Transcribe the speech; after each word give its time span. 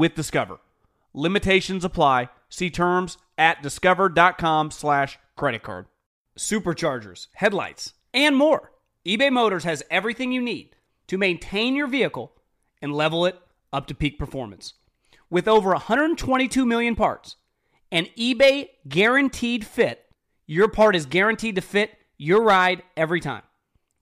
with 0.00 0.14
Discover. 0.14 0.60
Limitations 1.12 1.84
apply. 1.84 2.30
See 2.48 2.70
terms 2.70 3.18
at 3.36 3.62
discover.com 3.62 4.70
slash 4.70 5.18
credit 5.36 5.62
card. 5.62 5.88
Superchargers, 6.38 7.26
headlights, 7.34 7.92
and 8.14 8.34
more. 8.34 8.72
eBay 9.06 9.30
Motors 9.30 9.64
has 9.64 9.82
everything 9.90 10.32
you 10.32 10.40
need 10.40 10.74
to 11.06 11.18
maintain 11.18 11.76
your 11.76 11.86
vehicle 11.86 12.32
and 12.80 12.94
level 12.94 13.26
it 13.26 13.38
up 13.74 13.86
to 13.88 13.94
peak 13.94 14.18
performance. 14.18 14.72
With 15.28 15.46
over 15.46 15.68
122 15.72 16.64
million 16.64 16.96
parts 16.96 17.36
and 17.92 18.06
eBay 18.18 18.70
guaranteed 18.88 19.66
fit, 19.66 20.06
your 20.46 20.68
part 20.68 20.96
is 20.96 21.04
guaranteed 21.04 21.56
to 21.56 21.60
fit 21.60 21.90
your 22.16 22.42
ride 22.42 22.82
every 22.96 23.20
time 23.20 23.42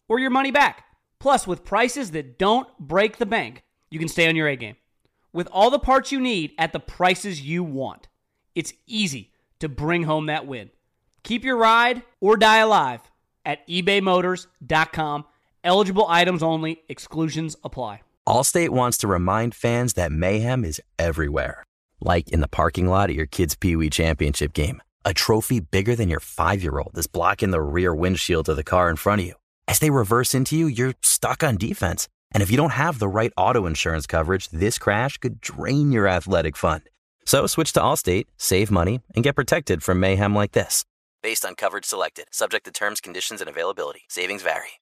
or 0.08 0.20
your 0.20 0.30
money 0.30 0.52
back. 0.52 0.84
Plus, 1.18 1.44
with 1.44 1.64
prices 1.64 2.12
that 2.12 2.38
don't 2.38 2.68
break 2.78 3.16
the 3.16 3.26
bank, 3.26 3.64
you 3.90 3.98
can 3.98 4.06
stay 4.06 4.28
on 4.28 4.36
your 4.36 4.46
A 4.46 4.54
game. 4.54 4.76
With 5.32 5.48
all 5.48 5.70
the 5.70 5.78
parts 5.78 6.10
you 6.10 6.20
need 6.20 6.52
at 6.58 6.72
the 6.72 6.80
prices 6.80 7.42
you 7.42 7.62
want, 7.62 8.08
it's 8.54 8.72
easy 8.86 9.32
to 9.60 9.68
bring 9.68 10.04
home 10.04 10.26
that 10.26 10.46
win. 10.46 10.70
Keep 11.22 11.44
your 11.44 11.56
ride 11.56 12.02
or 12.20 12.36
die 12.36 12.58
alive 12.58 13.00
at 13.44 13.66
ebaymotors.com. 13.68 15.24
Eligible 15.64 16.06
items 16.08 16.42
only, 16.42 16.82
exclusions 16.88 17.56
apply. 17.62 18.00
Allstate 18.26 18.70
wants 18.70 18.98
to 18.98 19.06
remind 19.06 19.54
fans 19.54 19.94
that 19.94 20.12
mayhem 20.12 20.64
is 20.64 20.80
everywhere, 20.98 21.64
like 22.00 22.28
in 22.30 22.40
the 22.40 22.48
parking 22.48 22.86
lot 22.86 23.10
at 23.10 23.16
your 23.16 23.26
kid's 23.26 23.54
Pee 23.54 23.76
Wee 23.76 23.90
Championship 23.90 24.52
game. 24.52 24.82
A 25.04 25.14
trophy 25.14 25.60
bigger 25.60 25.94
than 25.94 26.08
your 26.08 26.20
five 26.20 26.62
year 26.62 26.78
old 26.78 26.96
is 26.96 27.06
blocking 27.06 27.50
the 27.50 27.62
rear 27.62 27.94
windshield 27.94 28.48
of 28.48 28.56
the 28.56 28.64
car 28.64 28.90
in 28.90 28.96
front 28.96 29.20
of 29.20 29.26
you. 29.26 29.34
As 29.66 29.78
they 29.78 29.90
reverse 29.90 30.34
into 30.34 30.56
you, 30.56 30.66
you're 30.66 30.94
stuck 31.02 31.42
on 31.42 31.56
defense. 31.56 32.08
And 32.32 32.42
if 32.42 32.50
you 32.50 32.56
don't 32.56 32.72
have 32.72 32.98
the 32.98 33.08
right 33.08 33.32
auto 33.36 33.66
insurance 33.66 34.06
coverage, 34.06 34.48
this 34.50 34.78
crash 34.78 35.18
could 35.18 35.40
drain 35.40 35.92
your 35.92 36.06
athletic 36.06 36.56
fund. 36.56 36.82
So 37.24 37.46
switch 37.46 37.72
to 37.74 37.80
Allstate, 37.80 38.26
save 38.36 38.70
money, 38.70 39.00
and 39.14 39.24
get 39.24 39.36
protected 39.36 39.82
from 39.82 40.00
mayhem 40.00 40.34
like 40.34 40.52
this. 40.52 40.84
Based 41.22 41.44
on 41.44 41.54
coverage 41.54 41.84
selected, 41.84 42.26
subject 42.30 42.64
to 42.66 42.70
terms, 42.70 43.00
conditions, 43.00 43.40
and 43.40 43.50
availability. 43.50 44.02
Savings 44.08 44.42
vary. 44.42 44.80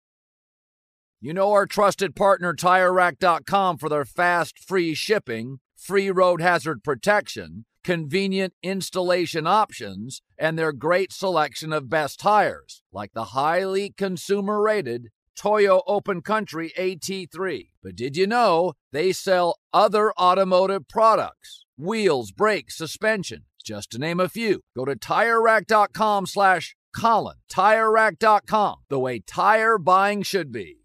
You 1.20 1.32
know 1.32 1.52
our 1.52 1.66
trusted 1.66 2.14
partner, 2.14 2.52
TireRack.com, 2.52 3.78
for 3.78 3.88
their 3.88 4.04
fast, 4.04 4.58
free 4.58 4.94
shipping, 4.94 5.60
free 5.74 6.10
road 6.10 6.40
hazard 6.40 6.84
protection, 6.84 7.64
convenient 7.82 8.52
installation 8.62 9.46
options, 9.46 10.20
and 10.38 10.58
their 10.58 10.72
great 10.72 11.12
selection 11.12 11.72
of 11.72 11.88
best 11.88 12.20
tires, 12.20 12.82
like 12.92 13.12
the 13.14 13.26
highly 13.26 13.94
consumer 13.96 14.60
rated 14.60 15.08
Toyo 15.36 15.82
Open 15.86 16.22
Country 16.22 16.72
AT3. 16.78 17.68
But 17.82 17.96
did 17.96 18.16
you 18.16 18.26
know 18.26 18.72
they 18.92 19.12
sell 19.12 19.58
other 19.72 20.12
automotive 20.18 20.88
products? 20.88 21.64
Wheels, 21.78 22.32
brakes, 22.32 22.76
suspension, 22.76 23.44
just 23.62 23.90
to 23.92 23.98
name 23.98 24.18
a 24.18 24.28
few. 24.28 24.62
Go 24.74 24.84
to 24.84 24.96
TireRack.com 24.96 26.26
slash 26.26 26.74
Colin. 26.94 27.36
TireRack.com, 27.52 28.76
the 28.88 28.98
way 28.98 29.18
tire 29.20 29.78
buying 29.78 30.22
should 30.22 30.50
be. 30.50 30.78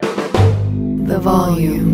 The 0.00 1.18
volume. 1.20 1.93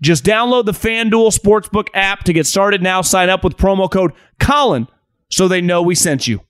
just 0.00 0.24
download 0.24 0.64
the 0.64 0.72
FanDuel 0.72 1.36
Sportsbook 1.36 1.88
app 1.94 2.24
to 2.24 2.32
get 2.32 2.46
started 2.46 2.82
now. 2.82 3.02
Sign 3.02 3.28
up 3.28 3.44
with 3.44 3.56
promo 3.56 3.90
code 3.90 4.12
Colin 4.38 4.88
so 5.30 5.48
they 5.48 5.60
know 5.60 5.82
we 5.82 5.94
sent 5.94 6.26
you. 6.26 6.40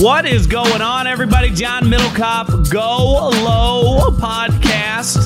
What 0.00 0.26
is 0.26 0.46
going 0.46 0.80
on, 0.80 1.08
everybody? 1.08 1.50
John 1.50 1.82
Middlekauff, 1.84 2.70
Go 2.70 3.30
Low 3.30 4.10
podcast. 4.12 5.16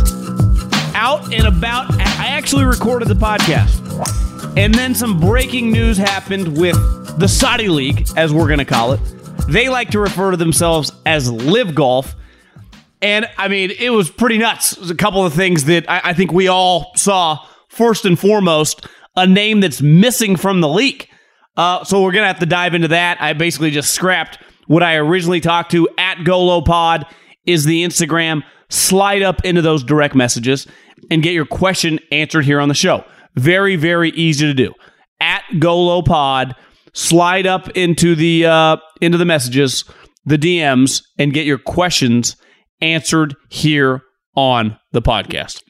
Out 0.94 1.33
and 1.34 1.47
about. 1.47 1.93
I 2.00 2.28
actually 2.28 2.65
recorded 2.65 3.09
the 3.09 3.15
podcast. 3.15 4.56
And 4.56 4.75
then 4.75 4.94
some 4.94 5.21
breaking 5.21 5.71
news 5.72 5.99
happened 5.99 6.56
with 6.56 6.77
the 7.19 7.28
Saudi 7.28 7.69
League, 7.69 8.06
as 8.16 8.33
we're 8.33 8.47
going 8.47 8.60
to 8.60 8.65
call 8.65 8.93
it. 8.93 9.00
They 9.48 9.69
like 9.69 9.91
to 9.91 10.00
refer 10.00 10.30
to 10.30 10.36
themselves 10.36 10.92
as 11.04 11.30
LIV 11.30 11.75
Golf. 11.75 12.14
And 13.00 13.28
I 13.36 13.48
mean, 13.48 13.70
it 13.70 13.91
was 13.91 14.10
pretty 14.10 14.38
nuts. 14.38 14.72
There's 14.72 14.91
a 14.91 14.94
couple 14.94 15.26
of 15.26 15.34
things 15.34 15.64
that 15.64 15.91
I, 15.91 16.00
I 16.04 16.12
think 16.14 16.32
we 16.32 16.48
all 16.48 16.92
saw. 16.97 17.44
First 17.69 18.04
and 18.04 18.19
foremost, 18.19 18.86
a 19.16 19.26
name 19.26 19.60
that's 19.60 19.80
missing 19.80 20.36
from 20.36 20.60
the 20.60 20.69
leak. 20.69 21.08
Uh, 21.56 21.84
so 21.84 22.03
we're 22.03 22.12
going 22.12 22.22
to 22.22 22.28
have 22.28 22.38
to 22.41 22.47
dive 22.47 22.75
into 22.75 22.88
that. 22.88 23.20
I 23.20 23.32
basically 23.32 23.70
just 23.70 23.92
scrapped 23.92 24.38
what 24.66 24.82
I 24.82 24.97
originally 24.97 25.41
talked 25.41 25.70
to 25.72 25.88
at 25.98 26.19
GoloPod 26.19 27.04
is 27.47 27.64
the 27.64 27.84
Instagram. 27.84 28.42
Slide 28.69 29.22
up 29.22 29.44
into 29.44 29.60
those 29.60 29.82
direct 29.82 30.14
messages 30.14 30.66
and 31.10 31.22
get 31.22 31.32
your 31.34 31.47
question 31.47 31.98
answered 32.10 32.44
here 32.44 32.60
on 32.60 32.69
the 32.69 32.74
show. 32.74 33.04
Very, 33.36 33.76
very 33.76 34.10
easy 34.10 34.47
to 34.47 34.54
do. 34.54 34.72
At 35.20 35.42
GoloPod, 35.53 36.54
slide 36.92 37.47
up 37.47 37.69
into 37.70 38.14
the 38.14 38.47
uh, 38.47 38.76
into 39.00 39.19
the 39.19 39.25
messages, 39.25 39.84
the 40.25 40.38
DMs, 40.38 41.03
and 41.19 41.32
get 41.32 41.47
your 41.47 41.58
questions 41.58 42.36
answered 42.80 43.34
here 43.48 44.03
on 44.34 44.78
the 44.92 45.03
podcast. 45.03 45.62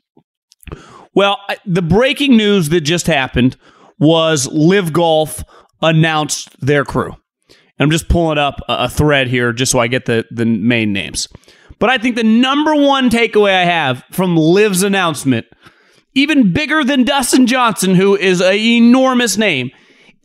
Well, 1.15 1.39
the 1.67 1.83
breaking 1.83 2.37
news 2.37 2.71
that 2.71 2.81
just 2.81 3.07
happened 3.07 3.57
was 3.99 4.49
LIV 4.51 4.93
Golf 4.93 5.45
announced 5.83 6.59
their 6.61 6.85
crew. 6.85 7.13
And 7.51 7.87
I'm 7.87 7.91
just 7.91 8.09
pulling 8.09 8.39
up 8.39 8.61
a 8.69 8.89
thread 8.89 9.29
here 9.29 9.53
just 9.53 9.73
so 9.73 9.79
I 9.79 9.89
get 9.89 10.07
the, 10.07 10.25
the 10.31 10.47
main 10.47 10.93
names. 10.93 11.29
But 11.79 11.91
I 11.91 11.99
think 11.99 12.17
the 12.17 12.23
number 12.23 12.75
one 12.75 13.11
takeaway 13.11 13.55
I 13.55 13.65
have 13.65 14.05
from 14.13 14.37
Liv's 14.37 14.83
announcement, 14.83 15.47
even 16.15 16.53
bigger 16.53 16.85
than 16.85 17.05
Dustin 17.05 17.47
Johnson, 17.47 17.95
who 17.95 18.17
is 18.17 18.41
an 18.41 18.55
enormous 18.55 19.37
name, 19.37 19.71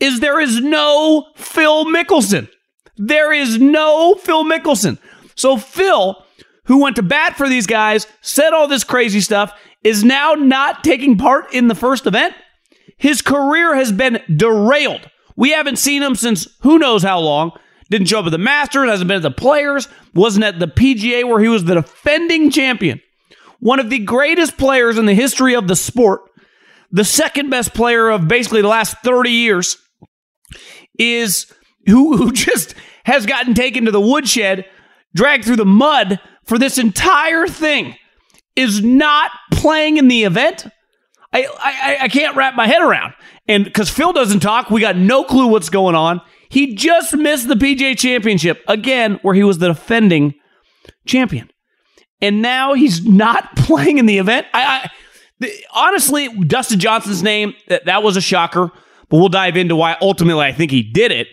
is 0.00 0.20
there 0.20 0.40
is 0.40 0.60
no 0.60 1.26
Phil 1.36 1.84
Mickelson. 1.86 2.48
There 2.96 3.32
is 3.32 3.58
no 3.58 4.14
Phil 4.14 4.44
Mickelson. 4.44 4.98
So 5.34 5.56
Phil, 5.56 6.24
who 6.64 6.82
went 6.82 6.96
to 6.96 7.02
bat 7.02 7.36
for 7.36 7.48
these 7.48 7.66
guys, 7.66 8.06
said 8.20 8.52
all 8.52 8.68
this 8.68 8.84
crazy 8.84 9.20
stuff, 9.20 9.52
is 9.84 10.04
now 10.04 10.34
not 10.34 10.82
taking 10.82 11.16
part 11.16 11.52
in 11.54 11.68
the 11.68 11.74
first 11.74 12.06
event. 12.06 12.34
His 12.96 13.22
career 13.22 13.76
has 13.76 13.92
been 13.92 14.20
derailed 14.34 15.08
we 15.38 15.52
haven't 15.52 15.76
seen 15.76 16.02
him 16.02 16.16
since 16.16 16.48
who 16.62 16.80
knows 16.80 17.04
how 17.04 17.20
long. 17.20 17.52
Didn't 17.90 18.08
show 18.08 18.18
up 18.18 18.26
at 18.26 18.32
the 18.32 18.38
Masters, 18.38 18.90
hasn't 18.90 19.06
been 19.06 19.18
at 19.18 19.22
the 19.22 19.30
Players, 19.30 19.86
wasn't 20.12 20.44
at 20.44 20.58
the 20.58 20.66
PGA 20.66 21.24
where 21.24 21.38
he 21.38 21.46
was 21.46 21.62
the 21.62 21.76
defending 21.76 22.50
champion. 22.50 23.00
One 23.60 23.78
of 23.78 23.88
the 23.88 24.00
greatest 24.00 24.58
players 24.58 24.98
in 24.98 25.06
the 25.06 25.14
history 25.14 25.54
of 25.54 25.68
the 25.68 25.76
sport, 25.76 26.22
the 26.90 27.04
second 27.04 27.50
best 27.50 27.72
player 27.72 28.10
of 28.10 28.26
basically 28.26 28.62
the 28.62 28.68
last 28.68 28.96
30 29.04 29.30
years, 29.30 29.78
is 30.98 31.52
who, 31.86 32.16
who 32.16 32.32
just 32.32 32.74
has 33.04 33.26
gotten 33.26 33.54
taken 33.54 33.84
to 33.84 33.90
the 33.90 34.00
woodshed, 34.00 34.66
dragged 35.14 35.44
through 35.44 35.56
the 35.56 35.64
mud 35.64 36.20
for 36.44 36.58
this 36.58 36.78
entire 36.78 37.46
thing, 37.46 37.96
is 38.56 38.82
not 38.82 39.30
playing 39.52 39.96
in 39.96 40.08
the 40.08 40.24
event. 40.24 40.66
I, 41.32 41.46
I, 41.60 41.98
I 42.02 42.08
can't 42.08 42.36
wrap 42.36 42.54
my 42.54 42.66
head 42.66 42.82
around. 42.82 43.14
And 43.46 43.64
because 43.64 43.90
Phil 43.90 44.12
doesn't 44.12 44.40
talk, 44.40 44.70
we 44.70 44.80
got 44.80 44.96
no 44.96 45.24
clue 45.24 45.46
what's 45.46 45.68
going 45.70 45.94
on. 45.94 46.20
He 46.50 46.74
just 46.74 47.14
missed 47.14 47.48
the 47.48 47.54
PGA 47.54 47.96
championship 47.96 48.62
again, 48.66 49.18
where 49.22 49.34
he 49.34 49.44
was 49.44 49.58
the 49.58 49.68
defending 49.68 50.34
champion. 51.06 51.50
and 52.20 52.42
now 52.42 52.74
he's 52.74 53.04
not 53.04 53.54
playing 53.56 53.98
in 53.98 54.06
the 54.06 54.18
event. 54.18 54.46
I, 54.52 54.64
I 54.64 54.90
the, 55.40 55.52
honestly, 55.72 56.28
Dustin 56.28 56.80
Johnson's 56.80 57.22
name 57.22 57.54
that, 57.68 57.84
that 57.84 58.02
was 58.02 58.16
a 58.16 58.20
shocker, 58.20 58.70
but 59.08 59.18
we'll 59.18 59.28
dive 59.28 59.56
into 59.56 59.76
why 59.76 59.96
ultimately 60.00 60.44
I 60.44 60.52
think 60.52 60.70
he 60.70 60.82
did 60.82 61.12
it. 61.12 61.28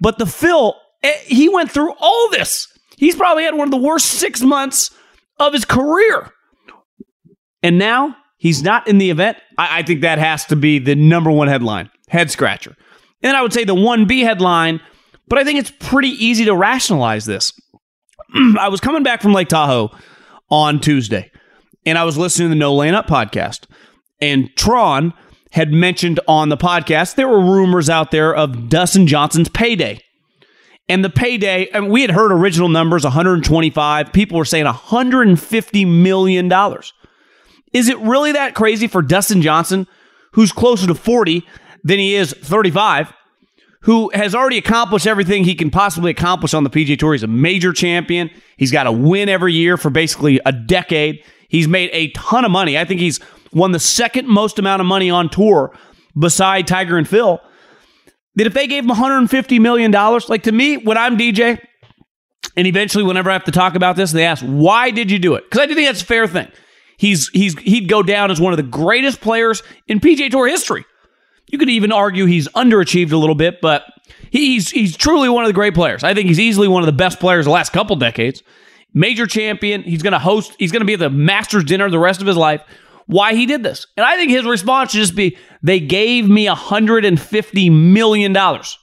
But 0.00 0.18
the 0.18 0.26
Phil, 0.26 0.74
eh, 1.02 1.12
he 1.26 1.48
went 1.48 1.70
through 1.70 1.92
all 1.98 2.30
this. 2.30 2.68
He's 2.96 3.16
probably 3.16 3.44
had 3.44 3.54
one 3.54 3.68
of 3.68 3.70
the 3.70 3.76
worst 3.76 4.06
six 4.06 4.42
months 4.42 4.90
of 5.38 5.52
his 5.52 5.64
career, 5.64 6.32
and 7.62 7.78
now 7.78 8.16
he's 8.36 8.62
not 8.62 8.88
in 8.88 8.98
the 8.98 9.10
event. 9.10 9.38
I, 9.56 9.78
I 9.78 9.82
think 9.82 10.00
that 10.02 10.18
has 10.18 10.44
to 10.46 10.56
be 10.56 10.78
the 10.78 10.94
number 10.94 11.30
one 11.30 11.48
headline, 11.48 11.90
head 12.08 12.30
scratcher. 12.30 12.76
And 13.22 13.36
I 13.36 13.42
would 13.42 13.52
say 13.52 13.64
the 13.64 13.74
one 13.74 14.06
B 14.06 14.20
headline, 14.20 14.80
but 15.26 15.38
I 15.38 15.44
think 15.44 15.58
it's 15.58 15.72
pretty 15.78 16.10
easy 16.10 16.44
to 16.44 16.54
rationalize 16.54 17.26
this. 17.26 17.52
I 18.58 18.68
was 18.68 18.80
coming 18.80 19.02
back 19.02 19.22
from 19.22 19.32
Lake 19.32 19.48
Tahoe 19.48 19.90
on 20.50 20.80
Tuesday, 20.80 21.30
and 21.84 21.98
I 21.98 22.04
was 22.04 22.16
listening 22.16 22.48
to 22.48 22.54
the 22.54 22.58
No 22.58 22.74
Laying 22.74 22.94
Up 22.94 23.06
podcast, 23.06 23.66
and 24.20 24.50
Tron 24.56 25.14
had 25.52 25.72
mentioned 25.72 26.20
on 26.28 26.48
the 26.48 26.56
podcast 26.56 27.14
there 27.14 27.28
were 27.28 27.40
rumors 27.40 27.88
out 27.88 28.10
there 28.10 28.34
of 28.34 28.68
Dustin 28.68 29.06
Johnson's 29.06 29.48
payday. 29.48 30.00
And 30.88 31.04
the 31.04 31.10
payday, 31.10 31.68
and 31.68 31.90
we 31.90 32.00
had 32.00 32.10
heard 32.10 32.32
original 32.32 32.68
numbers 32.68 33.04
125. 33.04 34.12
People 34.12 34.38
were 34.38 34.44
saying 34.44 34.64
150 34.64 35.84
million 35.84 36.48
dollars. 36.48 36.94
Is 37.72 37.88
it 37.88 37.98
really 37.98 38.32
that 38.32 38.54
crazy 38.54 38.86
for 38.86 39.02
Dustin 39.02 39.42
Johnson, 39.42 39.86
who's 40.32 40.52
closer 40.52 40.86
to 40.86 40.94
40 40.94 41.46
than 41.84 41.98
he 41.98 42.14
is 42.14 42.32
35, 42.32 43.12
who 43.82 44.10
has 44.14 44.34
already 44.34 44.56
accomplished 44.56 45.06
everything 45.06 45.44
he 45.44 45.54
can 45.54 45.70
possibly 45.70 46.10
accomplish 46.10 46.54
on 46.54 46.64
the 46.64 46.70
PGA 46.70 46.98
Tour? 46.98 47.12
He's 47.12 47.22
a 47.22 47.26
major 47.26 47.74
champion. 47.74 48.30
He's 48.56 48.72
got 48.72 48.86
a 48.86 48.92
win 48.92 49.28
every 49.28 49.52
year 49.52 49.76
for 49.76 49.90
basically 49.90 50.40
a 50.46 50.52
decade. 50.52 51.22
He's 51.48 51.68
made 51.68 51.90
a 51.92 52.10
ton 52.12 52.46
of 52.46 52.50
money. 52.50 52.78
I 52.78 52.86
think 52.86 53.00
he's 53.00 53.20
won 53.52 53.72
the 53.72 53.80
second 53.80 54.28
most 54.28 54.58
amount 54.58 54.80
of 54.80 54.86
money 54.86 55.10
on 55.10 55.28
tour 55.28 55.76
beside 56.18 56.66
Tiger 56.66 56.96
and 56.98 57.08
Phil. 57.08 57.40
That 58.36 58.46
if 58.46 58.54
they 58.54 58.66
gave 58.66 58.84
him 58.84 58.90
$150 58.90 59.60
million, 59.60 59.90
like 60.28 60.44
to 60.44 60.52
me, 60.52 60.76
when 60.76 60.96
I'm 60.96 61.18
DJ, 61.18 61.60
and 62.56 62.66
eventually 62.66 63.04
whenever 63.04 63.30
I 63.30 63.32
have 63.32 63.44
to 63.44 63.52
talk 63.52 63.74
about 63.74 63.96
this, 63.96 64.12
they 64.12 64.24
ask, 64.24 64.44
why 64.44 64.90
did 64.90 65.10
you 65.10 65.18
do 65.18 65.34
it? 65.34 65.44
Because 65.44 65.60
I 65.60 65.66
do 65.66 65.74
think 65.74 65.88
that's 65.88 66.02
a 66.02 66.06
fair 66.06 66.26
thing. 66.26 66.48
He's 66.96 67.28
he's 67.28 67.56
he'd 67.60 67.88
go 67.88 68.02
down 68.02 68.30
as 68.30 68.40
one 68.40 68.52
of 68.52 68.56
the 68.56 68.64
greatest 68.64 69.20
players 69.20 69.62
in 69.86 70.00
PGA 70.00 70.30
Tour 70.30 70.48
history. 70.48 70.84
You 71.46 71.56
could 71.56 71.70
even 71.70 71.92
argue 71.92 72.26
he's 72.26 72.48
underachieved 72.48 73.12
a 73.12 73.16
little 73.16 73.36
bit, 73.36 73.60
but 73.60 73.84
he's 74.30 74.70
he's 74.70 74.96
truly 74.96 75.28
one 75.28 75.44
of 75.44 75.48
the 75.48 75.54
great 75.54 75.74
players. 75.74 76.02
I 76.02 76.12
think 76.12 76.26
he's 76.26 76.40
easily 76.40 76.66
one 76.66 76.82
of 76.82 76.86
the 76.86 76.92
best 76.92 77.20
players 77.20 77.44
the 77.44 77.52
last 77.52 77.72
couple 77.72 77.94
decades. 77.94 78.42
Major 78.92 79.26
champion. 79.26 79.82
He's 79.82 80.02
going 80.02 80.12
to 80.12 80.18
host. 80.18 80.56
He's 80.58 80.72
going 80.72 80.80
to 80.80 80.86
be 80.86 80.94
at 80.94 80.98
the 80.98 81.10
Masters 81.10 81.62
dinner 81.62 81.88
the 81.88 81.98
rest 82.00 82.20
of 82.20 82.26
his 82.26 82.36
life. 82.36 82.62
Why 83.08 83.34
he 83.34 83.46
did 83.46 83.62
this, 83.62 83.86
and 83.96 84.04
I 84.04 84.16
think 84.16 84.30
his 84.30 84.44
response 84.44 84.92
should 84.92 84.98
just 84.98 85.16
be, 85.16 85.38
"They 85.62 85.80
gave 85.80 86.28
me 86.28 86.46
150 86.46 87.70
million 87.70 88.34
dollars." 88.34 88.78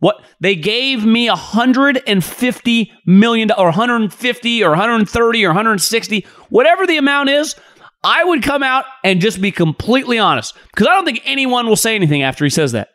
What 0.00 0.22
they 0.38 0.54
gave 0.54 1.06
me 1.06 1.30
150 1.30 2.92
million 3.06 3.50
or 3.52 3.64
150 3.64 4.62
or 4.62 4.68
130 4.68 5.44
or 5.46 5.48
160, 5.48 6.26
whatever 6.50 6.86
the 6.86 6.98
amount 6.98 7.30
is, 7.30 7.56
I 8.02 8.22
would 8.22 8.42
come 8.42 8.62
out 8.62 8.84
and 9.02 9.22
just 9.22 9.40
be 9.40 9.50
completely 9.50 10.18
honest 10.18 10.54
because 10.66 10.86
I 10.86 10.94
don't 10.94 11.06
think 11.06 11.22
anyone 11.24 11.66
will 11.66 11.74
say 11.76 11.94
anything 11.94 12.22
after 12.22 12.44
he 12.44 12.50
says 12.50 12.72
that. 12.72 12.88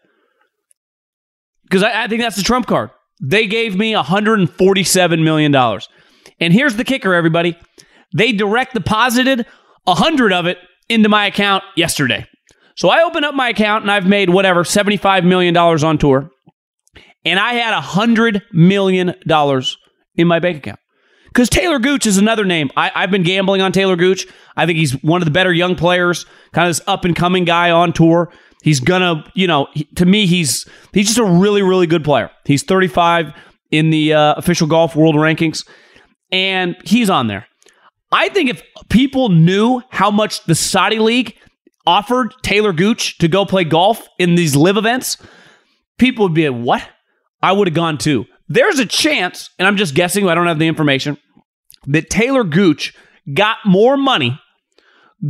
Because 1.63 1.81
I, 1.81 2.03
I 2.03 2.07
think 2.07 2.21
that's 2.21 2.35
the 2.35 2.43
trump 2.43 2.67
card. 2.67 2.91
They 3.19 3.47
gave 3.47 3.75
me 3.75 3.95
147 3.95 5.23
million 5.23 5.51
dollars, 5.51 5.89
and 6.39 6.53
here's 6.53 6.75
the 6.75 6.83
kicker, 6.83 7.15
everybody. 7.15 7.57
They 8.15 8.33
direct 8.33 8.75
deposited 8.75 9.47
a 9.87 9.95
hundred 9.95 10.33
of 10.33 10.45
it 10.45 10.57
into 10.87 11.09
my 11.09 11.27
account 11.27 11.63
yesterday. 11.75 12.27
So 12.75 12.89
I 12.89 13.03
opened 13.03 13.25
up 13.25 13.35
my 13.35 13.49
account 13.49 13.83
and 13.83 13.91
I've 13.91 14.07
made 14.07 14.29
whatever 14.29 14.63
$75 14.63 15.25
million 15.25 15.55
on 15.57 15.97
tour 15.97 16.31
and 17.25 17.39
I 17.39 17.53
had 17.53 17.73
a 17.73 17.81
hundred 17.81 18.43
million 18.51 19.15
dollars 19.27 19.77
in 20.15 20.27
my 20.27 20.39
bank 20.39 20.57
account. 20.57 20.79
Because 21.27 21.49
Taylor 21.49 21.77
Gooch 21.77 22.07
is 22.07 22.17
another 22.17 22.43
name. 22.43 22.71
I, 22.75 22.89
have 23.01 23.11
been 23.11 23.23
gambling 23.23 23.61
on 23.61 23.71
Taylor 23.71 23.95
Gooch. 23.95 24.25
I 24.57 24.65
think 24.65 24.79
he's 24.79 24.93
one 25.03 25.21
of 25.21 25.25
the 25.25 25.31
better 25.31 25.53
young 25.53 25.75
players, 25.75 26.25
kind 26.53 26.67
of 26.67 26.75
this 26.75 26.85
up 26.87 27.05
and 27.05 27.15
coming 27.15 27.45
guy 27.45 27.69
on 27.69 27.93
tour. 27.93 28.33
He's 28.63 28.79
gonna, 28.79 29.23
you 29.35 29.45
know, 29.45 29.67
he, 29.73 29.83
to 29.95 30.05
me, 30.05 30.25
he's 30.25 30.67
he's 30.91 31.05
just 31.05 31.19
a 31.19 31.23
really, 31.23 31.61
really 31.61 31.87
good 31.87 32.03
player. 32.03 32.31
He's 32.45 32.63
35 32.63 33.31
in 33.71 33.91
the 33.91 34.13
uh, 34.13 34.33
official 34.35 34.67
golf 34.67 34.95
world 34.95 35.15
rankings, 35.15 35.67
and 36.31 36.75
he's 36.83 37.09
on 37.11 37.27
there. 37.27 37.45
I 38.11 38.29
think 38.29 38.49
if 38.49 38.63
people 38.89 39.29
knew 39.29 39.81
how 39.89 40.09
much 40.11 40.43
the 40.45 40.55
Saudi 40.55 40.99
League 40.99 41.37
offered 41.85 42.33
Taylor 42.41 42.73
Gooch 42.73 43.17
to 43.19 43.27
go 43.27 43.45
play 43.45 43.63
golf 43.63 44.07
in 44.17 44.35
these 44.35 44.55
live 44.55 44.77
events, 44.77 45.17
people 45.97 46.25
would 46.25 46.33
be 46.33 46.49
like, 46.49 46.63
what? 46.63 46.87
I 47.41 47.51
would 47.51 47.67
have 47.67 47.75
gone 47.75 47.97
too. 47.97 48.25
There's 48.47 48.79
a 48.79 48.85
chance, 48.85 49.51
and 49.59 49.67
I'm 49.67 49.77
just 49.77 49.93
guessing, 49.93 50.27
I 50.27 50.35
don't 50.35 50.47
have 50.47 50.59
the 50.59 50.67
information, 50.67 51.17
that 51.87 52.09
Taylor 52.09 52.43
Gooch 52.43 52.95
got 53.33 53.57
more 53.65 53.95
money 53.95 54.39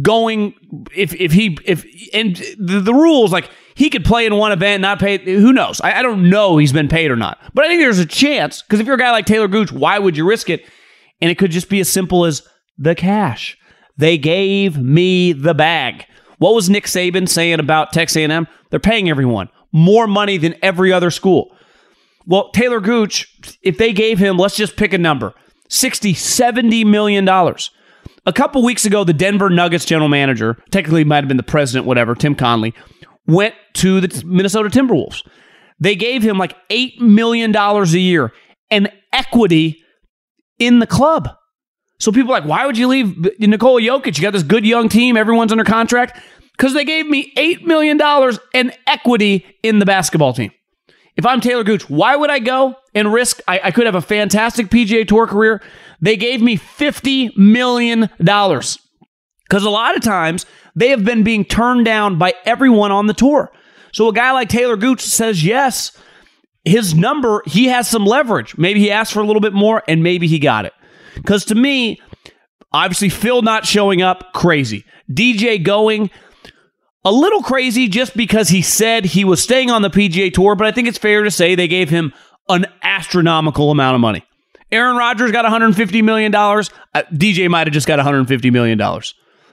going 0.01 0.53
if 0.95 1.13
if 1.15 1.31
he 1.31 1.57
if 1.65 1.83
and 2.13 2.35
the, 2.59 2.79
the 2.79 2.93
rules 2.93 3.31
like 3.31 3.49
he 3.73 3.89
could 3.89 4.05
play 4.05 4.25
in 4.27 4.35
one 4.35 4.51
event 4.51 4.81
not 4.81 4.99
pay 4.99 5.17
who 5.17 5.51
knows 5.51 5.81
I, 5.81 5.93
I 5.93 6.01
don't 6.03 6.29
know 6.29 6.57
he's 6.57 6.71
been 6.71 6.87
paid 6.87 7.09
or 7.09 7.15
not 7.15 7.39
but 7.55 7.65
i 7.65 7.67
think 7.67 7.81
there's 7.81 7.97
a 7.97 8.05
chance 8.05 8.61
because 8.61 8.79
if 8.79 8.85
you're 8.85 8.97
a 8.97 8.99
guy 8.99 9.09
like 9.09 9.25
taylor 9.25 9.47
gooch 9.47 9.71
why 9.71 9.97
would 9.97 10.15
you 10.15 10.27
risk 10.27 10.51
it 10.51 10.63
and 11.21 11.31
it 11.31 11.39
could 11.39 11.49
just 11.49 11.69
be 11.69 11.79
as 11.79 11.89
simple 11.89 12.25
as 12.25 12.47
the 12.79 12.95
cash 12.95 13.55
they 13.97 14.17
gave 14.17 14.77
me 14.77 15.33
the 15.33 15.53
bag 15.53 16.05
what 16.39 16.55
was 16.55 16.69
nick 16.69 16.85
saban 16.85 17.29
saying 17.29 17.59
about 17.59 17.93
texas 17.93 18.17
a&m 18.17 18.47
they're 18.71 18.79
paying 18.79 19.09
everyone 19.09 19.49
more 19.71 20.07
money 20.07 20.37
than 20.37 20.55
every 20.63 20.91
other 20.91 21.11
school 21.11 21.55
well, 22.29 22.51
Taylor 22.51 22.79
Gooch, 22.79 23.57
if 23.63 23.79
they 23.79 23.91
gave 23.91 24.19
him, 24.19 24.37
let's 24.37 24.55
just 24.55 24.77
pick 24.77 24.93
a 24.93 24.99
number 24.99 25.33
60, 25.69 26.13
70 26.13 26.85
million 26.85 27.25
dollars. 27.25 27.71
A 28.27 28.33
couple 28.33 28.63
weeks 28.63 28.85
ago, 28.85 29.03
the 29.03 29.13
Denver 29.13 29.49
Nuggets 29.49 29.85
general 29.85 30.09
manager, 30.09 30.55
technically 30.69 31.03
might 31.03 31.23
have 31.23 31.27
been 31.27 31.37
the 31.37 31.43
president, 31.43 31.87
whatever, 31.87 32.13
Tim 32.13 32.35
Connelly, 32.35 32.75
went 33.25 33.55
to 33.75 33.99
the 33.99 34.23
Minnesota 34.25 34.69
Timberwolves. 34.69 35.27
They 35.79 35.95
gave 35.95 36.21
him 36.21 36.37
like 36.37 36.55
$8 36.69 36.99
million 36.99 37.55
a 37.55 37.83
year 37.85 38.31
and 38.69 38.91
equity 39.11 39.83
in 40.59 40.77
the 40.77 40.87
club. 40.87 41.29
So 41.99 42.11
people 42.11 42.31
are 42.31 42.39
like, 42.39 42.49
why 42.49 42.65
would 42.65 42.77
you 42.77 42.87
leave 42.87 43.39
Nikola 43.39 43.81
Jokic? 43.81 44.17
You 44.17 44.21
got 44.23 44.31
this 44.31 44.43
good 44.43 44.65
young 44.65 44.89
team, 44.89 45.17
everyone's 45.17 45.51
under 45.51 45.63
contract. 45.63 46.19
Because 46.51 46.73
they 46.73 46.83
gave 46.83 47.07
me 47.07 47.33
$8 47.35 47.63
million 47.63 47.99
in 48.53 48.73
equity 48.85 49.45
in 49.63 49.79
the 49.79 49.85
basketball 49.85 50.33
team. 50.33 50.51
If 51.15 51.25
I'm 51.25 51.41
Taylor 51.41 51.63
Gooch, 51.63 51.89
why 51.89 52.15
would 52.15 52.29
I 52.29 52.39
go 52.39 52.75
and 52.93 53.13
risk? 53.13 53.41
I, 53.47 53.59
I 53.65 53.71
could 53.71 53.85
have 53.85 53.95
a 53.95 54.01
fantastic 54.01 54.67
PGA 54.67 55.07
Tour 55.07 55.27
career. 55.27 55.61
They 56.01 56.15
gave 56.15 56.41
me 56.41 56.57
$50 56.57 57.35
million. 57.37 58.09
Because 58.17 59.63
a 59.63 59.69
lot 59.69 59.95
of 59.95 60.03
times 60.03 60.45
they 60.75 60.89
have 60.89 61.03
been 61.03 61.23
being 61.23 61.43
turned 61.43 61.85
down 61.85 62.17
by 62.17 62.33
everyone 62.45 62.91
on 62.91 63.07
the 63.07 63.13
tour. 63.13 63.51
So 63.91 64.07
a 64.07 64.13
guy 64.13 64.31
like 64.31 64.49
Taylor 64.49 64.77
Gooch 64.77 65.01
says 65.01 65.43
yes. 65.43 65.97
His 66.63 66.93
number, 66.93 67.41
he 67.45 67.65
has 67.65 67.87
some 67.89 68.05
leverage. 68.05 68.57
Maybe 68.57 68.79
he 68.79 68.91
asked 68.91 69.13
for 69.13 69.21
a 69.21 69.25
little 69.25 69.41
bit 69.41 69.53
more 69.53 69.83
and 69.87 70.03
maybe 70.03 70.27
he 70.27 70.39
got 70.39 70.65
it. 70.65 70.73
Because 71.21 71.45
to 71.45 71.55
me, 71.55 72.01
obviously, 72.71 73.09
Phil 73.09 73.41
not 73.41 73.65
showing 73.65 74.01
up, 74.01 74.33
crazy. 74.33 74.85
DJ 75.11 75.63
going, 75.63 76.09
a 77.05 77.11
little 77.11 77.41
crazy 77.41 77.87
just 77.87 78.15
because 78.15 78.49
he 78.49 78.61
said 78.61 79.05
he 79.05 79.23
was 79.23 79.41
staying 79.41 79.71
on 79.71 79.81
the 79.81 79.89
PGA 79.89 80.33
Tour, 80.33 80.55
but 80.55 80.67
I 80.67 80.71
think 80.71 80.87
it's 80.87 80.97
fair 80.97 81.23
to 81.23 81.31
say 81.31 81.55
they 81.55 81.67
gave 81.67 81.89
him 81.89 82.13
an 82.49 82.65
astronomical 82.83 83.71
amount 83.71 83.95
of 83.95 84.01
money. 84.01 84.23
Aaron 84.71 84.97
Rodgers 84.97 85.31
got 85.31 85.45
$150 85.45 86.03
million. 86.03 86.33
Uh, 86.35 86.61
DJ 87.13 87.49
might 87.49 87.67
have 87.67 87.73
just 87.73 87.87
got 87.87 87.99
$150 87.99 88.51
million. 88.51 88.79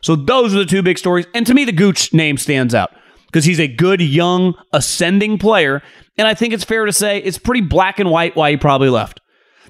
So 0.02 0.16
those 0.16 0.54
are 0.54 0.58
the 0.58 0.66
two 0.66 0.82
big 0.82 0.98
stories. 0.98 1.26
And 1.34 1.46
to 1.46 1.54
me, 1.54 1.64
the 1.64 1.72
Gooch 1.72 2.12
name 2.12 2.36
stands 2.36 2.74
out 2.74 2.90
because 3.26 3.44
he's 3.44 3.60
a 3.60 3.68
good, 3.68 4.00
young, 4.00 4.54
ascending 4.72 5.38
player. 5.38 5.82
And 6.18 6.28
I 6.28 6.34
think 6.34 6.52
it's 6.52 6.64
fair 6.64 6.84
to 6.84 6.92
say 6.92 7.18
it's 7.18 7.38
pretty 7.38 7.62
black 7.62 7.98
and 7.98 8.10
white 8.10 8.36
why 8.36 8.50
he 8.50 8.56
probably 8.56 8.90
left. 8.90 9.20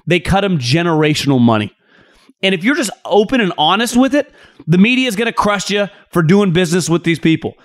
They 0.05 0.19
cut 0.19 0.43
him 0.43 0.57
generational 0.57 1.39
money. 1.39 1.73
And 2.41 2.53
if 2.53 2.63
you're 2.63 2.75
just 2.75 2.91
open 3.03 3.41
and 3.41 3.53
honest 3.57 3.97
with 3.97 4.13
it, 4.13 4.31
the 4.67 4.77
media 4.77 5.07
is 5.07 5.15
going 5.15 5.27
to 5.27 5.33
crush 5.33 5.69
you 5.69 5.87
for 6.11 6.21
doing 6.21 6.53
business 6.53 6.89
with 6.89 7.03
these 7.03 7.19
people. 7.19 7.55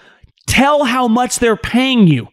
Tell 0.47 0.85
how 0.85 1.09
much 1.09 1.39
they're 1.39 1.57
paying 1.57 2.07
you. 2.07 2.29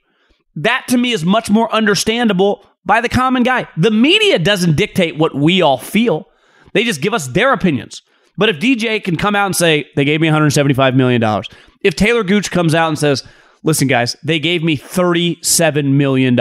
That 0.55 0.85
to 0.89 0.97
me 0.97 1.11
is 1.11 1.25
much 1.25 1.49
more 1.49 1.73
understandable 1.73 2.65
by 2.85 3.01
the 3.01 3.09
common 3.09 3.43
guy. 3.43 3.67
The 3.77 3.91
media 3.91 4.39
doesn't 4.39 4.75
dictate 4.75 5.17
what 5.17 5.35
we 5.35 5.61
all 5.61 5.77
feel, 5.77 6.27
they 6.73 6.83
just 6.83 7.01
give 7.01 7.13
us 7.13 7.27
their 7.27 7.53
opinions. 7.53 8.01
But 8.37 8.47
if 8.47 8.59
DJ 8.59 9.03
can 9.03 9.17
come 9.17 9.35
out 9.35 9.47
and 9.47 9.55
say, 9.55 9.89
they 9.97 10.05
gave 10.05 10.21
me 10.21 10.29
$175 10.29 10.95
million, 10.95 11.21
if 11.81 11.95
Taylor 11.95 12.23
Gooch 12.23 12.51
comes 12.51 12.73
out 12.73 12.87
and 12.87 12.97
says, 12.97 13.27
listen, 13.63 13.89
guys, 13.89 14.15
they 14.23 14.39
gave 14.39 14.63
me 14.63 14.77
$37 14.77 15.91
million 15.91 16.37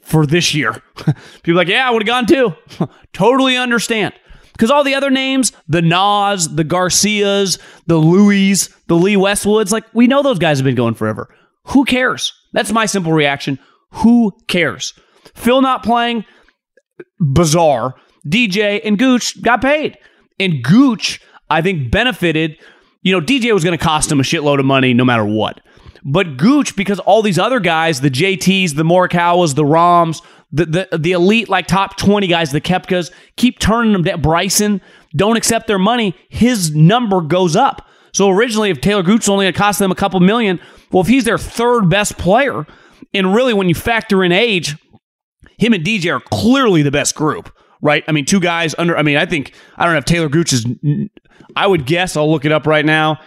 for 0.00 0.24
this 0.24 0.54
year, 0.54 0.82
people 1.42 1.58
like, 1.58 1.68
yeah, 1.68 1.86
I 1.86 1.90
would 1.90 2.02
have 2.02 2.06
gone 2.06 2.26
too. 2.26 2.54
totally 3.12 3.58
understand. 3.58 4.14
Because 4.60 4.70
all 4.70 4.84
the 4.84 4.94
other 4.94 5.08
names, 5.08 5.52
the 5.68 5.80
Nas, 5.80 6.46
the 6.54 6.64
Garcias, 6.64 7.56
the 7.86 7.96
Louis, 7.96 8.68
the 8.88 8.94
Lee 8.94 9.14
Westwoods, 9.14 9.72
like 9.72 9.86
we 9.94 10.06
know 10.06 10.22
those 10.22 10.38
guys 10.38 10.58
have 10.58 10.66
been 10.66 10.74
going 10.74 10.92
forever. 10.92 11.34
Who 11.68 11.86
cares? 11.86 12.34
That's 12.52 12.70
my 12.70 12.84
simple 12.84 13.14
reaction. 13.14 13.58
Who 13.92 14.32
cares? 14.48 14.92
Phil 15.34 15.62
not 15.62 15.82
playing, 15.82 16.26
bizarre. 17.18 17.94
DJ 18.28 18.82
and 18.84 18.98
Gooch 18.98 19.40
got 19.40 19.62
paid. 19.62 19.96
And 20.38 20.62
Gooch, 20.62 21.22
I 21.48 21.62
think, 21.62 21.90
benefited. 21.90 22.58
You 23.00 23.18
know, 23.18 23.24
DJ 23.24 23.54
was 23.54 23.64
going 23.64 23.78
to 23.78 23.82
cost 23.82 24.12
him 24.12 24.20
a 24.20 24.24
shitload 24.24 24.58
of 24.58 24.66
money 24.66 24.92
no 24.92 25.06
matter 25.06 25.24
what. 25.24 25.62
But 26.04 26.36
Gooch, 26.36 26.76
because 26.76 26.98
all 26.98 27.22
these 27.22 27.38
other 27.38 27.60
guys, 27.60 28.02
the 28.02 28.10
JTs, 28.10 28.74
the 28.76 28.82
Morikawas, 28.82 29.54
the 29.54 29.64
Rahms, 29.64 30.20
the, 30.52 30.66
the 30.66 30.98
the 30.98 31.12
elite 31.12 31.48
like 31.48 31.66
top 31.66 31.96
20 31.96 32.26
guys, 32.26 32.50
the 32.50 32.60
Koepkas, 32.60 33.10
keep 33.36 33.58
turning 33.58 33.92
them 33.92 34.02
down. 34.02 34.20
Bryson 34.20 34.80
don't 35.14 35.36
accept 35.36 35.66
their 35.66 35.78
money, 35.78 36.14
his 36.28 36.74
number 36.74 37.20
goes 37.20 37.56
up. 37.56 37.86
So 38.12 38.28
originally, 38.28 38.70
if 38.70 38.80
Taylor 38.80 39.02
Gooch 39.02 39.28
only 39.28 39.44
going 39.44 39.52
to 39.52 39.58
cost 39.58 39.78
them 39.78 39.92
a 39.92 39.94
couple 39.94 40.18
million, 40.20 40.60
well, 40.90 41.02
if 41.02 41.06
he's 41.06 41.24
their 41.24 41.38
third 41.38 41.88
best 41.88 42.18
player, 42.18 42.66
and 43.14 43.34
really 43.34 43.54
when 43.54 43.68
you 43.68 43.74
factor 43.74 44.24
in 44.24 44.32
age, 44.32 44.76
him 45.58 45.72
and 45.72 45.84
DJ 45.84 46.16
are 46.16 46.20
clearly 46.20 46.82
the 46.82 46.90
best 46.90 47.14
group, 47.14 47.54
right? 47.82 48.02
I 48.08 48.12
mean, 48.12 48.24
two 48.24 48.40
guys 48.40 48.74
under. 48.78 48.96
I 48.96 49.02
mean, 49.02 49.16
I 49.16 49.26
think 49.26 49.54
I 49.76 49.84
don't 49.84 49.94
know 49.94 49.98
if 49.98 50.04
Taylor 50.04 50.28
Gooch 50.28 50.52
is. 50.52 50.66
I 51.56 51.66
would 51.66 51.86
guess 51.86 52.16
I'll 52.16 52.30
look 52.30 52.44
it 52.44 52.52
up 52.52 52.66
right 52.66 52.84
now. 52.84 53.20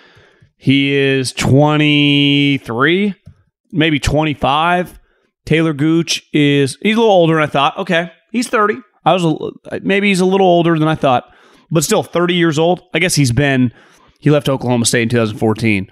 He 0.58 0.94
is 0.94 1.34
23, 1.34 3.16
maybe 3.72 4.00
25. 4.00 5.00
Taylor 5.46 5.74
Gooch 5.74 6.24
is 6.34 6.78
he's 6.82 6.96
a 6.96 7.00
little 7.00 7.14
older 7.14 7.36
than 7.36 7.44
I 7.44 7.48
thought. 7.48 7.78
Okay, 7.78 8.12
he's 8.32 8.48
30. 8.48 8.78
I 9.06 9.14
was 9.14 9.26
a, 9.26 9.80
maybe 9.82 10.08
he's 10.08 10.22
a 10.22 10.26
little 10.26 10.48
older 10.48 10.80
than 10.80 10.88
I 10.88 10.96
thought, 10.96 11.26
but 11.70 11.84
still 11.84 12.04
30 12.04 12.36
years 12.36 12.58
old. 12.58 12.82
I 12.94 13.00
guess 13.00 13.16
he's 13.16 13.32
been 13.32 13.74
he 14.20 14.32
left 14.32 14.50
Oklahoma 14.50 14.86
State 14.86 15.04
in 15.04 15.10
2014. 15.10 15.92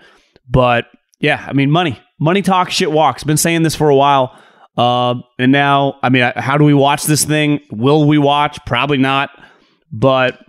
But 0.50 0.86
yeah, 1.20 1.46
I 1.48 1.54
mean 1.54 1.72
money, 1.72 2.02
money 2.20 2.42
talks, 2.42 2.74
shit 2.74 2.92
walks. 2.92 3.24
Been 3.24 3.38
saying 3.38 3.64
this 3.64 3.76
for 3.76 3.90
a 3.90 3.96
while. 3.96 4.38
Uh, 4.78 5.16
and 5.38 5.52
now, 5.52 6.00
I 6.02 6.10
mean, 6.10 6.32
how 6.38 6.58
do 6.58 6.64
we 6.64 6.74
watch 6.74 7.04
this 7.04 7.26
thing? 7.26 7.60
Will 7.72 8.08
we 8.08 8.18
watch? 8.18 8.58
Probably 8.66 8.98
not. 8.98 9.30
But 9.92 10.40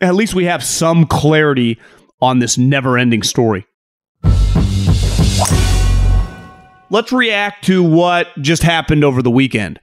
at 0.00 0.14
least 0.14 0.34
we 0.34 0.44
have 0.44 0.62
some 0.62 1.06
clarity 1.06 1.80
on 2.20 2.38
this 2.38 2.56
never 2.56 2.96
ending 2.96 3.24
story. 3.24 3.66
Let's 6.92 7.10
react 7.10 7.64
to 7.64 7.82
what 7.82 8.28
just 8.42 8.62
happened 8.62 9.02
over 9.02 9.22
the 9.22 9.30
weekend. 9.30 9.80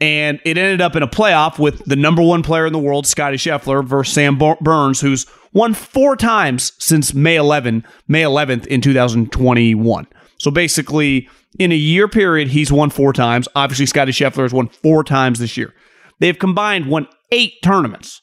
And 0.00 0.40
it 0.46 0.56
ended 0.56 0.80
up 0.80 0.96
in 0.96 1.02
a 1.02 1.06
playoff 1.06 1.58
with 1.58 1.84
the 1.84 1.96
number 1.96 2.22
one 2.22 2.42
player 2.42 2.64
in 2.64 2.72
the 2.72 2.78
world, 2.78 3.06
Scotty 3.06 3.36
Scheffler, 3.36 3.84
versus 3.84 4.14
Sam 4.14 4.38
Burns, 4.38 5.02
who's 5.02 5.26
won 5.52 5.74
four 5.74 6.16
times 6.16 6.72
since 6.78 7.12
May 7.12 7.36
11, 7.36 7.84
May 8.08 8.22
11th 8.22 8.66
in 8.68 8.80
2021. 8.80 10.06
So 10.38 10.50
basically, 10.50 11.28
in 11.58 11.72
a 11.72 11.76
year 11.76 12.08
period, 12.08 12.48
he's 12.48 12.72
won 12.72 12.88
four 12.88 13.12
times. 13.12 13.48
Obviously, 13.54 13.84
Scotty 13.84 14.12
Scheffler 14.12 14.44
has 14.44 14.54
won 14.54 14.68
four 14.68 15.04
times 15.04 15.38
this 15.38 15.58
year. 15.58 15.74
They've 16.20 16.38
combined 16.38 16.86
won 16.86 17.06
eight 17.32 17.52
tournaments. 17.62 18.22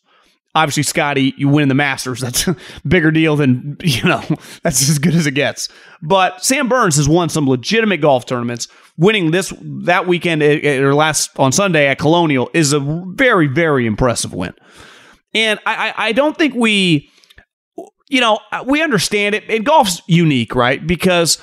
Obviously, 0.55 0.83
Scotty, 0.83 1.33
you 1.35 1.49
win 1.49 1.67
the 1.67 1.73
Masters. 1.73 2.19
That's 2.19 2.47
a 2.47 2.55
bigger 2.87 3.09
deal 3.09 3.35
than, 3.35 3.77
you 3.83 4.03
know, 4.03 4.23
that's 4.61 4.87
as 4.87 4.99
good 4.99 5.15
as 5.15 5.25
it 5.25 5.31
gets. 5.31 5.67
But 6.01 6.43
Sam 6.43 6.69
Burns 6.69 6.97
has 6.97 7.09
won 7.09 7.29
some 7.29 7.47
legitimate 7.47 8.01
golf 8.01 8.25
tournaments. 8.25 8.67
Winning 8.95 9.31
this 9.31 9.51
that 9.61 10.05
weekend 10.05 10.43
eh, 10.43 10.59
eh, 10.61 10.77
or 10.77 10.93
last 10.93 11.31
on 11.39 11.51
Sunday 11.51 11.87
at 11.87 11.97
Colonial 11.97 12.51
is 12.53 12.73
a 12.73 12.79
very, 12.79 13.47
very 13.47 13.87
impressive 13.87 14.33
win. 14.33 14.53
And 15.33 15.59
I, 15.65 15.93
I, 15.97 16.11
don't 16.11 16.37
think 16.37 16.53
we, 16.53 17.09
you 18.07 18.21
know, 18.21 18.39
we 18.65 18.83
understand 18.83 19.33
it. 19.33 19.49
And 19.49 19.65
golf's 19.65 20.03
unique, 20.05 20.53
right? 20.53 20.85
Because 20.85 21.41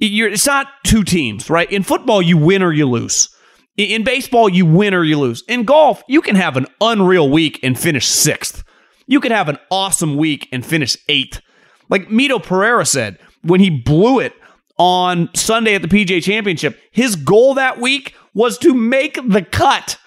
it's 0.00 0.46
not 0.46 0.68
two 0.84 1.04
teams, 1.04 1.50
right? 1.50 1.70
In 1.70 1.82
football, 1.82 2.22
you 2.22 2.38
win 2.38 2.62
or 2.62 2.72
you 2.72 2.88
lose. 2.88 3.28
In 3.76 4.04
baseball, 4.04 4.48
you 4.48 4.64
win 4.64 4.94
or 4.94 5.04
you 5.04 5.18
lose. 5.18 5.42
In 5.48 5.64
golf, 5.64 6.02
you 6.08 6.22
can 6.22 6.36
have 6.36 6.56
an 6.56 6.66
unreal 6.80 7.28
week 7.28 7.60
and 7.62 7.78
finish 7.78 8.06
sixth. 8.06 8.64
You 9.06 9.20
can 9.20 9.32
have 9.32 9.48
an 9.48 9.58
awesome 9.70 10.16
week 10.16 10.48
and 10.50 10.64
finish 10.64 10.96
eighth. 11.08 11.40
Like 11.88 12.08
Mito 12.08 12.42
Pereira 12.42 12.86
said 12.86 13.18
when 13.42 13.60
he 13.60 13.70
blew 13.70 14.18
it 14.18 14.32
on 14.78 15.30
Sunday 15.34 15.74
at 15.74 15.82
the 15.82 15.88
PGA 15.88 16.22
Championship, 16.22 16.78
his 16.90 17.16
goal 17.16 17.54
that 17.54 17.78
week 17.78 18.14
was 18.34 18.58
to 18.58 18.74
make 18.74 19.18
the 19.28 19.42
cut. 19.42 19.98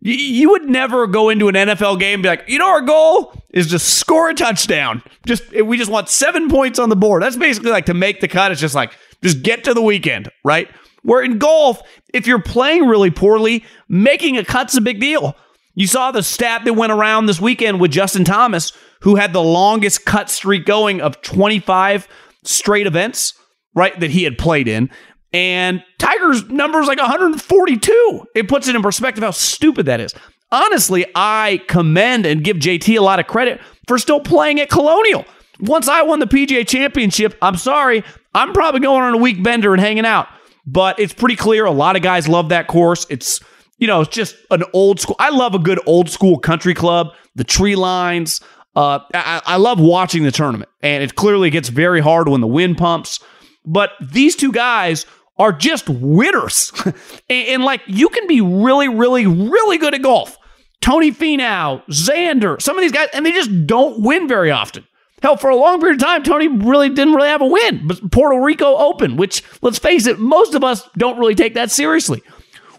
You 0.00 0.50
would 0.50 0.68
never 0.68 1.06
go 1.06 1.30
into 1.30 1.48
an 1.48 1.54
NFL 1.54 1.98
game 1.98 2.14
and 2.14 2.22
be 2.22 2.28
like, 2.28 2.44
you 2.46 2.58
know, 2.58 2.68
our 2.68 2.82
goal 2.82 3.32
is 3.50 3.70
to 3.70 3.78
score 3.78 4.28
a 4.28 4.34
touchdown. 4.34 5.02
Just 5.24 5.50
we 5.64 5.76
just 5.76 5.90
want 5.90 6.08
seven 6.08 6.48
points 6.48 6.78
on 6.78 6.90
the 6.90 6.96
board. 6.96 7.22
That's 7.22 7.36
basically 7.36 7.70
like 7.70 7.86
to 7.86 7.94
make 7.94 8.20
the 8.20 8.28
cut. 8.28 8.52
It's 8.52 8.60
just 8.60 8.74
like 8.74 8.92
just 9.22 9.42
get 9.42 9.64
to 9.64 9.74
the 9.74 9.82
weekend, 9.82 10.30
right? 10.44 10.68
Where 11.06 11.22
in 11.22 11.38
golf, 11.38 11.80
if 12.12 12.26
you're 12.26 12.42
playing 12.42 12.88
really 12.88 13.12
poorly, 13.12 13.64
making 13.88 14.36
a 14.38 14.44
cut's 14.44 14.76
a 14.76 14.80
big 14.80 14.98
deal. 14.98 15.36
You 15.76 15.86
saw 15.86 16.10
the 16.10 16.24
stat 16.24 16.64
that 16.64 16.74
went 16.74 16.90
around 16.90 17.26
this 17.26 17.40
weekend 17.40 17.80
with 17.80 17.92
Justin 17.92 18.24
Thomas, 18.24 18.72
who 19.02 19.14
had 19.14 19.32
the 19.32 19.42
longest 19.42 20.04
cut 20.04 20.28
streak 20.28 20.66
going 20.66 21.00
of 21.00 21.22
25 21.22 22.08
straight 22.42 22.88
events, 22.88 23.34
right, 23.72 23.98
that 24.00 24.10
he 24.10 24.24
had 24.24 24.36
played 24.36 24.66
in. 24.66 24.90
And 25.32 25.80
Tiger's 25.98 26.48
number 26.48 26.80
is 26.80 26.88
like 26.88 26.98
142. 26.98 28.26
It 28.34 28.48
puts 28.48 28.66
it 28.66 28.74
in 28.74 28.82
perspective 28.82 29.22
how 29.22 29.30
stupid 29.30 29.86
that 29.86 30.00
is. 30.00 30.12
Honestly, 30.50 31.06
I 31.14 31.62
commend 31.68 32.26
and 32.26 32.42
give 32.42 32.56
JT 32.56 32.98
a 32.98 33.02
lot 33.02 33.20
of 33.20 33.28
credit 33.28 33.60
for 33.86 33.96
still 33.98 34.18
playing 34.18 34.58
at 34.58 34.70
Colonial. 34.70 35.24
Once 35.60 35.86
I 35.86 36.02
won 36.02 36.18
the 36.18 36.26
PGA 36.26 36.66
championship, 36.66 37.36
I'm 37.40 37.56
sorry, 37.56 38.02
I'm 38.34 38.52
probably 38.52 38.80
going 38.80 39.02
on 39.02 39.14
a 39.14 39.18
week 39.18 39.40
bender 39.40 39.72
and 39.72 39.80
hanging 39.80 40.04
out. 40.04 40.26
But 40.66 40.98
it's 40.98 41.14
pretty 41.14 41.36
clear 41.36 41.64
a 41.64 41.70
lot 41.70 41.96
of 41.96 42.02
guys 42.02 42.28
love 42.28 42.48
that 42.48 42.66
course. 42.66 43.06
It's 43.08 43.40
you 43.78 43.86
know, 43.86 44.00
it's 44.00 44.14
just 44.14 44.36
an 44.50 44.64
old 44.72 45.00
school. 45.00 45.16
I 45.18 45.30
love 45.30 45.54
a 45.54 45.58
good 45.58 45.80
old 45.86 46.08
school 46.08 46.38
country 46.38 46.74
club, 46.74 47.08
the 47.34 47.44
tree 47.44 47.76
lines. 47.76 48.40
Uh, 48.74 49.00
I, 49.14 49.42
I 49.44 49.56
love 49.56 49.80
watching 49.80 50.22
the 50.22 50.30
tournament, 50.30 50.70
and 50.82 51.02
it 51.02 51.14
clearly 51.14 51.50
gets 51.50 51.68
very 51.68 52.00
hard 52.00 52.28
when 52.28 52.40
the 52.40 52.46
wind 52.46 52.78
pumps. 52.78 53.20
But 53.64 53.90
these 54.00 54.36
two 54.36 54.52
guys 54.52 55.06
are 55.38 55.52
just 55.52 55.88
winners, 55.88 56.72
and, 56.84 57.48
and 57.48 57.64
like 57.64 57.82
you 57.86 58.08
can 58.08 58.26
be 58.26 58.40
really, 58.40 58.88
really, 58.88 59.26
really 59.26 59.78
good 59.78 59.94
at 59.94 60.02
golf. 60.02 60.36
Tony 60.80 61.10
Finau, 61.10 61.82
Xander, 61.88 62.60
some 62.60 62.76
of 62.76 62.82
these 62.82 62.92
guys, 62.92 63.08
and 63.12 63.24
they 63.24 63.32
just 63.32 63.66
don't 63.66 64.00
win 64.02 64.28
very 64.28 64.50
often. 64.50 64.86
Hell, 65.26 65.36
for 65.36 65.50
a 65.50 65.56
long 65.56 65.80
period 65.80 66.00
of 66.00 66.06
time, 66.06 66.22
Tony 66.22 66.46
really 66.46 66.88
didn't 66.88 67.12
really 67.12 67.26
have 67.26 67.42
a 67.42 67.46
win. 67.48 67.88
But 67.88 68.12
Puerto 68.12 68.40
Rico 68.40 68.76
Open, 68.76 69.16
which, 69.16 69.42
let's 69.60 69.76
face 69.76 70.06
it, 70.06 70.20
most 70.20 70.54
of 70.54 70.62
us 70.62 70.88
don't 70.96 71.18
really 71.18 71.34
take 71.34 71.54
that 71.54 71.72
seriously. 71.72 72.22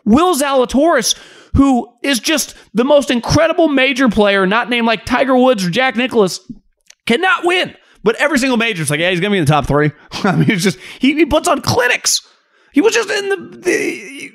Will 0.06 0.34
Zalatoris, 0.34 1.18
who 1.58 1.94
is 2.04 2.22
just 2.22 2.56
the 2.74 2.86
most 2.86 3.12
incredible 3.12 3.68
major 3.68 4.08
player, 4.08 4.48
not 4.48 4.70
named 4.70 4.88
like 4.88 5.04
Tiger 5.04 5.36
Woods 5.36 5.66
or 5.66 5.70
Jack 5.70 5.98
Nicklaus, 5.98 6.39
cannot 7.06 7.44
win. 7.44 7.75
But 8.01 8.16
every 8.16 8.39
single 8.39 8.56
major, 8.56 8.82
it's 8.82 8.92
like, 8.92 9.01
yeah, 9.01 9.10
he's 9.10 9.20
to 9.20 9.30
be 9.30 9.38
in 9.38 9.44
the 9.44 9.51
top 9.51 9.68
three. 9.68 9.92
I 10.24 10.38
mean, 10.38 10.50
it's 10.50 10.63
just, 10.63 10.80
he, 11.00 11.16
he 11.16 11.25
puts 11.25 11.50
on 11.50 11.62
clinics. 11.62 12.25
He 12.72 12.80
was 12.80 12.94
just 12.94 13.10
in 13.10 13.27
the, 13.27 13.58
the, 13.58 14.32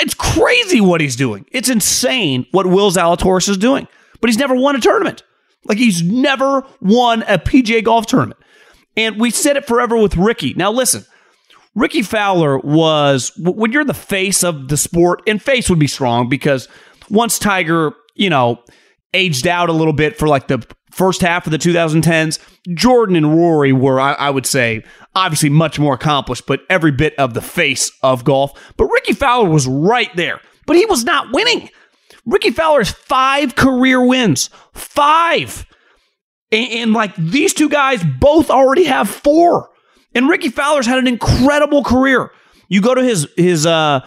it's 0.00 0.14
crazy 0.14 0.80
what 0.80 1.02
he's 1.02 1.14
doing. 1.14 1.44
It's 1.52 1.68
insane 1.68 2.46
what 2.52 2.64
Will 2.64 2.90
Zalatoris 2.90 3.50
is 3.50 3.58
doing. 3.58 3.86
But 4.22 4.30
he's 4.30 4.38
never 4.38 4.54
won 4.54 4.76
a 4.76 4.80
tournament. 4.80 5.24
Like 5.64 5.78
he's 5.78 6.02
never 6.02 6.64
won 6.80 7.22
a 7.22 7.38
PGA 7.38 7.84
golf 7.84 8.06
tournament. 8.06 8.40
And 8.96 9.20
we 9.20 9.30
said 9.30 9.56
it 9.56 9.66
forever 9.66 9.96
with 9.96 10.16
Rickie. 10.16 10.54
Now 10.54 10.72
listen, 10.72 11.04
Rickie 11.74 12.02
Fowler 12.02 12.58
was 12.58 13.32
when 13.38 13.72
you're 13.72 13.84
the 13.84 13.94
face 13.94 14.42
of 14.42 14.68
the 14.68 14.76
sport, 14.76 15.22
and 15.26 15.40
face 15.40 15.70
would 15.70 15.78
be 15.78 15.86
strong 15.86 16.28
because 16.28 16.68
once 17.08 17.38
Tiger, 17.38 17.92
you 18.14 18.30
know, 18.30 18.62
aged 19.14 19.46
out 19.46 19.68
a 19.68 19.72
little 19.72 19.92
bit 19.92 20.18
for 20.18 20.28
like 20.28 20.48
the 20.48 20.64
first 20.90 21.20
half 21.20 21.46
of 21.46 21.52
the 21.52 21.58
2010s, 21.58 22.38
Jordan 22.74 23.16
and 23.16 23.36
Rory 23.36 23.72
were, 23.72 24.00
I, 24.00 24.12
I, 24.14 24.30
would 24.30 24.46
say, 24.46 24.82
obviously 25.14 25.48
much 25.48 25.78
more 25.78 25.94
accomplished, 25.94 26.46
but 26.46 26.60
every 26.68 26.90
bit 26.90 27.14
of 27.16 27.34
the 27.34 27.40
face 27.40 27.92
of 28.02 28.24
golf. 28.24 28.52
But 28.76 28.86
Rickie 28.86 29.12
Fowler 29.12 29.48
was 29.48 29.66
right 29.66 30.14
there, 30.16 30.40
but 30.66 30.76
he 30.76 30.86
was 30.86 31.04
not 31.04 31.32
winning. 31.32 31.70
Rickie 32.26 32.50
Fowler 32.50 32.80
has 32.80 32.90
five 32.90 33.56
career 33.56 34.04
wins. 34.04 34.50
Five. 34.72 35.66
And, 36.52 36.72
and, 36.72 36.92
like 36.92 37.14
these 37.16 37.54
two 37.54 37.68
guys 37.68 38.02
both 38.04 38.50
already 38.50 38.84
have 38.84 39.08
four. 39.08 39.70
And 40.14 40.28
Rickie 40.28 40.48
Fowler's 40.48 40.86
had 40.86 40.98
an 40.98 41.06
incredible 41.06 41.84
career. 41.84 42.32
You 42.68 42.80
go 42.80 42.94
to 42.94 43.02
his 43.02 43.28
his 43.36 43.66
uh 43.66 44.06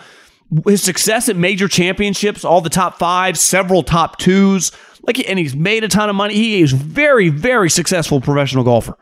his 0.68 0.84
success 0.84 1.30
at 1.30 1.36
major 1.36 1.68
championships, 1.68 2.46
all 2.46 2.62
the 2.62 2.70
top 2.70 3.00
five, 3.00 3.38
several 3.38 3.84
top 3.84 4.20
twos, 4.20 4.72
like 5.04 5.28
and 5.30 5.40
he's 5.40 5.56
made 5.56 5.84
a 5.84 5.88
ton 5.88 6.10
of 6.10 6.16
money. 6.16 6.34
He 6.34 6.62
is 6.62 6.72
very, 6.72 7.30
very 7.30 7.70
successful 7.70 8.22
professional 8.22 8.64
golfer 8.64 8.98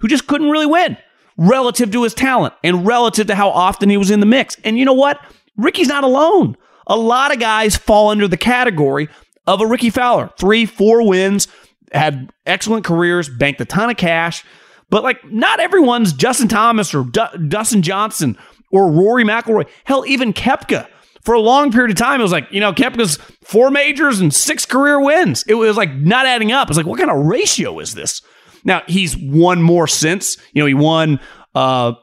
who 0.00 0.08
just 0.08 0.26
couldn't 0.26 0.50
really 0.50 0.66
win 0.66 0.96
relative 1.36 1.90
to 1.92 2.02
his 2.02 2.14
talent 2.14 2.54
and 2.62 2.86
relative 2.86 3.26
to 3.28 3.34
how 3.34 3.48
often 3.50 3.88
he 3.88 3.96
was 3.96 4.10
in 4.10 4.20
the 4.20 4.26
mix. 4.26 4.56
And 4.64 4.78
you 4.78 4.84
know 4.84 4.92
what? 4.92 5.20
Rickie's 5.56 5.88
not 5.88 6.04
alone. 6.04 6.56
A 6.86 6.96
lot 6.96 7.32
of 7.32 7.40
guys 7.40 7.76
fall 7.76 8.10
under 8.10 8.28
the 8.28 8.36
category 8.36 9.08
of 9.46 9.60
a 9.60 9.66
Rickie 9.66 9.90
Fowler. 9.90 10.30
Three, 10.38 10.66
four 10.66 11.06
wins, 11.06 11.48
had 11.92 12.32
excellent 12.46 12.84
careers, 12.84 13.28
banked 13.28 13.60
a 13.60 13.64
ton 13.64 13.90
of 13.90 13.96
cash. 13.96 14.44
But 14.90 15.02
like, 15.02 15.24
not 15.30 15.60
everyone's 15.60 16.12
Justin 16.12 16.48
Thomas 16.48 16.94
or 16.94 17.04
D- 17.04 17.48
Dustin 17.48 17.82
Johnson 17.82 18.36
or 18.70 18.90
Rory 18.90 19.24
McIlroy. 19.24 19.68
Hell, 19.84 20.04
even 20.06 20.32
Koepka. 20.32 20.88
For 21.22 21.34
a 21.34 21.40
long 21.40 21.72
period 21.72 21.90
of 21.90 21.96
time, 21.96 22.20
it 22.20 22.22
was 22.22 22.32
like, 22.32 22.48
you 22.50 22.60
know, 22.60 22.72
Koepka's 22.74 23.16
four 23.42 23.70
majors 23.70 24.20
and 24.20 24.34
six 24.34 24.66
career 24.66 25.00
wins. 25.00 25.42
It 25.48 25.54
was 25.54 25.76
like 25.76 25.94
not 25.94 26.26
adding 26.26 26.52
up. 26.52 26.68
It's 26.68 26.76
like, 26.76 26.84
what 26.84 26.98
kind 26.98 27.10
of 27.10 27.24
ratio 27.24 27.78
is 27.78 27.94
this? 27.94 28.20
Now, 28.62 28.82
he's 28.86 29.16
won 29.16 29.62
more 29.62 29.86
since. 29.86 30.36
You 30.52 30.60
know, 30.60 30.66
he 30.66 30.74
won 30.74 31.20
uh, 31.54 31.94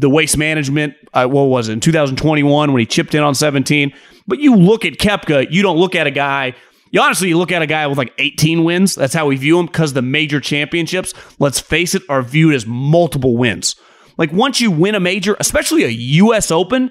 the 0.00 0.10
waste 0.10 0.36
management, 0.36 0.94
uh, 1.14 1.26
what 1.26 1.44
was 1.44 1.68
it, 1.68 1.74
in 1.74 1.80
2021 1.80 2.72
when 2.72 2.80
he 2.80 2.86
chipped 2.86 3.14
in 3.14 3.22
on 3.22 3.34
17. 3.34 3.92
But 4.26 4.38
you 4.40 4.56
look 4.56 4.84
at 4.84 4.94
Koepka, 4.94 5.50
you 5.50 5.62
don't 5.62 5.78
look 5.78 5.94
at 5.94 6.06
a 6.06 6.10
guy 6.10 6.54
you 6.90 7.00
honestly 7.00 7.28
you 7.28 7.38
look 7.38 7.52
at 7.52 7.62
a 7.62 7.66
guy 7.66 7.86
with 7.86 7.98
like 7.98 8.12
18 8.18 8.64
wins. 8.64 8.94
That's 8.94 9.14
how 9.14 9.26
we 9.26 9.36
view 9.36 9.58
him 9.58 9.66
because 9.66 9.92
the 9.92 10.02
major 10.02 10.40
championships, 10.40 11.14
let's 11.38 11.60
face 11.60 11.94
it, 11.94 12.02
are 12.08 12.22
viewed 12.22 12.54
as 12.54 12.66
multiple 12.66 13.36
wins. 13.36 13.76
Like 14.18 14.32
once 14.32 14.60
you 14.60 14.70
win 14.70 14.94
a 14.94 15.00
major, 15.00 15.36
especially 15.38 15.84
a 15.84 15.88
US 15.88 16.50
Open, 16.50 16.90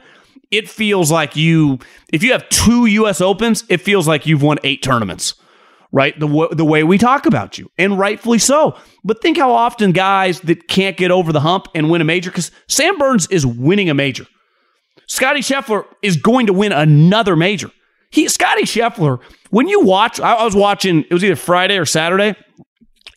it 0.52 0.70
feels 0.70 1.12
like 1.12 1.36
you 1.36 1.80
if 2.14 2.24
you 2.24 2.32
have 2.32 2.48
two 2.50 2.86
US 2.86 3.22
Opens, 3.22 3.64
it 3.70 3.82
feels 3.82 4.08
like 4.08 4.26
you've 4.26 4.42
won 4.42 4.58
8 4.64 4.82
tournaments. 4.82 5.36
Right? 5.92 6.20
The 6.20 6.28
w- 6.28 6.54
the 6.54 6.66
way 6.66 6.84
we 6.84 6.98
talk 7.00 7.26
about 7.26 7.58
you. 7.58 7.72
And 7.78 7.98
rightfully 7.98 8.38
so. 8.38 8.78
But 9.04 9.22
think 9.22 9.38
how 9.38 9.52
often 9.52 9.92
guys 9.92 10.40
that 10.42 10.68
can't 10.68 10.96
get 10.98 11.10
over 11.10 11.34
the 11.34 11.40
hump 11.40 11.68
and 11.74 11.90
win 11.90 12.02
a 12.02 12.04
major 12.06 12.30
cuz 12.30 12.52
Sam 12.68 12.98
Burns 12.98 13.28
is 13.32 13.46
winning 13.46 13.90
a 13.90 13.96
major. 13.96 14.28
Scotty 15.08 15.40
Scheffler 15.40 15.86
is 16.04 16.18
going 16.18 16.46
to 16.46 16.54
win 16.54 16.72
another 16.72 17.36
major. 17.36 17.72
He 18.12 18.28
Scotty 18.28 18.64
Scheffler, 18.64 19.20
when 19.50 19.68
you 19.68 19.82
watch, 19.82 20.20
I, 20.20 20.34
I 20.34 20.46
was 20.46 20.56
watching, 20.56 21.06
it 21.10 21.14
was 21.14 21.24
either 21.24 21.36
Friday 21.36 21.78
or 21.78 21.86
Saturday. 21.86 22.36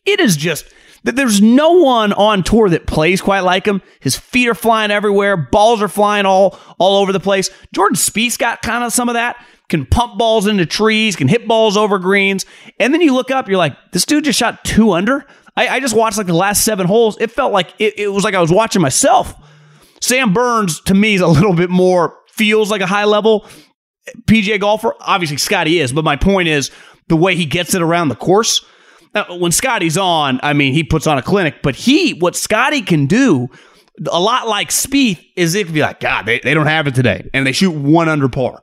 It 0.07 0.19
is 0.19 0.37
just 0.37 0.65
that 1.05 1.17
there's 1.17 1.43
no 1.43 1.73
one 1.73 2.13
on 2.13 2.43
tour 2.43 2.69
that 2.71 2.87
plays 2.87 3.21
quite 3.21 3.41
like 3.41 3.67
him. 3.67 3.83
His 4.01 4.17
feet 4.17 4.49
are 4.49 4.55
flying 4.55 4.91
everywhere, 4.91 5.37
balls 5.37 5.83
are 5.83 5.89
flying 5.89 6.27
all 6.27 6.59
all 6.79 7.03
over 7.03 7.13
the 7.13 7.21
place. 7.21 7.51
Jordan 7.75 7.97
Spieth 7.97 8.39
got 8.39 8.63
kind 8.63 8.85
of 8.85 8.93
some 8.93 9.09
of 9.09 9.15
that. 9.15 9.45
Can 9.73 9.87
pump 9.87 10.19
balls 10.19 10.47
into 10.47 10.67
trees, 10.67 11.17
can 11.17 11.29
hit 11.29 11.49
balls 11.49 11.79
over 11.79 11.99
greens, 11.99 12.45
and 12.79 12.93
then 12.93 13.01
you 13.01 13.15
look 13.15 13.31
up, 13.31 13.49
you're 13.49 13.57
like, 13.57 13.75
this 13.93 14.05
dude 14.05 14.25
just 14.25 14.39
shot 14.39 14.63
two 14.67 14.93
under. 14.93 15.25
I, 15.57 15.69
I 15.69 15.81
just 15.81 15.97
watched 15.97 16.19
like 16.19 16.27
the 16.27 16.35
last 16.35 16.63
seven 16.63 16.87
holes. 16.87 17.17
It 17.19 17.31
felt 17.31 17.55
like 17.55 17.73
it, 17.79 17.99
it 17.99 18.09
was 18.09 18.23
like 18.23 18.35
I 18.35 18.43
was 18.43 18.53
watching 18.53 18.83
myself. 18.83 19.35
Sam 20.03 20.35
Burns 20.35 20.79
to 20.83 20.93
me 20.93 21.15
is 21.15 21.23
a 21.23 21.27
little 21.27 21.55
bit 21.55 21.71
more 21.71 22.19
feels 22.29 22.71
like 22.71 22.83
a 22.83 22.87
high 22.87 23.07
level 23.07 23.47
PGA 24.27 24.61
golfer. 24.61 24.95
Obviously, 25.01 25.39
Scotty 25.39 25.79
is, 25.79 25.91
but 25.91 26.05
my 26.05 26.17
point 26.17 26.49
is 26.49 26.71
the 27.09 27.17
way 27.17 27.35
he 27.35 27.47
gets 27.47 27.75
it 27.75 27.81
around 27.81 28.11
the 28.11 28.15
course. 28.15 28.63
Now, 29.15 29.39
when 29.39 29.53
Scotty's 29.53 29.97
on, 29.97 30.39
I 30.43 30.53
mean, 30.53 30.75
he 30.75 30.85
puts 30.85 31.07
on 31.07 31.17
a 31.17 31.23
clinic, 31.23 31.63
but 31.63 31.77
he, 31.77 32.13
what 32.13 32.37
Scotty 32.37 32.83
can 32.83 33.07
do, 33.07 33.49
a 34.11 34.21
lot 34.21 34.49
like 34.49 34.69
Spieth, 34.69 35.25
is 35.35 35.55
it 35.55 35.65
can 35.65 35.75
be 35.75 35.81
like, 35.81 35.99
God, 35.99 36.27
they, 36.27 36.41
they 36.41 36.53
don't 36.53 36.67
have 36.67 36.87
it 36.87 36.95
today, 36.95 37.31
and 37.33 37.47
they 37.47 37.53
shoot 37.53 37.71
one 37.71 38.11
under 38.11 38.29
par. 38.29 38.63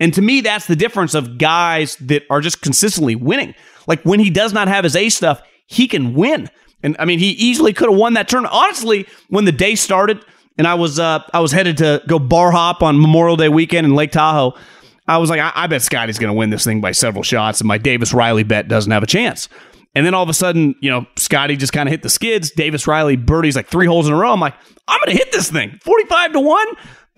And 0.00 0.12
to 0.14 0.22
me, 0.22 0.40
that's 0.40 0.66
the 0.66 0.76
difference 0.76 1.14
of 1.14 1.38
guys 1.38 1.96
that 1.96 2.24
are 2.30 2.40
just 2.40 2.62
consistently 2.62 3.14
winning. 3.14 3.54
Like 3.86 4.02
when 4.02 4.18
he 4.18 4.30
does 4.30 4.52
not 4.52 4.66
have 4.66 4.84
his 4.84 4.96
A 4.96 5.10
stuff, 5.10 5.42
he 5.66 5.86
can 5.86 6.14
win. 6.14 6.48
And 6.82 6.96
I 6.98 7.04
mean, 7.04 7.18
he 7.18 7.30
easily 7.30 7.72
could 7.72 7.90
have 7.90 7.98
won 7.98 8.14
that 8.14 8.28
tournament. 8.28 8.54
Honestly, 8.54 9.06
when 9.28 9.44
the 9.44 9.52
day 9.52 9.74
started 9.74 10.24
and 10.56 10.66
I 10.66 10.74
was 10.74 10.98
uh, 10.98 11.22
I 11.32 11.40
was 11.40 11.52
headed 11.52 11.76
to 11.78 12.02
go 12.08 12.18
bar 12.18 12.50
hop 12.50 12.82
on 12.82 13.00
Memorial 13.00 13.36
Day 13.36 13.48
weekend 13.48 13.86
in 13.86 13.94
Lake 13.94 14.12
Tahoe, 14.12 14.58
I 15.06 15.18
was 15.18 15.28
like, 15.28 15.40
I, 15.40 15.52
I 15.54 15.66
bet 15.66 15.82
Scotty's 15.82 16.18
going 16.18 16.32
to 16.32 16.38
win 16.38 16.50
this 16.50 16.64
thing 16.64 16.80
by 16.80 16.92
several 16.92 17.22
shots, 17.22 17.60
and 17.60 17.68
my 17.68 17.78
Davis 17.78 18.14
Riley 18.14 18.42
bet 18.42 18.68
doesn't 18.68 18.90
have 18.90 19.02
a 19.02 19.06
chance. 19.06 19.48
And 19.94 20.06
then 20.06 20.14
all 20.14 20.22
of 20.22 20.28
a 20.28 20.34
sudden, 20.34 20.76
you 20.80 20.88
know, 20.88 21.04
Scotty 21.16 21.56
just 21.56 21.72
kind 21.72 21.88
of 21.88 21.90
hit 21.90 22.02
the 22.02 22.10
skids. 22.10 22.52
Davis 22.52 22.86
Riley 22.86 23.16
birdies 23.16 23.56
like 23.56 23.66
three 23.66 23.86
holes 23.86 24.06
in 24.06 24.12
a 24.12 24.16
row. 24.16 24.32
I'm 24.32 24.38
like, 24.38 24.54
I'm 24.86 25.00
going 25.00 25.16
to 25.16 25.22
hit 25.22 25.32
this 25.32 25.50
thing 25.50 25.78
45 25.82 26.32
to 26.34 26.40
1. 26.40 26.66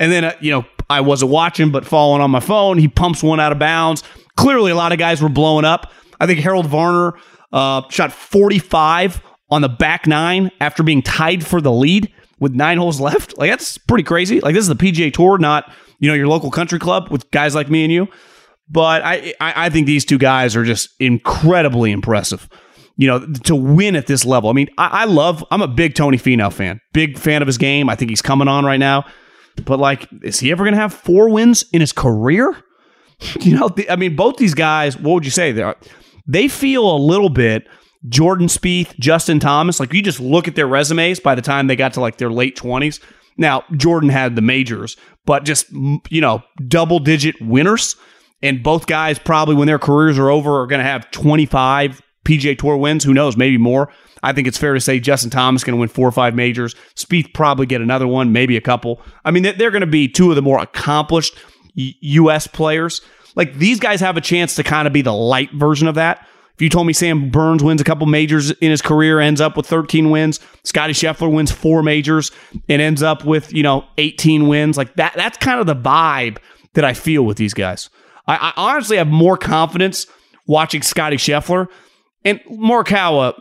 And 0.03 0.11
then, 0.11 0.25
uh, 0.25 0.37
you 0.41 0.51
know, 0.51 0.67
I 0.91 1.01
wasn't 1.01 1.31
watching, 1.31 1.71
but 1.71 1.87
following 1.87 2.21
on 2.21 2.31
my 2.31 2.41
phone, 2.41 2.77
he 2.77 2.89
pumps 2.89 3.23
one 3.23 3.39
out 3.39 3.53
of 3.53 3.59
bounds. 3.59 4.03
Clearly, 4.37 4.73
a 4.73 4.75
lot 4.75 4.93
of 4.93 4.99
guys 4.99 5.23
were 5.23 5.29
blowing 5.29 5.65
up. 5.65 5.93
I 6.19 6.27
think 6.27 6.41
Harold 6.41 6.67
Varner 6.67 7.15
uh, 7.53 7.89
shot 7.89 8.13
45 8.13 9.23
on 9.51 9.63
the 9.63 9.69
back 9.69 10.07
nine 10.07 10.51
after 10.61 10.83
being 10.83 11.03
tied 11.03 11.47
for 11.47 11.61
the 11.61 11.71
lead 11.71 12.13
with 12.41 12.53
nine 12.53 12.79
holes 12.79 13.01
left. 13.01 13.39
Like, 13.39 13.51
that's 13.51 13.79
pretty 13.79 14.03
crazy. 14.03 14.41
Like, 14.41 14.55
this 14.55 14.63
is 14.63 14.69
the 14.69 14.75
PGA 14.75 15.13
Tour, 15.13 15.39
not 15.39 15.73
you 16.03 16.09
know, 16.09 16.15
your 16.15 16.27
local 16.27 16.51
country 16.51 16.81
club 16.81 17.11
with 17.13 17.31
guys 17.31 17.55
like 17.55 17.71
me 17.71 17.85
and 17.85 17.93
you. 17.93 18.09
But 18.69 19.03
I, 19.03 19.35
I, 19.41 19.67
I 19.67 19.71
think 19.71 19.87
these 19.87 20.05
two 20.05 20.19
guys 20.19 20.57
are 20.57 20.65
just 20.65 20.91
incredibly 20.99 21.93
impressive. 21.93 22.49
You 22.97 23.07
know, 23.07 23.27
to 23.45 23.55
win 23.55 23.95
at 23.95 24.09
this 24.09 24.25
level. 24.25 24.51
I 24.51 24.53
mean, 24.53 24.69
I, 24.77 24.89
I 24.89 25.05
love. 25.05 25.45
I'm 25.53 25.63
a 25.63 25.69
big 25.69 25.95
Tony 25.95 26.19
Finau 26.19 26.53
fan. 26.53 26.81
Big 26.93 27.19
fan 27.19 27.41
of 27.41 27.47
his 27.47 27.57
game. 27.57 27.89
I 27.89 27.95
think 27.95 28.11
he's 28.11 28.21
coming 28.21 28.49
on 28.49 28.65
right 28.65 28.81
now. 28.81 29.05
But 29.65 29.79
like, 29.79 30.09
is 30.23 30.41
he 30.41 30.51
ever 30.51 30.65
going 30.65 30.75
to 30.75 30.81
have 30.81 30.95
four 30.95 31.29
wins 31.29 31.65
in 31.73 31.81
his 31.81 31.93
career? 31.93 32.55
You 33.41 33.57
know, 33.57 33.69
the, 33.69 33.89
I 33.89 33.95
mean, 33.95 34.17
both 34.17 34.37
these 34.37 34.55
guys. 34.55 34.99
What 34.99 35.13
would 35.13 35.25
you 35.25 35.31
say? 35.31 35.53
They, 35.53 35.73
they 36.27 36.49
feel 36.49 36.91
a 36.91 36.99
little 36.99 37.29
bit 37.29 37.69
Jordan 38.09 38.49
Spieth, 38.49 38.99
Justin 38.99 39.39
Thomas. 39.39 39.79
Like 39.79 39.93
you 39.93 40.03
just 40.03 40.19
look 40.19 40.49
at 40.49 40.57
their 40.57 40.67
resumes 40.67 41.21
by 41.21 41.37
the 41.37 41.43
time 41.43 41.69
they 41.69 41.77
got 41.77 41.93
to 41.93 42.01
like 42.01 42.17
their 42.17 42.33
late 42.33 42.57
twenties. 42.57 42.99
Now, 43.37 43.63
Jordan 43.77 44.09
had 44.09 44.35
the 44.35 44.43
majors, 44.43 44.97
but 45.25 45.45
just, 45.45 45.71
you 45.71 46.21
know, 46.21 46.43
double 46.67 46.99
digit 46.99 47.41
winners. 47.41 47.97
And 48.43 48.63
both 48.63 48.87
guys 48.87 49.19
probably, 49.19 49.55
when 49.55 49.67
their 49.67 49.79
careers 49.79 50.19
are 50.19 50.31
over, 50.31 50.61
are 50.61 50.67
going 50.67 50.81
to 50.81 50.85
have 50.85 51.11
25 51.13 52.03
PGA 52.25 52.59
Tour 52.59 52.77
wins. 52.77 53.05
Who 53.05 53.15
knows? 53.15 53.37
Maybe 53.37 53.59
more. 53.59 53.93
I 54.23 54.33
think 54.33 54.47
it's 54.47 54.59
fair 54.59 54.75
to 54.75 54.81
say 54.81 55.01
Justin 55.01 55.31
Thomas 55.31 55.65
going 55.65 55.77
to 55.77 55.81
win 55.81 55.89
four 55.89 56.07
or 56.07 56.13
five 56.13 56.35
majors. 56.35 56.75
Spieth 56.95 57.35
probably 57.35 57.67
get 57.67 57.81
another 57.81 58.07
one, 58.07 58.33
maybe 58.33 58.57
a 58.57 58.61
couple. 58.61 59.01
I 59.25 59.33
mean, 59.33 59.43
they're 59.43 59.71
going 59.71 59.81
to 59.81 59.87
be 59.87 60.09
two 60.09 60.31
of 60.31 60.37
the 60.37 60.43
more 60.43 60.61
accomplished 60.61 61.37
U.S. 61.75 62.47
players. 62.47 63.01
Like 63.35 63.55
these 63.55 63.81
guys 63.81 64.01
have 64.01 64.17
a 64.17 64.21
chance 64.21 64.55
to 64.57 64.63
kind 64.63 64.87
of 64.87 64.93
be 64.93 65.03
the 65.03 65.13
light 65.13 65.53
version 65.53 65.89
of 65.89 65.97
that. 65.97 66.27
If 66.55 66.61
you 66.61 66.69
told 66.69 66.87
me 66.87 66.93
Sam 66.93 67.31
Burns 67.31 67.65
wins 67.65 67.81
a 67.81 67.85
couple 67.85 68.07
majors 68.07 68.51
in 68.51 68.71
his 68.71 68.83
career, 68.83 69.19
ends 69.19 69.41
up 69.41 69.57
with 69.57 69.67
13 69.67 70.11
wins, 70.11 70.39
Scotty 70.65 70.93
Scheffler 70.93 71.33
wins 71.33 71.51
four 71.51 71.83
majors 71.83 72.31
and 72.69 72.83
ends 72.83 73.03
up 73.03 73.25
with, 73.25 73.53
you 73.53 73.63
know, 73.63 73.87
18 73.97 74.49
wins, 74.49 74.77
like 74.77 74.95
that, 74.97 75.15
that's 75.17 75.39
kind 75.39 75.61
of 75.61 75.67
the 75.67 75.75
vibe 75.75 76.37
that 76.75 76.85
I 76.85 76.93
feel 76.93 77.25
with 77.25 77.39
these 77.39 77.55
guys. 77.55 77.89
I, 78.27 78.37
I 78.37 78.53
honestly 78.57 78.99
have 78.99 79.09
more 79.09 79.39
confidence 79.39 80.07
watching 80.47 80.83
Scotty 80.83 81.17
Scheffler 81.17 81.69
and 82.25 82.41
Morikawa. 82.51 83.35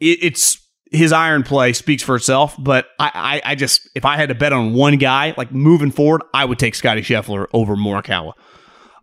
It, 0.00 0.18
it's 0.22 0.58
his 0.90 1.12
iron 1.12 1.42
play 1.42 1.72
speaks 1.72 2.02
for 2.02 2.16
itself, 2.16 2.56
but 2.58 2.86
I, 2.98 3.40
I, 3.44 3.50
I, 3.52 3.54
just 3.54 3.88
if 3.94 4.04
I 4.04 4.16
had 4.16 4.28
to 4.30 4.34
bet 4.34 4.52
on 4.52 4.74
one 4.74 4.96
guy, 4.96 5.34
like 5.36 5.52
moving 5.52 5.90
forward, 5.90 6.22
I 6.34 6.44
would 6.44 6.58
take 6.58 6.74
Scotty 6.74 7.02
Scheffler 7.02 7.46
over 7.52 7.76
Morikawa. 7.76 8.32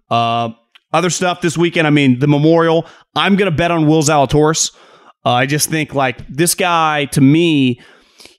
Uh, 0.09 0.49
other 0.93 1.09
stuff 1.09 1.41
this 1.41 1.57
weekend, 1.57 1.87
I 1.87 1.89
mean, 1.89 2.19
the 2.19 2.27
Memorial, 2.27 2.85
I'm 3.15 3.37
to 3.37 3.51
bet 3.51 3.71
on 3.71 3.87
Will 3.87 4.01
Zalatoris. 4.01 4.75
Uh, 5.25 5.31
I 5.31 5.45
just 5.45 5.69
think, 5.69 5.93
like, 5.93 6.25
this 6.27 6.55
guy, 6.55 7.05
to 7.05 7.21
me, 7.21 7.81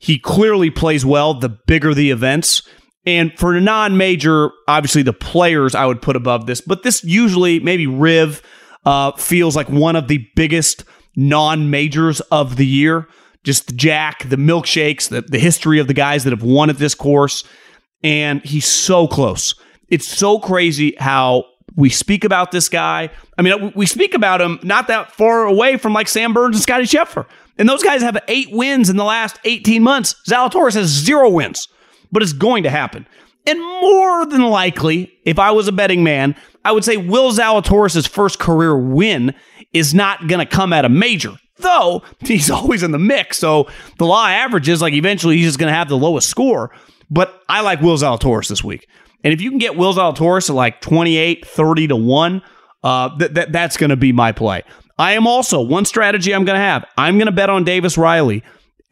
he 0.01 0.19
clearly 0.19 0.71
plays 0.71 1.05
well 1.05 1.35
the 1.35 1.49
bigger 1.49 1.93
the 1.95 2.11
events. 2.11 2.63
And 3.05 3.37
for 3.39 3.55
a 3.55 3.61
non 3.61 3.97
major, 3.97 4.51
obviously 4.67 5.03
the 5.03 5.13
players 5.13 5.75
I 5.75 5.87
would 5.87 6.03
put 6.03 6.17
above 6.17 6.47
this, 6.47 6.61
but 6.61 6.83
this 6.83 7.05
usually, 7.05 7.61
maybe 7.61 7.87
Riv, 7.87 8.43
uh, 8.89 9.13
feels 9.13 9.55
like 9.55 9.69
one 9.69 9.97
of 9.97 10.09
the 10.09 10.27
biggest 10.35 10.83
non 11.15 11.69
majors 11.69 12.21
of 12.33 12.57
the 12.57 12.67
year. 12.67 13.07
Just 13.45 13.67
the 13.67 13.75
Jack, 13.75 14.27
the 14.27 14.37
milkshakes, 14.37 15.11
the, 15.11 15.21
the 15.21 15.39
history 15.39 15.79
of 15.79 15.89
the 15.89 15.95
guys 15.95 16.25
that 16.25 16.31
have 16.31 16.43
won 16.43 16.71
at 16.71 16.79
this 16.79 16.95
course. 16.95 17.45
And 18.03 18.43
he's 18.45 18.67
so 18.67 19.07
close. 19.07 19.55
It's 19.89 20.09
so 20.09 20.39
crazy 20.39 20.95
how 20.99 21.45
we 21.77 21.91
speak 21.91 22.25
about 22.25 22.51
this 22.51 22.71
guy. 22.71 23.11
I 23.37 23.43
mean, 23.43 23.73
we 23.77 23.85
speak 23.85 24.15
about 24.15 24.41
him 24.41 24.59
not 24.63 24.87
that 24.89 25.13
far 25.13 25.45
away 25.45 25.77
from 25.77 25.93
like 25.93 26.09
Sam 26.09 26.33
Burns 26.33 26.57
and 26.57 26.63
Scotty 26.63 26.85
Scheffler. 26.85 27.27
And 27.59 27.69
those 27.69 27.83
guys 27.83 28.01
have 28.01 28.17
eight 28.27 28.49
wins 28.53 28.89
in 28.89 28.97
the 28.97 29.05
last 29.05 29.39
18 29.45 29.83
months. 29.83 30.15
Zalatoris 30.27 30.75
has 30.75 30.89
zero 30.89 31.29
wins, 31.29 31.69
but 32.11 32.23
it's 32.23 32.33
going 32.33 32.63
to 32.63 32.71
happen. 32.71 33.07
And 33.49 33.61
more 33.61 34.27
than 34.27 34.43
likely, 34.43 35.13
if 35.25 35.39
I 35.39 35.51
was 35.51 35.69
a 35.69 35.73
betting 35.73 36.05
man, 36.05 36.37
I 36.65 36.73
would 36.73 36.85
say 36.85 36.97
Will 36.97 37.33
Zalatoris' 37.33 38.09
first 38.09 38.39
career 38.39 38.77
win 38.77 39.35
is 39.73 39.95
not 39.95 40.27
going 40.29 40.47
to 40.47 40.47
come 40.47 40.73
at 40.73 40.85
a 40.85 40.89
major. 40.89 41.35
Though 41.57 42.03
he's 42.21 42.51
always 42.51 42.83
in 42.83 42.91
the 42.91 42.99
mix. 42.99 43.39
So 43.39 43.69
the 43.99 44.07
law 44.07 44.27
averages, 44.27 44.83
like 44.83 44.93
eventually 44.93 45.37
he's 45.37 45.47
just 45.47 45.59
going 45.59 45.71
to 45.71 45.77
have 45.77 45.89
the 45.89 45.97
lowest 45.97 46.29
score. 46.29 46.71
But 47.11 47.43
I 47.49 47.63
like 47.63 47.81
Will 47.81 47.97
Zalatoris 47.97 48.49
this 48.49 48.63
week. 48.63 48.87
And 49.25 49.33
if 49.33 49.41
you 49.41 49.51
can 49.51 49.59
get 49.59 49.77
Will 49.77 49.95
Zalatoris 49.95 50.51
at 50.51 50.55
like 50.55 50.81
28, 50.81 51.47
30 51.47 51.89
to 51.89 51.97
1, 51.97 52.43
uh, 52.83 53.19
th- 53.19 53.35
th- 53.35 53.49
that's 53.51 53.77
going 53.77 53.91
to 53.91 53.97
be 53.97 54.13
my 54.13 54.33
play. 54.33 54.63
I 54.99 55.13
am 55.13 55.27
also, 55.27 55.61
one 55.61 55.85
strategy 55.85 56.35
I'm 56.35 56.45
going 56.45 56.59
to 56.59 56.65
have, 56.65 56.85
I'm 56.97 57.17
going 57.17 57.27
to 57.27 57.33
bet 57.33 57.51
on 57.51 57.65
Davis 57.65 57.97
Riley 57.97 58.43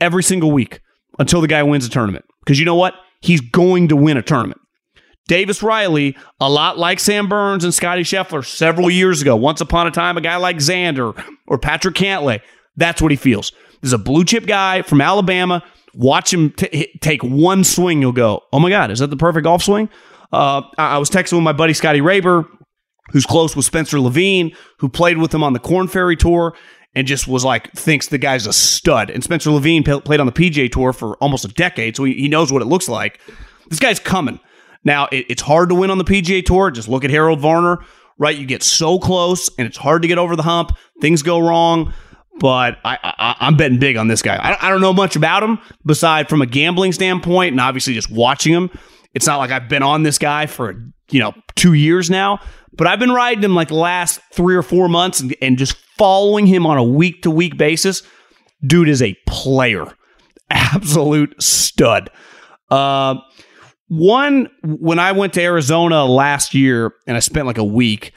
every 0.01 0.23
single 0.23 0.51
week 0.51 0.81
until 1.19 1.40
the 1.40 1.49
guy 1.49 1.62
wins 1.62 1.85
a 1.85 1.90
tournament. 1.90 2.25
Because 2.40 2.59
you 2.59 2.64
know 2.64 2.77
what? 2.77 2.95
He's 3.27 3.41
going 3.41 3.89
to 3.89 3.97
win 3.97 4.17
a 4.17 4.23
tournament. 4.23 4.61
Davis 5.27 5.61
Riley, 5.61 6.17
a 6.39 6.49
lot 6.49 6.79
like 6.79 7.01
Sam 7.01 7.29
Burns 7.29 7.65
and 7.65 7.75
Scotty 7.75 8.03
Scheffler 8.03 8.47
several 8.47 8.89
years 8.89 9.21
ago. 9.21 9.35
Once 9.35 9.61
upon 9.61 9.89
a 9.89 9.91
time, 9.91 10.17
a 10.17 10.21
guy 10.21 10.37
like 10.37 10.59
Xander 10.59 11.21
or 11.49 11.59
Patrick 11.59 11.97
Cantlay. 11.97 12.41
That's 12.77 13.03
what 13.03 13.11
he 13.11 13.17
feels. 13.17 13.51
There's 13.81 13.93
a 13.93 13.99
blue 13.99 14.25
chip 14.25 14.47
guy 14.47 14.83
from 14.83 15.01
Alabama. 15.01 15.65
Watch 15.95 16.33
him 16.33 16.51
t- 16.51 16.93
take 17.01 17.25
one 17.25 17.65
swing. 17.65 18.01
You'll 18.01 18.12
go, 18.12 18.43
oh 18.53 18.61
my 18.61 18.71
God, 18.71 18.93
is 18.93 19.01
that 19.01 19.11
the 19.11 19.17
perfect 19.17 19.43
golf 19.43 19.65
swing? 19.65 19.89
Uh, 20.33 20.62
I-, 20.79 20.95
I 20.95 20.99
was 20.99 21.11
texting 21.11 21.33
with 21.33 21.43
my 21.43 21.53
buddy 21.53 21.73
Scotty 21.73 22.01
Raber, 22.01 22.47
who's 23.11 23.27
close 23.27 23.57
with 23.57 23.65
Spencer 23.65 23.99
Levine, 23.99 24.55
who 24.79 24.89
played 24.89 25.19
with 25.19 25.35
him 25.35 25.43
on 25.43 25.53
the 25.53 25.59
Corn 25.59 25.89
Ferry 25.89 26.15
Tour 26.15 26.55
and 26.97 27.07
just 27.07 27.29
was 27.29 27.45
like, 27.45 27.71
thinks 27.73 28.09
the 28.09 28.17
guy's 28.17 28.47
a 28.47 28.55
stud. 28.55 29.11
And 29.11 29.23
Spencer 29.23 29.51
Levine 29.51 29.85
p- 29.85 30.01
played 30.01 30.19
on 30.19 30.25
the 30.25 30.33
PGA 30.33 30.73
Tour 30.73 30.95
for 30.95 31.15
almost 31.19 31.45
a 31.45 31.49
decade, 31.49 31.95
so 31.95 32.05
he, 32.05 32.15
he 32.15 32.27
knows 32.27 32.51
what 32.51 32.63
it 32.63 32.65
looks 32.65 32.89
like. 32.89 33.21
This 33.69 33.79
guy's 33.79 34.01
coming. 34.01 34.41
Now, 34.83 35.07
it, 35.13 35.27
it's 35.29 35.43
hard 35.43 35.69
to 35.69 35.75
win 35.75 35.91
on 35.91 35.99
the 35.99 36.05
PGA 36.05 36.43
Tour. 36.43 36.71
Just 36.71 36.89
look 36.89 37.05
at 37.05 37.11
Harold 37.11 37.39
Varner, 37.39 37.85
right? 38.17 38.35
You 38.35 38.47
get 38.47 38.63
so 38.63 38.99
close, 38.99 39.51
and 39.59 39.67
it's 39.67 39.77
hard 39.77 40.03
to 40.03 40.09
get 40.09 40.17
over 40.17 40.37
the 40.37 40.43
hump. 40.43 40.73
Things 41.03 41.23
go 41.23 41.39
wrong, 41.39 41.93
but 42.41 42.79
I, 42.83 42.97
I, 43.03 43.47
am 43.47 43.59
betting 43.59 43.79
big 43.79 43.99
on 43.99 44.09
this 44.09 44.23
guy. 44.23 44.37
I, 44.37 44.67
I 44.67 44.71
don't 44.71 44.81
know 44.81 44.95
much 44.95 45.17
about 45.17 45.43
him, 45.43 45.59
beside 45.85 46.31
from 46.31 46.41
a 46.41 46.47
gambling 46.47 46.93
standpoint, 46.93 47.53
and 47.53 47.61
obviously 47.61 47.93
just 47.93 48.11
watching 48.11 48.55
him. 48.55 48.71
It's 49.13 49.27
not 49.27 49.37
like 49.37 49.51
I've 49.51 49.69
been 49.69 49.83
on 49.83 50.03
this 50.03 50.17
guy 50.17 50.47
for 50.47 50.83
you 51.11 51.21
know 51.21 51.35
two 51.57 51.75
years 51.75 52.09
now, 52.09 52.41
but 52.77 52.87
I've 52.87 52.99
been 52.99 53.12
riding 53.12 53.43
him 53.43 53.55
like 53.55 53.71
last 53.71 54.21
three 54.33 54.57
or 54.57 54.62
four 54.62 54.89
months 54.89 55.21
and, 55.21 55.35
and 55.41 55.59
just 55.59 55.77
following 55.97 56.47
him 56.47 56.67
on 56.67 56.79
a 56.79 56.85
week 56.85 57.23
to 57.23 57.31
week 57.31 57.57
basis. 57.57 58.03
Dude 58.67 58.89
is 58.89 59.03
a 59.03 59.17
player, 59.27 59.87
absolute 60.51 61.41
stud. 61.43 62.11
Uh, 62.71 63.17
one, 63.89 64.49
when 64.62 64.99
I 64.99 65.12
went 65.12 65.35
to 65.35 65.43
Arizona 65.43 66.05
last 66.05 66.55
year 66.55 66.93
and 67.07 67.17
I 67.17 67.21
spent 67.21 67.47
like 67.47 67.59
a 67.59 67.65
week, 67.65 68.12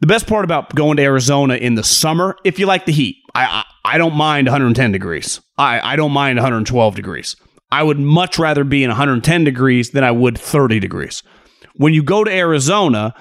the 0.00 0.06
best 0.06 0.26
part 0.26 0.44
about 0.44 0.74
going 0.74 0.96
to 0.96 1.02
Arizona 1.02 1.54
in 1.54 1.74
the 1.74 1.84
summer, 1.84 2.36
if 2.44 2.58
you 2.58 2.66
like 2.66 2.86
the 2.86 2.92
heat, 2.92 3.16
I 3.34 3.44
I, 3.44 3.94
I 3.94 3.98
don't 3.98 4.14
mind 4.14 4.46
110 4.46 4.92
degrees. 4.92 5.40
I, 5.58 5.80
I 5.92 5.96
don't 5.96 6.12
mind 6.12 6.36
112 6.36 6.94
degrees. 6.94 7.36
I 7.70 7.82
would 7.82 7.98
much 7.98 8.38
rather 8.38 8.64
be 8.64 8.84
in 8.84 8.90
110 8.90 9.44
degrees 9.44 9.90
than 9.90 10.04
I 10.04 10.10
would 10.10 10.38
30 10.38 10.78
degrees. 10.78 11.22
When 11.74 11.94
you 11.94 12.02
go 12.02 12.22
to 12.22 12.30
Arizona 12.30 13.14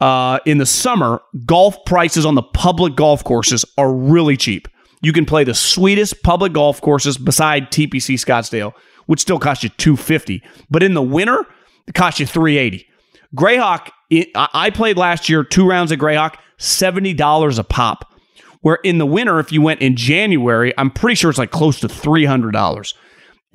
uh, 0.00 0.38
in 0.44 0.58
the 0.58 0.66
summer, 0.66 1.22
golf 1.46 1.84
prices 1.84 2.26
on 2.26 2.34
the 2.34 2.42
public 2.42 2.96
golf 2.96 3.24
courses 3.24 3.64
are 3.78 3.92
really 3.92 4.36
cheap. 4.36 4.68
You 5.02 5.12
can 5.12 5.24
play 5.24 5.44
the 5.44 5.54
sweetest 5.54 6.22
public 6.22 6.52
golf 6.52 6.80
courses 6.80 7.18
beside 7.18 7.70
TPC 7.70 8.14
Scottsdale 8.14 8.72
which 9.06 9.20
still 9.20 9.38
cost 9.38 9.62
you 9.62 9.70
250 9.70 10.42
but 10.68 10.82
in 10.82 10.94
the 10.94 11.02
winter 11.02 11.44
it 11.86 11.94
costs 11.94 12.20
you 12.20 12.26
380 12.26 12.86
grayhawk 13.34 13.90
i 14.34 14.70
played 14.70 14.96
last 14.96 15.28
year 15.28 15.42
two 15.42 15.66
rounds 15.66 15.90
of 15.90 15.98
grayhawk 15.98 16.36
$70 16.58 17.58
a 17.58 17.64
pop. 17.64 18.14
Where 18.62 18.78
in 18.82 18.96
the 18.96 19.04
winter 19.04 19.38
if 19.38 19.52
you 19.52 19.62
went 19.62 19.80
in 19.80 19.96
january 19.96 20.72
i'm 20.76 20.90
pretty 20.90 21.14
sure 21.14 21.30
it's 21.30 21.38
like 21.38 21.50
close 21.50 21.80
to 21.80 21.88
$300 21.88 22.94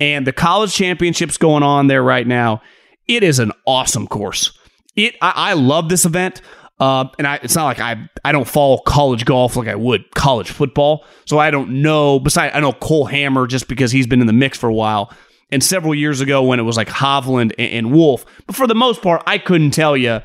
and 0.00 0.26
the 0.26 0.32
college 0.32 0.74
championships 0.74 1.36
going 1.36 1.62
on 1.62 1.86
there 1.86 2.02
right 2.02 2.26
now 2.26 2.62
it 3.08 3.22
is 3.22 3.38
an 3.38 3.52
awesome 3.66 4.06
course 4.06 4.58
it 4.96 5.16
i, 5.20 5.32
I 5.36 5.52
love 5.54 5.88
this 5.88 6.04
event 6.04 6.40
uh, 6.80 7.08
and 7.16 7.28
I, 7.28 7.38
it's 7.44 7.54
not 7.54 7.66
like 7.66 7.78
I 7.78 8.08
I 8.24 8.32
don't 8.32 8.48
follow 8.48 8.78
college 8.78 9.24
golf 9.24 9.54
like 9.54 9.68
I 9.68 9.76
would 9.76 10.10
college 10.16 10.50
football, 10.50 11.04
so 11.26 11.38
I 11.38 11.52
don't 11.52 11.80
know. 11.80 12.18
Besides, 12.18 12.56
I 12.56 12.60
know 12.60 12.72
Cole 12.72 13.04
Hammer 13.04 13.46
just 13.46 13.68
because 13.68 13.92
he's 13.92 14.08
been 14.08 14.20
in 14.20 14.26
the 14.26 14.32
mix 14.32 14.58
for 14.58 14.68
a 14.68 14.74
while 14.74 15.12
and 15.52 15.62
several 15.62 15.94
years 15.94 16.20
ago 16.20 16.42
when 16.42 16.58
it 16.58 16.64
was 16.64 16.76
like 16.76 16.88
Hovland 16.88 17.52
and, 17.58 17.70
and 17.70 17.92
Wolff. 17.92 18.24
But 18.46 18.56
for 18.56 18.66
the 18.66 18.74
most 18.74 19.02
part, 19.02 19.22
I 19.26 19.38
couldn't 19.38 19.72
tell 19.72 19.96
you, 19.96 20.20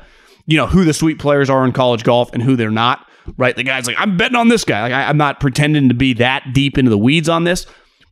you 0.46 0.56
know, 0.56 0.66
who 0.66 0.84
the 0.84 0.94
sweet 0.94 1.20
players 1.20 1.48
are 1.50 1.64
in 1.64 1.72
college 1.72 2.02
golf 2.02 2.30
and 2.32 2.42
who 2.42 2.56
they're 2.56 2.70
not. 2.70 3.06
Right? 3.36 3.54
The 3.54 3.62
guy's 3.62 3.86
like, 3.86 3.96
I'm 3.98 4.16
betting 4.16 4.36
on 4.36 4.48
this 4.48 4.64
guy. 4.64 4.80
Like, 4.80 4.92
I, 4.92 5.10
am 5.10 5.18
not 5.18 5.38
pretending 5.38 5.90
to 5.90 5.94
be 5.94 6.14
that 6.14 6.54
deep 6.54 6.78
into 6.78 6.90
the 6.90 6.96
weeds 6.96 7.28
on 7.28 7.44
this, 7.44 7.66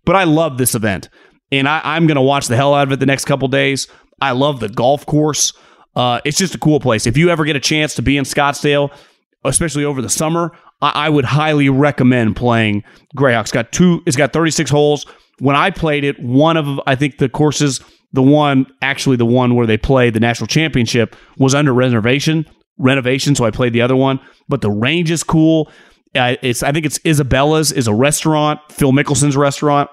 but 0.04 0.14
I 0.14 0.24
love 0.24 0.58
this 0.58 0.74
event, 0.74 1.08
and 1.50 1.66
I, 1.66 1.96
am 1.96 2.06
going 2.06 2.16
to 2.16 2.22
watch 2.22 2.48
the 2.48 2.56
hell 2.56 2.74
out 2.74 2.86
of 2.86 2.92
it 2.92 3.00
the 3.00 3.06
next 3.06 3.24
couple 3.24 3.48
days. 3.48 3.88
I 4.20 4.32
love 4.32 4.60
the 4.60 4.68
golf 4.68 5.06
course. 5.06 5.54
Uh, 5.96 6.20
it's 6.24 6.38
just 6.38 6.54
a 6.54 6.58
cool 6.58 6.78
place. 6.78 7.06
If 7.06 7.16
you 7.16 7.30
ever 7.30 7.44
get 7.44 7.56
a 7.56 7.60
chance 7.60 7.94
to 7.94 8.02
be 8.02 8.16
in 8.16 8.24
Scottsdale, 8.24 8.96
especially 9.44 9.84
over 9.84 10.00
the 10.00 10.08
summer, 10.08 10.52
I, 10.80 11.06
I 11.06 11.08
would 11.08 11.24
highly 11.24 11.68
recommend 11.68 12.36
playing 12.36 12.84
Grayhawk. 13.16 13.42
It's 13.42 13.52
got 13.52 13.72
two. 13.72 14.02
It's 14.06 14.16
got 14.16 14.32
36 14.32 14.70
holes 14.70 15.06
when 15.38 15.56
I 15.56 15.70
played 15.70 16.04
it, 16.04 16.18
one 16.22 16.56
of 16.56 16.80
I 16.86 16.94
think 16.94 17.18
the 17.18 17.28
courses, 17.28 17.80
the 18.12 18.22
one 18.22 18.66
actually 18.82 19.16
the 19.16 19.26
one 19.26 19.54
where 19.54 19.66
they 19.66 19.76
played 19.76 20.14
the 20.14 20.20
national 20.20 20.46
championship 20.46 21.16
was 21.38 21.54
under 21.54 21.72
reservation 21.72 22.46
renovation, 22.78 23.34
so 23.34 23.44
I 23.44 23.50
played 23.50 23.72
the 23.72 23.80
other 23.80 23.96
one. 23.96 24.20
But 24.48 24.60
the 24.60 24.70
range 24.70 25.10
is 25.10 25.22
cool. 25.22 25.70
Uh, 26.14 26.36
it's 26.42 26.62
I 26.62 26.72
think 26.72 26.86
it's 26.86 26.98
Isabella's 27.04 27.72
is 27.72 27.88
a 27.88 27.94
restaurant, 27.94 28.60
Phil 28.70 28.92
Mickelson's 28.92 29.36
restaurant, 29.36 29.90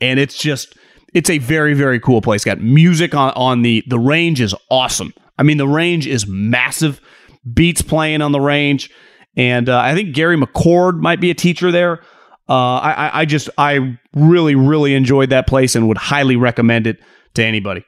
and 0.00 0.18
it's 0.18 0.36
just 0.36 0.76
it's 1.14 1.30
a 1.30 1.38
very 1.38 1.74
very 1.74 2.00
cool 2.00 2.20
place. 2.20 2.44
Got 2.44 2.60
music 2.60 3.14
on 3.14 3.32
on 3.34 3.62
the 3.62 3.82
the 3.86 3.98
range 3.98 4.40
is 4.40 4.54
awesome. 4.70 5.14
I 5.38 5.42
mean 5.42 5.56
the 5.56 5.68
range 5.68 6.06
is 6.06 6.26
massive. 6.26 7.00
Beats 7.52 7.82
playing 7.82 8.22
on 8.22 8.32
the 8.32 8.40
range, 8.40 8.90
and 9.36 9.68
uh, 9.68 9.78
I 9.78 9.94
think 9.94 10.14
Gary 10.14 10.36
McCord 10.36 10.98
might 10.98 11.20
be 11.20 11.30
a 11.30 11.34
teacher 11.34 11.70
there. 11.70 12.00
Uh, 12.48 12.76
I, 12.76 13.20
I 13.20 13.24
just 13.24 13.48
I 13.56 13.98
really 14.14 14.54
really 14.54 14.94
enjoyed 14.94 15.30
that 15.30 15.46
place 15.46 15.74
and 15.74 15.88
would 15.88 15.98
highly 15.98 16.36
recommend 16.36 16.86
it 16.86 17.00
to 17.34 17.44
anybody. 17.44 17.84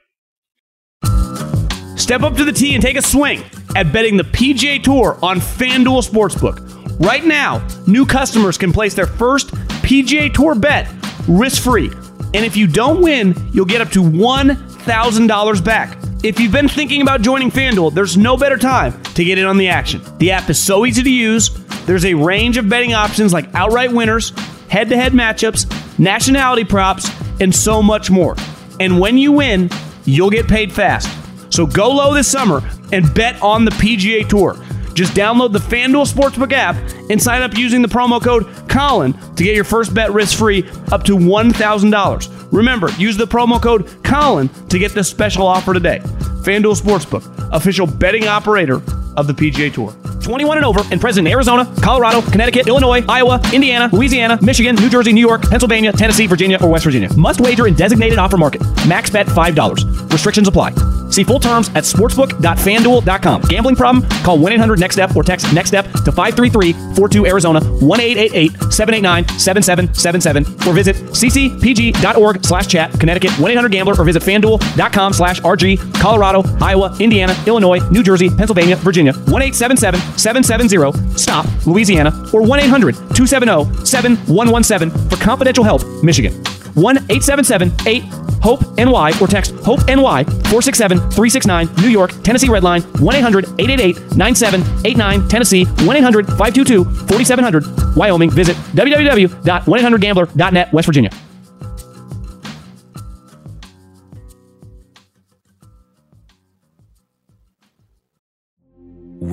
Step 1.95 2.21
up 2.21 2.35
to 2.37 2.45
the 2.45 2.53
tee 2.53 2.73
and 2.73 2.81
take 2.81 2.97
a 2.97 3.01
swing 3.01 3.43
at 3.75 3.91
betting 3.91 4.17
the 4.17 4.23
PGA 4.23 4.81
Tour 4.81 5.19
on 5.21 5.39
FanDuel 5.39 6.07
Sportsbook. 6.07 7.05
Right 7.05 7.25
now, 7.25 7.65
new 7.85 8.05
customers 8.05 8.57
can 8.57 8.71
place 8.71 8.93
their 8.93 9.07
first 9.07 9.49
PGA 9.81 10.33
Tour 10.33 10.55
bet 10.55 10.87
risk 11.27 11.63
free. 11.63 11.91
And 12.33 12.45
if 12.45 12.57
you 12.57 12.67
don't 12.67 13.01
win, 13.01 13.35
you'll 13.53 13.65
get 13.65 13.81
up 13.81 13.89
to 13.91 14.01
$1,000 14.01 15.63
back. 15.63 15.97
If 16.23 16.39
you've 16.39 16.51
been 16.51 16.67
thinking 16.67 17.01
about 17.01 17.21
joining 17.21 17.51
FanDuel, 17.51 17.93
there's 17.93 18.17
no 18.17 18.37
better 18.37 18.57
time 18.57 19.01
to 19.03 19.23
get 19.23 19.37
in 19.37 19.45
on 19.45 19.57
the 19.57 19.69
action. 19.69 20.01
The 20.17 20.31
app 20.31 20.49
is 20.49 20.61
so 20.61 20.85
easy 20.85 21.03
to 21.03 21.11
use 21.11 21.49
there's 21.87 22.03
a 22.03 22.13
range 22.13 22.57
of 22.57 22.67
betting 22.67 22.93
options 22.93 23.31
like 23.31 23.47
outright 23.55 23.93
winners, 23.93 24.31
head 24.67 24.89
to 24.89 24.97
head 24.97 25.13
matchups, 25.13 25.97
nationality 25.97 26.65
props, 26.65 27.09
and 27.39 27.55
so 27.55 27.81
much 27.81 28.11
more. 28.11 28.35
And 28.81 28.99
when 28.99 29.17
you 29.17 29.31
win, 29.31 29.69
you'll 30.03 30.29
get 30.29 30.49
paid 30.49 30.73
fast. 30.73 31.09
So 31.49 31.65
go 31.65 31.89
low 31.89 32.13
this 32.13 32.29
summer 32.29 32.61
and 32.91 33.13
bet 33.13 33.41
on 33.41 33.63
the 33.63 33.71
PGA 33.71 34.27
Tour. 34.27 34.57
Just 34.97 35.13
download 35.13 35.53
the 35.53 35.59
FanDuel 35.59 36.11
Sportsbook 36.11 36.51
app 36.53 36.75
and 37.11 37.21
sign 37.21 37.43
up 37.43 37.55
using 37.55 37.83
the 37.83 37.87
promo 37.87 38.19
code 38.19 38.47
Colin 38.67 39.13
to 39.35 39.43
get 39.43 39.53
your 39.53 39.63
first 39.63 39.93
bet 39.93 40.11
risk 40.11 40.35
free 40.35 40.67
up 40.91 41.03
to 41.03 41.15
$1,000. 41.15 42.51
Remember, 42.51 42.89
use 42.97 43.15
the 43.15 43.27
promo 43.27 43.61
code 43.61 44.03
Colin 44.03 44.49
to 44.69 44.79
get 44.79 44.93
this 44.93 45.07
special 45.07 45.45
offer 45.45 45.71
today. 45.71 45.99
FanDuel 46.41 46.81
Sportsbook, 46.81 47.49
official 47.53 47.85
betting 47.85 48.27
operator 48.27 48.81
of 49.15 49.27
the 49.27 49.33
PGA 49.33 49.71
Tour. 49.71 49.91
21 50.27 50.57
and 50.57 50.65
over 50.65 50.81
and 50.91 50.99
present 50.99 51.25
in 51.25 51.31
Arizona, 51.31 51.65
Colorado, 51.81 52.21
Connecticut, 52.21 52.67
Illinois, 52.67 53.01
Iowa, 53.07 53.39
Indiana, 53.53 53.89
Louisiana, 53.93 54.37
Michigan, 54.41 54.75
New 54.75 54.89
Jersey, 54.89 55.13
New 55.13 55.25
York, 55.25 55.49
Pennsylvania, 55.49 55.93
Tennessee, 55.93 56.27
Virginia, 56.27 56.57
or 56.61 56.69
West 56.69 56.83
Virginia. 56.83 57.07
Must 57.15 57.39
wager 57.39 57.65
in 57.65 57.75
designated 57.75 58.19
offer 58.19 58.35
market. 58.35 58.61
Max 58.85 59.09
bet 59.09 59.25
$5. 59.25 60.11
Restrictions 60.11 60.49
apply. 60.49 60.73
See 61.09 61.23
full 61.23 61.39
terms 61.39 61.69
at 61.69 61.83
sportsbook.fanduel.com. 61.83 63.41
Gambling 63.43 63.75
problem? 63.75 64.07
Call 64.23 64.37
1 64.39 64.51
800 64.53 64.79
NEXT 64.79 64.93
STEP 64.93 65.15
or 65.15 65.23
text 65.23 65.53
NEXT 65.53 65.67
STEP 65.69 65.85
to 66.03 66.11
533 66.11 66.73
42 66.95 67.25
Arizona 67.25 67.59
1 67.61 67.99
888 67.99 68.51
789 68.73 69.39
7777 69.39 70.67
or 70.67 70.73
visit 70.73 70.95
ccpg.org 70.95 72.45
slash 72.45 72.67
chat 72.67 72.91
Connecticut 72.99 73.31
1 73.39 73.51
800 73.51 73.71
Gambler 73.71 73.95
or 73.97 74.03
visit 74.03 74.21
fanduel.com 74.21 75.13
slash 75.13 75.41
RG 75.41 75.93
Colorado, 75.95 76.43
Iowa, 76.61 76.95
Indiana, 76.99 77.35
Illinois, 77.47 77.79
New 77.89 78.03
Jersey, 78.03 78.29
Pennsylvania, 78.29 78.75
Virginia 78.75 79.13
1 79.13 79.27
877 79.27 79.99
770 80.17 81.17
STOP 81.17 81.45
Louisiana 81.65 82.11
or 82.33 82.41
1 82.41 82.59
800 82.59 82.95
270 82.95 83.85
7117 83.85 84.89
for 85.09 85.17
confidential 85.17 85.63
help 85.63 85.83
Michigan. 86.03 86.33
1 86.75 86.97
877 87.09 87.71
8 87.87 88.03
HOPE 88.41 88.77
NY 88.77 89.11
or 89.19 89.27
text 89.27 89.53
HOPE 89.65 89.87
NY 89.87 90.23
467 90.23 90.97
369 91.11 91.69
New 91.81 91.89
York, 91.89 92.11
Tennessee 92.23 92.47
Redline 92.47 92.83
1 93.01 93.15
800 93.15 93.45
888 93.59 94.15
9789 94.15 95.27
Tennessee 95.27 95.65
1 95.65 95.97
800 95.97 96.27
522 96.27 96.85
4700 96.85 97.95
Wyoming. 97.95 98.29
Visit 98.29 98.55
www.1800gambler.net 98.75 100.71
West 100.73 100.85
Virginia. 100.85 101.09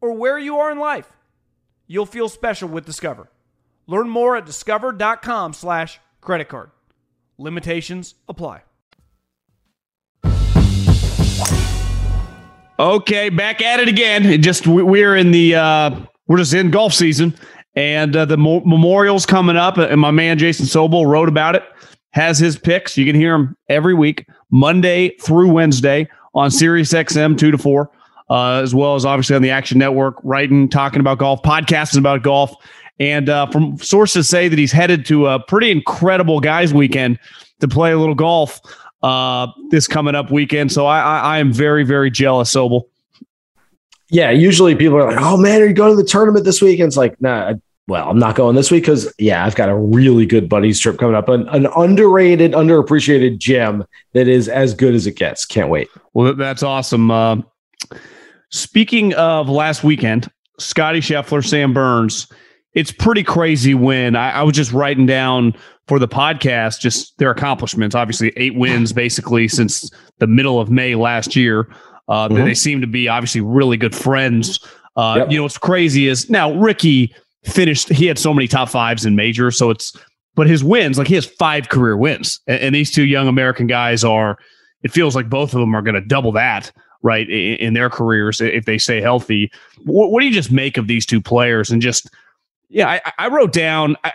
or 0.00 0.12
where 0.12 0.38
you 0.38 0.58
are 0.58 0.70
in 0.70 0.78
life, 0.78 1.10
you'll 1.86 2.06
feel 2.06 2.28
special 2.28 2.68
with 2.68 2.84
Discover. 2.84 3.30
Learn 3.86 4.08
more 4.08 4.36
at 4.36 4.44
discover.com 4.44 5.54
slash 5.54 5.98
credit 6.20 6.48
card. 6.48 6.70
Limitations 7.38 8.14
apply. 8.28 8.62
Okay, 12.80 13.28
back 13.28 13.60
at 13.60 13.80
it 13.80 13.88
again. 13.88 14.24
It 14.24 14.38
just 14.38 14.66
we're 14.66 15.16
in 15.16 15.32
the 15.32 15.56
uh, 15.56 15.98
we're 16.28 16.36
just 16.36 16.54
in 16.54 16.70
golf 16.70 16.92
season, 16.94 17.34
and 17.74 18.14
uh, 18.14 18.24
the 18.24 18.36
mo- 18.36 18.62
memorial's 18.64 19.26
coming 19.26 19.56
up. 19.56 19.78
And 19.78 20.00
my 20.00 20.12
man 20.12 20.38
Jason 20.38 20.66
Sobel 20.66 21.04
wrote 21.04 21.28
about 21.28 21.56
it. 21.56 21.64
Has 22.10 22.38
his 22.38 22.56
picks. 22.56 22.96
You 22.96 23.04
can 23.04 23.16
hear 23.16 23.34
him 23.34 23.56
every 23.68 23.94
week, 23.94 24.26
Monday 24.50 25.16
through 25.20 25.50
Wednesday 25.50 26.08
on 26.34 26.50
Sirius 26.52 26.92
XM 26.92 27.36
two 27.36 27.50
to 27.50 27.58
four, 27.58 27.90
uh, 28.30 28.60
as 28.62 28.74
well 28.74 28.94
as 28.94 29.04
obviously 29.04 29.36
on 29.36 29.42
the 29.42 29.50
Action 29.50 29.78
Network, 29.78 30.16
writing, 30.22 30.68
talking 30.68 31.00
about 31.00 31.18
golf, 31.18 31.42
podcasting 31.42 31.98
about 31.98 32.22
golf, 32.22 32.54
and 33.00 33.28
uh, 33.28 33.46
from 33.46 33.78
sources 33.78 34.28
say 34.28 34.48
that 34.48 34.58
he's 34.58 34.72
headed 34.72 35.06
to 35.06 35.26
a 35.26 35.38
pretty 35.38 35.70
incredible 35.70 36.40
guys 36.40 36.74
weekend 36.74 37.18
to 37.60 37.68
play 37.68 37.92
a 37.92 37.98
little 37.98 38.14
golf 38.14 38.60
uh, 39.02 39.46
this 39.70 39.86
coming 39.86 40.14
up 40.14 40.30
weekend. 40.30 40.72
So 40.72 40.86
I, 40.86 41.00
I, 41.00 41.18
I 41.18 41.38
am 41.38 41.52
very, 41.52 41.84
very 41.84 42.10
jealous, 42.10 42.52
Sobel. 42.52 42.82
Yeah, 44.10 44.30
usually 44.30 44.74
people 44.74 44.96
are 44.96 45.10
like, 45.10 45.20
"Oh 45.20 45.36
man, 45.36 45.60
are 45.60 45.66
you 45.66 45.74
going 45.74 45.94
to 45.94 46.02
the 46.02 46.08
tournament 46.08 46.44
this 46.44 46.62
week?" 46.62 46.80
And 46.80 46.86
it's 46.86 46.96
like, 46.96 47.20
"Nah, 47.20 47.54
well, 47.88 48.08
I'm 48.08 48.18
not 48.18 48.36
going 48.36 48.54
this 48.54 48.70
week 48.70 48.84
because 48.84 49.12
yeah, 49.18 49.44
I've 49.44 49.54
got 49.54 49.68
a 49.68 49.74
really 49.74 50.26
good 50.26 50.48
buddies 50.48 50.78
trip 50.78 50.98
coming 50.98 51.14
up, 51.14 51.28
an, 51.28 51.48
an 51.48 51.66
underrated, 51.76 52.52
underappreciated 52.52 53.38
gem 53.38 53.84
that 54.12 54.28
is 54.28 54.48
as 54.48 54.74
good 54.74 54.94
as 54.94 55.06
it 55.06 55.16
gets. 55.16 55.44
Can't 55.44 55.70
wait. 55.70 55.88
Well, 56.12 56.34
that's 56.34 56.62
awesome. 56.62 57.10
Uh, 57.10 57.36
speaking 58.50 59.14
of 59.14 59.48
last 59.48 59.84
weekend, 59.84 60.30
Scotty 60.58 61.00
Scheffler, 61.00 61.46
Sam 61.46 61.72
Burns. 61.72 62.26
It's 62.74 62.92
pretty 62.92 63.24
crazy 63.24 63.74
when 63.74 64.14
I, 64.14 64.30
I 64.30 64.42
was 64.42 64.54
just 64.54 64.72
writing 64.72 65.06
down 65.06 65.54
for 65.86 65.98
the 65.98 66.06
podcast, 66.06 66.80
just 66.80 67.16
their 67.18 67.30
accomplishments. 67.30 67.94
Obviously, 67.94 68.32
eight 68.36 68.54
wins 68.54 68.92
basically 68.92 69.48
since 69.48 69.90
the 70.18 70.26
middle 70.26 70.60
of 70.60 70.70
May 70.70 70.94
last 70.94 71.34
year. 71.34 71.68
Uh, 72.08 72.28
mm-hmm. 72.28 72.44
They 72.44 72.54
seem 72.54 72.80
to 72.80 72.86
be 72.86 73.08
obviously 73.08 73.40
really 73.40 73.76
good 73.76 73.94
friends. 73.94 74.60
Uh, 74.96 75.16
yep. 75.18 75.30
You 75.30 75.38
know, 75.38 75.42
what's 75.44 75.58
crazy 75.58 76.08
is 76.08 76.28
now 76.28 76.52
Rickie 76.52 77.14
finished, 77.44 77.88
he 77.88 78.06
had 78.06 78.18
so 78.18 78.34
many 78.34 78.48
top 78.48 78.68
fives 78.68 79.06
in 79.06 79.16
major. 79.16 79.50
So 79.50 79.70
it's, 79.70 79.96
but 80.34 80.46
his 80.46 80.62
wins, 80.62 80.98
like 80.98 81.08
he 81.08 81.14
has 81.14 81.26
five 81.26 81.68
career 81.68 81.96
wins. 81.96 82.40
And, 82.46 82.60
and 82.60 82.74
these 82.74 82.92
two 82.92 83.04
young 83.04 83.28
American 83.28 83.66
guys 83.66 84.04
are, 84.04 84.38
it 84.82 84.92
feels 84.92 85.16
like 85.16 85.28
both 85.28 85.54
of 85.54 85.60
them 85.60 85.74
are 85.74 85.82
going 85.82 85.94
to 85.94 86.00
double 86.00 86.32
that, 86.32 86.70
right, 87.02 87.28
in, 87.28 87.74
their 87.74 87.90
careers 87.90 88.40
if 88.40 88.64
they 88.64 88.78
stay 88.78 89.00
healthy. 89.00 89.50
What, 89.84 90.10
what, 90.10 90.20
do 90.20 90.26
you 90.26 90.32
just 90.32 90.50
make 90.50 90.76
of 90.76 90.88
these 90.88 91.06
two 91.06 91.20
players? 91.20 91.70
And 91.70 91.80
just, 91.80 92.10
yeah, 92.68 92.88
I, 92.88 93.12
I 93.18 93.28
wrote 93.28 93.52
down, 93.52 93.96
I, 94.04 94.12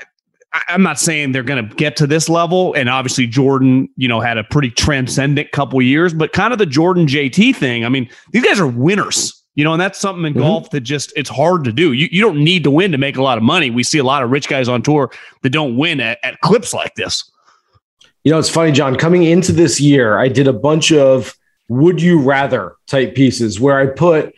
I'm 0.67 0.83
not 0.83 0.99
saying 0.99 1.31
they're 1.31 1.43
going 1.43 1.67
to 1.67 1.75
get 1.75 1.95
to 1.97 2.07
this 2.07 2.29
level, 2.29 2.73
and 2.75 2.87
obviously 2.87 3.25
Jordan, 3.25 3.89
you 3.97 4.07
know, 4.07 4.19
had 4.19 4.37
a 4.37 4.43
pretty 4.43 4.69
transcendent 4.69 5.51
couple 5.51 5.81
years, 5.81 6.13
but 6.13 6.31
kind 6.31 6.53
of 6.53 6.59
the 6.59 6.65
Jordan 6.65 7.07
JT 7.07 7.55
thing. 7.55 7.85
I 7.85 7.89
mean, 7.89 8.07
these 8.31 8.43
guys 8.43 8.59
are 8.59 8.67
winners, 8.67 9.43
you 9.55 9.63
know, 9.63 9.73
and 9.73 9.81
that's 9.81 9.97
something 9.97 10.25
in 10.25 10.33
mm-hmm. 10.33 10.41
golf 10.43 10.69
that 10.69 10.81
just 10.81 11.11
it's 11.15 11.29
hard 11.29 11.63
to 11.63 11.71
do. 11.71 11.93
You 11.93 12.07
you 12.11 12.21
don't 12.21 12.43
need 12.43 12.63
to 12.65 12.71
win 12.71 12.91
to 12.91 12.99
make 12.99 13.17
a 13.17 13.23
lot 13.23 13.37
of 13.37 13.43
money. 13.43 13.71
We 13.71 13.83
see 13.83 13.97
a 13.97 14.03
lot 14.03 14.21
of 14.21 14.29
rich 14.29 14.47
guys 14.47 14.67
on 14.67 14.83
tour 14.83 15.11
that 15.41 15.49
don't 15.49 15.75
win 15.75 15.99
at, 15.99 16.19
at 16.23 16.39
clips 16.41 16.73
like 16.73 16.93
this. 16.95 17.29
You 18.23 18.31
know, 18.31 18.37
it's 18.37 18.49
funny, 18.49 18.71
John. 18.71 18.95
Coming 18.95 19.23
into 19.23 19.51
this 19.51 19.81
year, 19.81 20.19
I 20.19 20.27
did 20.27 20.47
a 20.47 20.53
bunch 20.53 20.91
of 20.91 21.35
would 21.67 22.01
you 22.01 22.19
rather 22.21 22.75
type 22.87 23.15
pieces 23.15 23.59
where 23.59 23.79
I 23.79 23.87
put 23.87 24.33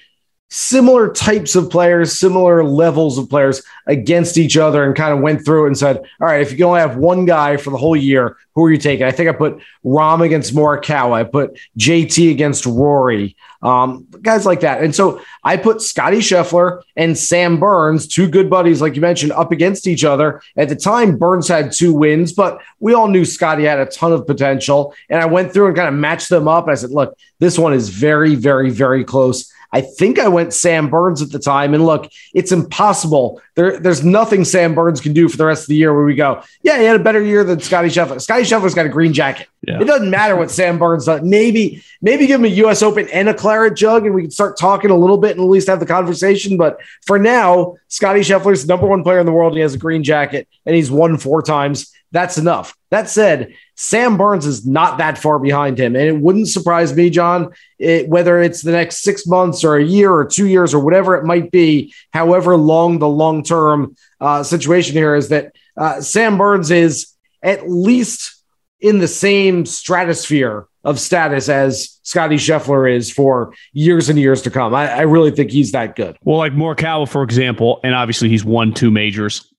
similar 0.49 1.11
types 1.11 1.55
of 1.55 1.69
players, 1.69 2.17
similar 2.17 2.63
levels 2.63 3.17
of 3.17 3.29
players 3.29 3.61
against 3.87 4.37
each 4.37 4.57
other 4.57 4.83
and 4.83 4.95
kind 4.95 5.13
of 5.13 5.19
went 5.19 5.43
through 5.43 5.65
and 5.65 5.77
said, 5.77 5.97
all 5.97 6.27
right, 6.27 6.41
if 6.41 6.51
you 6.51 6.57
can 6.57 6.67
only 6.67 6.79
have 6.79 6.97
one 6.97 7.25
guy 7.25 7.57
for 7.57 7.71
the 7.71 7.77
whole 7.77 7.95
year, 7.95 8.37
who 8.53 8.63
are 8.63 8.71
you 8.71 8.77
taking? 8.77 9.05
I 9.05 9.11
think 9.11 9.27
I 9.27 9.33
put 9.33 9.59
Rahm 9.83 10.23
against 10.23 10.55
Morikawa. 10.55 11.13
I 11.13 11.23
put 11.23 11.59
JT 11.77 12.31
against 12.31 12.65
Rory, 12.65 13.35
um, 13.65 14.05
guys 14.21 14.45
like 14.45 14.59
that. 14.59 14.83
And 14.83 14.93
so 14.93 15.21
I 15.43 15.57
put 15.57 15.81
Scotty 15.81 16.19
Scheffler 16.19 16.83
and 16.95 17.17
Sam 17.17 17.59
Burns, 17.59 18.07
two 18.07 18.29
good 18.29 18.47
buddies, 18.47 18.79
like 18.79 18.95
you 18.95 19.01
mentioned, 19.01 19.31
up 19.31 19.51
against 19.51 19.87
each 19.87 20.03
other. 20.03 20.41
At 20.55 20.69
the 20.69 20.75
time, 20.75 21.17
Burns 21.17 21.47
had 21.47 21.71
two 21.71 21.91
wins, 21.91 22.31
but 22.31 22.61
we 22.79 22.93
all 22.93 23.07
knew 23.07 23.25
Scotty 23.25 23.63
had 23.63 23.79
a 23.79 23.87
ton 23.87 24.13
of 24.13 24.27
potential. 24.27 24.93
And 25.09 25.19
I 25.19 25.25
went 25.25 25.51
through 25.51 25.67
and 25.67 25.75
kind 25.75 25.87
of 25.87 25.95
matched 25.95 26.29
them 26.29 26.47
up. 26.47 26.65
And 26.65 26.73
I 26.73 26.75
said, 26.75 26.91
look, 26.91 27.17
this 27.39 27.57
one 27.57 27.73
is 27.73 27.89
very, 27.89 28.35
very, 28.35 28.69
very 28.69 29.03
close. 29.03 29.51
I 29.75 29.81
think 29.81 30.19
I 30.19 30.29
went 30.29 30.53
Sam 30.53 30.89
Burns 30.89 31.21
at 31.21 31.31
the 31.31 31.37
time. 31.37 31.73
And 31.73 31.85
look, 31.85 32.09
it's 32.33 32.53
impossible. 32.53 33.41
There, 33.55 33.77
there's 33.77 34.05
nothing 34.05 34.45
Sam 34.45 34.73
Burns 34.73 35.01
can 35.01 35.11
do 35.11 35.27
for 35.27 35.35
the 35.35 35.45
rest 35.45 35.63
of 35.63 35.67
the 35.67 35.75
year 35.75 35.93
where 35.93 36.05
we 36.05 36.15
go, 36.15 36.41
yeah, 36.63 36.79
he 36.79 36.85
had 36.85 36.95
a 36.95 37.03
better 37.03 37.21
year 37.21 37.43
than 37.43 37.59
Scotty 37.59 37.89
Scheffler. 37.89 38.21
Scotty 38.21 38.43
Scheffler's 38.43 38.73
got 38.73 38.85
a 38.85 38.89
green 38.89 39.11
jacket. 39.11 39.49
Yeah. 39.67 39.81
It 39.81 39.83
doesn't 39.83 40.09
matter 40.09 40.37
what 40.37 40.49
Sam 40.49 40.79
Burns 40.79 41.07
does. 41.07 41.23
Maybe, 41.23 41.83
maybe 42.01 42.25
give 42.25 42.39
him 42.39 42.45
a 42.45 42.55
US 42.65 42.81
Open 42.83 43.09
and 43.09 43.27
a 43.27 43.33
claret 43.33 43.75
jug 43.75 44.05
and 44.05 44.15
we 44.15 44.21
can 44.21 44.31
start 44.31 44.57
talking 44.57 44.91
a 44.91 44.97
little 44.97 45.17
bit 45.17 45.31
and 45.31 45.41
at 45.41 45.49
least 45.49 45.67
have 45.67 45.81
the 45.81 45.85
conversation. 45.85 46.55
But 46.55 46.79
for 47.05 47.19
now, 47.19 47.75
Scotty 47.89 48.21
Scheffler's 48.21 48.65
number 48.65 48.87
one 48.87 49.03
player 49.03 49.19
in 49.19 49.25
the 49.25 49.33
world. 49.33 49.55
He 49.55 49.59
has 49.59 49.73
a 49.73 49.77
green 49.77 50.05
jacket 50.05 50.47
and 50.65 50.73
he's 50.73 50.89
won 50.89 51.17
four 51.17 51.41
times. 51.41 51.91
That's 52.15 52.37
enough. 52.37 52.77
That 52.91 53.09
said, 53.09 53.55
Sam 53.75 54.15
Burns 54.15 54.45
is 54.45 54.65
not 54.65 54.99
that 54.99 55.17
far 55.17 55.37
behind 55.37 55.77
him. 55.77 55.97
And 55.97 56.05
it 56.05 56.17
wouldn't 56.17 56.47
surprise 56.47 56.95
me, 56.95 57.09
John, 57.09 57.51
it, 57.77 58.07
whether 58.07 58.41
it's 58.41 58.61
the 58.61 58.71
next 58.71 59.01
six 59.01 59.27
months 59.27 59.65
or 59.65 59.75
a 59.75 59.83
year 59.83 60.13
or 60.13 60.23
two 60.23 60.47
years 60.47 60.73
or 60.73 60.79
whatever 60.79 61.17
it 61.17 61.25
might 61.25 61.51
be, 61.51 61.93
however 62.13 62.55
long 62.55 62.99
the 62.99 63.09
long 63.09 63.43
term 63.43 63.97
uh, 64.21 64.43
situation 64.43 64.95
here 64.95 65.13
is 65.13 65.27
that 65.27 65.57
uh, 65.75 65.99
Sam 65.99 66.37
Burns 66.37 66.71
is 66.71 67.11
at 67.43 67.69
least 67.69 68.41
in 68.79 68.99
the 68.99 69.09
same 69.09 69.65
stratosphere 69.65 70.67
of 70.85 71.01
status 71.01 71.49
as 71.49 71.99
Scotty 72.03 72.37
Scheffler 72.37 72.89
is 72.89 73.11
for 73.11 73.53
years 73.73 74.07
and 74.07 74.17
years 74.17 74.41
to 74.43 74.49
come. 74.51 74.73
I, 74.73 74.89
I 74.89 75.01
really 75.01 75.31
think 75.31 75.51
he's 75.51 75.73
that 75.73 75.97
good. 75.97 76.17
Well, 76.21 76.37
like 76.37 76.53
Morikawa, 76.53 77.09
for 77.09 77.23
example, 77.23 77.81
and 77.83 77.93
obviously 77.93 78.29
he's 78.29 78.45
won 78.45 78.73
two 78.73 78.89
majors 78.89 79.51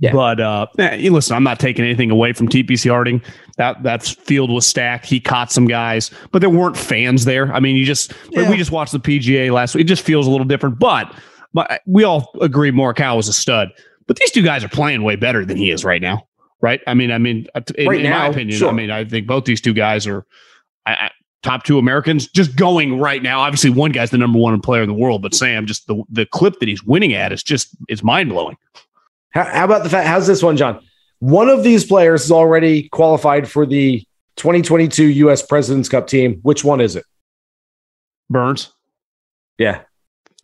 yeah. 0.00 0.12
But 0.12 0.40
uh, 0.40 0.66
eh, 0.78 1.08
listen, 1.10 1.36
I'm 1.36 1.44
not 1.44 1.60
taking 1.60 1.84
anything 1.84 2.10
away 2.10 2.32
from 2.32 2.48
TPC 2.48 2.90
Harding. 2.90 3.22
That 3.56 3.82
that 3.84 4.02
field 4.02 4.50
was 4.50 4.66
stacked. 4.66 5.06
He 5.06 5.20
caught 5.20 5.52
some 5.52 5.66
guys, 5.66 6.10
but 6.32 6.40
there 6.40 6.50
weren't 6.50 6.76
fans 6.76 7.24
there. 7.24 7.52
I 7.52 7.60
mean, 7.60 7.76
you 7.76 7.84
just 7.84 8.12
yeah. 8.30 8.50
we 8.50 8.56
just 8.56 8.72
watched 8.72 8.92
the 8.92 8.98
PGA 8.98 9.52
last 9.52 9.74
week. 9.74 9.82
It 9.82 9.88
just 9.88 10.02
feels 10.02 10.26
a 10.26 10.30
little 10.30 10.46
different. 10.46 10.78
But 10.78 11.14
but 11.52 11.70
eh, 11.70 11.78
we 11.86 12.02
all 12.02 12.30
agree 12.40 12.72
Morikawa 12.72 13.20
is 13.20 13.28
a 13.28 13.32
stud. 13.32 13.70
But 14.06 14.16
these 14.16 14.32
two 14.32 14.42
guys 14.42 14.64
are 14.64 14.68
playing 14.68 15.02
way 15.02 15.16
better 15.16 15.44
than 15.44 15.56
he 15.56 15.70
is 15.70 15.84
right 15.84 16.02
now, 16.02 16.26
right? 16.60 16.80
I 16.86 16.94
mean, 16.94 17.10
I 17.10 17.18
mean, 17.18 17.46
uh, 17.54 17.60
in, 17.78 17.88
right 17.88 18.00
in 18.00 18.10
now, 18.10 18.18
my 18.18 18.26
opinion, 18.26 18.58
sure. 18.58 18.68
I 18.68 18.72
mean, 18.72 18.90
I 18.90 19.04
think 19.04 19.26
both 19.26 19.44
these 19.44 19.60
two 19.60 19.74
guys 19.74 20.06
are. 20.06 20.26
I, 20.86 21.10
top 21.42 21.62
two 21.62 21.78
Americans 21.78 22.26
just 22.26 22.56
going 22.56 22.98
right 22.98 23.22
now. 23.22 23.40
Obviously, 23.40 23.70
one 23.70 23.92
guy's 23.92 24.10
the 24.10 24.18
number 24.18 24.38
one 24.38 24.58
player 24.60 24.82
in 24.82 24.88
the 24.88 24.94
world, 24.94 25.22
but 25.22 25.34
Sam, 25.34 25.66
just 25.66 25.86
the 25.86 26.02
the 26.10 26.26
clip 26.26 26.58
that 26.58 26.68
he's 26.68 26.82
winning 26.82 27.14
at 27.14 27.32
is 27.32 27.42
just 27.42 27.68
it's 27.88 28.02
mind 28.02 28.30
blowing. 28.30 28.56
How, 29.34 29.44
how 29.44 29.64
about 29.64 29.82
the 29.82 29.90
fact? 29.90 30.06
How's 30.06 30.26
this 30.26 30.42
one, 30.42 30.56
John? 30.56 30.80
One 31.18 31.48
of 31.48 31.62
these 31.64 31.84
players 31.84 32.24
is 32.24 32.32
already 32.32 32.88
qualified 32.88 33.50
for 33.50 33.66
the 33.66 34.00
2022 34.36 35.04
U.S. 35.04 35.42
President's 35.42 35.88
Cup 35.88 36.06
team. 36.06 36.40
Which 36.42 36.64
one 36.64 36.80
is 36.80 36.96
it? 36.96 37.04
Burns. 38.30 38.72
Yeah, 39.58 39.82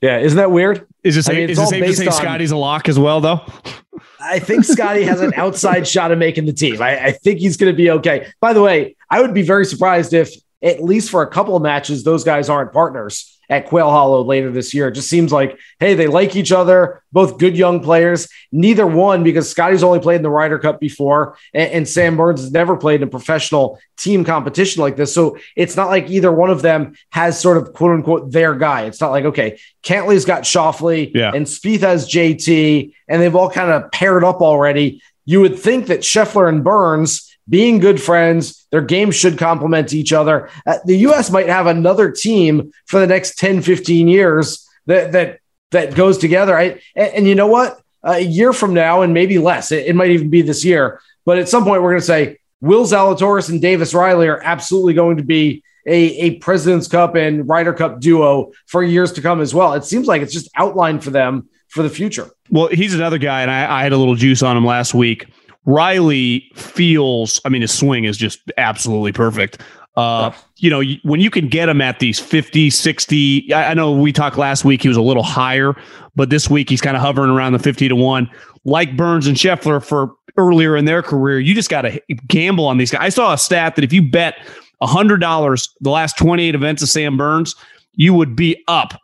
yeah. 0.00 0.18
Isn't 0.18 0.36
that 0.36 0.50
weird? 0.50 0.86
Is 1.02 1.16
it, 1.16 1.28
I 1.28 1.32
mean, 1.32 1.50
is 1.50 1.58
it 1.58 1.66
safe 1.66 1.84
to 1.84 1.94
say 1.94 2.06
on, 2.06 2.12
Scotty's 2.12 2.50
a 2.50 2.56
lock 2.56 2.88
as 2.88 2.98
well, 2.98 3.20
though? 3.20 3.40
I 4.20 4.38
think 4.38 4.64
Scotty 4.64 5.02
has 5.04 5.20
an 5.20 5.32
outside 5.34 5.88
shot 5.88 6.12
of 6.12 6.18
making 6.18 6.46
the 6.46 6.52
team. 6.52 6.80
I, 6.82 7.06
I 7.06 7.12
think 7.12 7.40
he's 7.40 7.56
going 7.56 7.72
to 7.72 7.76
be 7.76 7.90
okay. 7.90 8.30
By 8.40 8.52
the 8.52 8.62
way, 8.62 8.96
I 9.08 9.20
would 9.20 9.34
be 9.34 9.42
very 9.42 9.64
surprised 9.64 10.12
if, 10.12 10.30
at 10.62 10.82
least 10.82 11.10
for 11.10 11.22
a 11.22 11.26
couple 11.26 11.56
of 11.56 11.62
matches, 11.62 12.04
those 12.04 12.24
guys 12.24 12.48
aren't 12.48 12.72
partners 12.72 13.38
at 13.50 13.66
Quail 13.66 13.90
Hollow 13.90 14.22
later 14.22 14.50
this 14.52 14.72
year. 14.72 14.88
It 14.88 14.94
just 14.94 15.10
seems 15.10 15.32
like, 15.32 15.58
hey, 15.80 15.94
they 15.94 16.06
like 16.06 16.36
each 16.36 16.52
other, 16.52 17.02
both 17.10 17.38
good 17.38 17.56
young 17.56 17.82
players. 17.82 18.28
Neither 18.52 18.86
one, 18.86 19.24
because 19.24 19.50
Scotty's 19.50 19.82
only 19.82 19.98
played 19.98 20.16
in 20.16 20.22
the 20.22 20.30
Ryder 20.30 20.60
Cup 20.60 20.78
before, 20.78 21.36
and, 21.52 21.72
and, 21.72 21.88
Sam 21.88 22.16
Burns 22.16 22.42
has 22.42 22.52
never 22.52 22.76
played 22.76 23.02
in 23.02 23.08
a 23.08 23.10
professional 23.10 23.80
team 23.96 24.24
competition 24.24 24.82
like 24.82 24.96
this. 24.96 25.12
So 25.12 25.36
it's 25.56 25.76
not 25.76 25.88
like 25.88 26.08
either 26.08 26.30
one 26.30 26.50
of 26.50 26.62
them 26.62 26.94
has 27.10 27.40
sort 27.40 27.56
of 27.56 27.72
quote 27.72 27.90
unquote 27.90 28.30
their 28.30 28.54
guy. 28.54 28.82
It's 28.82 29.00
not 29.00 29.10
like, 29.10 29.24
okay, 29.24 29.58
Cantlay's 29.82 30.24
got 30.24 30.44
Schauffele 30.44 31.10
yeah. 31.12 31.32
and 31.34 31.44
Spieth 31.44 31.80
has 31.80 32.08
JT, 32.08 32.92
and 33.08 33.20
they've 33.20 33.34
all 33.34 33.50
kind 33.50 33.70
of 33.72 33.90
paired 33.90 34.22
up 34.22 34.40
already. 34.40 35.02
You 35.24 35.40
would 35.40 35.58
think 35.58 35.86
that 35.88 36.00
Scheffler 36.00 36.48
and 36.48 36.62
Burns 36.62 37.29
being 37.50 37.78
good 37.78 38.00
friends. 38.00 38.66
Their 38.70 38.80
games 38.80 39.16
should 39.16 39.36
complement 39.36 39.92
each 39.92 40.12
other. 40.12 40.48
Uh, 40.66 40.78
the 40.86 40.96
U.S. 40.98 41.30
might 41.30 41.48
have 41.48 41.66
another 41.66 42.10
team 42.10 42.72
for 42.86 43.00
the 43.00 43.06
next 43.06 43.38
10, 43.38 43.60
15 43.60 44.08
years 44.08 44.66
that 44.86 45.12
that 45.12 45.40
that 45.72 45.94
goes 45.94 46.16
together. 46.16 46.56
I, 46.56 46.80
and, 46.96 47.14
and 47.14 47.26
you 47.26 47.34
know 47.34 47.48
what? 47.48 47.80
a 48.02 48.20
year 48.20 48.52
from 48.52 48.74
now, 48.74 49.02
and 49.02 49.12
maybe 49.12 49.38
less, 49.38 49.72
it, 49.72 49.86
it 49.86 49.94
might 49.94 50.10
even 50.10 50.30
be 50.30 50.42
this 50.42 50.64
year. 50.64 51.00
But 51.24 51.38
at 51.38 51.48
some 51.48 51.64
point, 51.64 51.82
we're 51.82 51.90
going 51.90 52.00
to 52.00 52.06
say 52.06 52.38
Will 52.60 52.84
Zalatoris 52.84 53.50
and 53.50 53.60
Davis 53.60 53.94
Riley 53.94 54.28
are 54.28 54.40
absolutely 54.42 54.94
going 54.94 55.18
to 55.18 55.22
be 55.22 55.62
a, 55.86 55.94
a 55.94 56.34
President's 56.36 56.88
Cup 56.88 57.14
and 57.14 57.48
Ryder 57.48 57.72
Cup 57.72 58.00
duo 58.00 58.52
for 58.66 58.82
years 58.82 59.12
to 59.12 59.22
come 59.22 59.40
as 59.40 59.54
well. 59.54 59.74
It 59.74 59.84
seems 59.84 60.06
like 60.06 60.22
it's 60.22 60.32
just 60.32 60.50
outlined 60.56 61.02
for 61.02 61.10
them 61.10 61.48
for 61.68 61.82
the 61.82 61.90
future. 61.90 62.30
Well, 62.50 62.68
he's 62.68 62.94
another 62.94 63.18
guy, 63.18 63.42
and 63.42 63.50
I, 63.50 63.80
I 63.80 63.82
had 63.82 63.92
a 63.92 63.96
little 63.96 64.16
juice 64.16 64.42
on 64.42 64.56
him 64.56 64.64
last 64.64 64.92
week. 64.92 65.26
Riley 65.66 66.50
feels, 66.54 67.40
I 67.44 67.48
mean, 67.48 67.62
his 67.62 67.72
swing 67.72 68.04
is 68.04 68.16
just 68.16 68.40
absolutely 68.56 69.12
perfect. 69.12 69.60
Uh, 69.96 70.32
you 70.56 70.70
know, 70.70 70.82
when 71.02 71.20
you 71.20 71.30
can 71.30 71.48
get 71.48 71.68
him 71.68 71.80
at 71.80 71.98
these 71.98 72.18
50, 72.18 72.70
60, 72.70 73.52
I, 73.52 73.70
I 73.70 73.74
know 73.74 73.92
we 73.92 74.12
talked 74.12 74.38
last 74.38 74.64
week, 74.64 74.82
he 74.82 74.88
was 74.88 74.96
a 74.96 75.02
little 75.02 75.22
higher, 75.22 75.74
but 76.14 76.30
this 76.30 76.48
week 76.48 76.70
he's 76.70 76.80
kind 76.80 76.96
of 76.96 77.02
hovering 77.02 77.30
around 77.30 77.52
the 77.52 77.58
50 77.58 77.88
to 77.88 77.96
1. 77.96 78.30
Like 78.64 78.96
Burns 78.96 79.26
and 79.26 79.36
Scheffler 79.36 79.84
for 79.84 80.14
earlier 80.36 80.76
in 80.76 80.84
their 80.84 81.02
career, 81.02 81.40
you 81.40 81.54
just 81.54 81.70
got 81.70 81.82
to 81.82 82.00
gamble 82.28 82.66
on 82.66 82.78
these 82.78 82.90
guys. 82.90 83.00
I 83.02 83.08
saw 83.08 83.32
a 83.32 83.38
stat 83.38 83.74
that 83.76 83.84
if 83.84 83.92
you 83.92 84.02
bet 84.02 84.36
$100 84.82 85.68
the 85.80 85.90
last 85.90 86.16
28 86.16 86.54
events 86.54 86.82
of 86.82 86.88
Sam 86.88 87.16
Burns, 87.16 87.54
you 87.94 88.14
would 88.14 88.36
be 88.36 88.62
up 88.68 88.94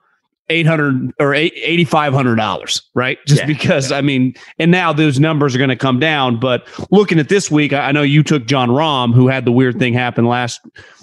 eight 0.49 0.67
hundred 0.67 1.13
or 1.19 1.35
eighty 1.35 1.85
five 1.85 2.13
hundred 2.13 2.37
dollars, 2.37 2.83
right? 2.95 3.19
Just 3.27 3.43
yeah, 3.43 3.47
because 3.47 3.91
yeah. 3.91 3.99
I 3.99 4.01
mean, 4.01 4.35
and 4.59 4.71
now 4.71 4.93
those 4.93 5.19
numbers 5.19 5.55
are 5.55 5.59
going 5.59 5.71
to 5.71 5.77
come 5.77 5.99
down. 5.99 6.39
But 6.39 6.67
looking 6.91 7.19
at 7.19 7.29
this 7.29 7.51
week, 7.51 7.73
I 7.73 7.93
know 7.93 8.03
you 8.03 8.23
took 8.23 8.47
Jon 8.47 8.69
Rahm, 8.69 9.15
who 9.15 9.29
had 9.29 9.45
the 9.45 9.53
weird 9.53 9.79
thing 9.79 9.95
happen 9.95 10.25
last 10.25 10.61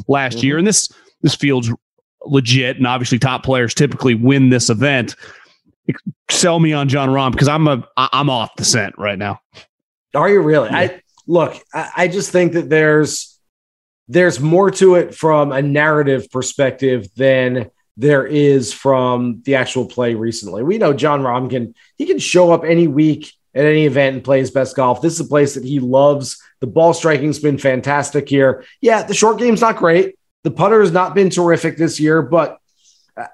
last 0.08 0.38
mm-hmm. 0.38 0.46
year, 0.46 0.58
and 0.58 0.68
this 0.68 0.90
this 1.22 1.36
field's 1.36 1.72
legit, 2.26 2.78
and 2.78 2.88
obviously 2.88 3.20
top 3.20 3.44
players 3.44 3.74
typically 3.74 4.16
win 4.16 4.50
this 4.50 4.70
event. 4.70 5.16
Sell 6.30 6.60
me 6.60 6.72
on 6.72 6.88
Jon 6.88 7.10
Rahm 7.10 7.32
because 7.32 7.48
I'm 7.48 7.68
a 7.68 7.88
I'm 7.98 8.30
off 8.30 8.56
the 8.56 8.66
scent 8.66 8.96
right 8.98 9.20
now. 9.20 9.40
Are 10.14 10.30
you 10.30 10.42
really? 10.42 10.70
Yeah. 10.70 10.78
I 10.78 11.02
look. 11.28 11.56
I, 11.74 11.90
I 11.98 12.08
just 12.08 12.32
think 12.32 12.54
that 12.54 12.70
there's 12.70 13.40
there's 14.08 14.40
more 14.40 14.72
to 14.72 14.96
it 14.96 15.16
from 15.16 15.52
a 15.52 15.62
narrative 15.62 16.30
perspective 16.32 17.08
than 17.16 17.70
there 17.98 18.26
is 18.26 18.74
from 18.74 19.42
the 19.46 19.56
actual 19.56 19.86
play 19.86 20.16
recently. 20.16 20.64
We 20.64 20.78
know 20.78 20.94
John 20.94 21.50
can 21.50 21.76
he 21.98 22.06
can 22.06 22.20
show 22.20 22.52
up 22.52 22.64
any 22.64 22.88
week 22.88 23.32
at 23.54 23.66
any 23.66 23.86
event 23.86 24.16
and 24.16 24.24
play 24.24 24.40
his 24.40 24.52
best 24.52 24.76
golf. 24.76 25.02
This 25.02 25.14
is 25.14 25.20
a 25.20 25.30
place 25.30 25.54
that 25.54 25.64
he 25.64 25.80
loves. 25.80 26.42
The 26.60 26.68
ball 26.68 26.94
striking's 26.94 27.40
been 27.40 27.58
fantastic 27.58 28.28
here. 28.28 28.66
Yeah, 28.82 29.04
the 29.04 29.14
short 29.14 29.38
game's 29.38 29.62
not 29.62 29.78
great. 29.78 30.18
The 30.44 30.52
putter 30.52 30.82
has 30.82 30.92
not 30.92 31.14
been 31.14 31.30
terrific 31.30 31.78
this 31.78 32.00
year, 32.00 32.22
but 32.22 32.58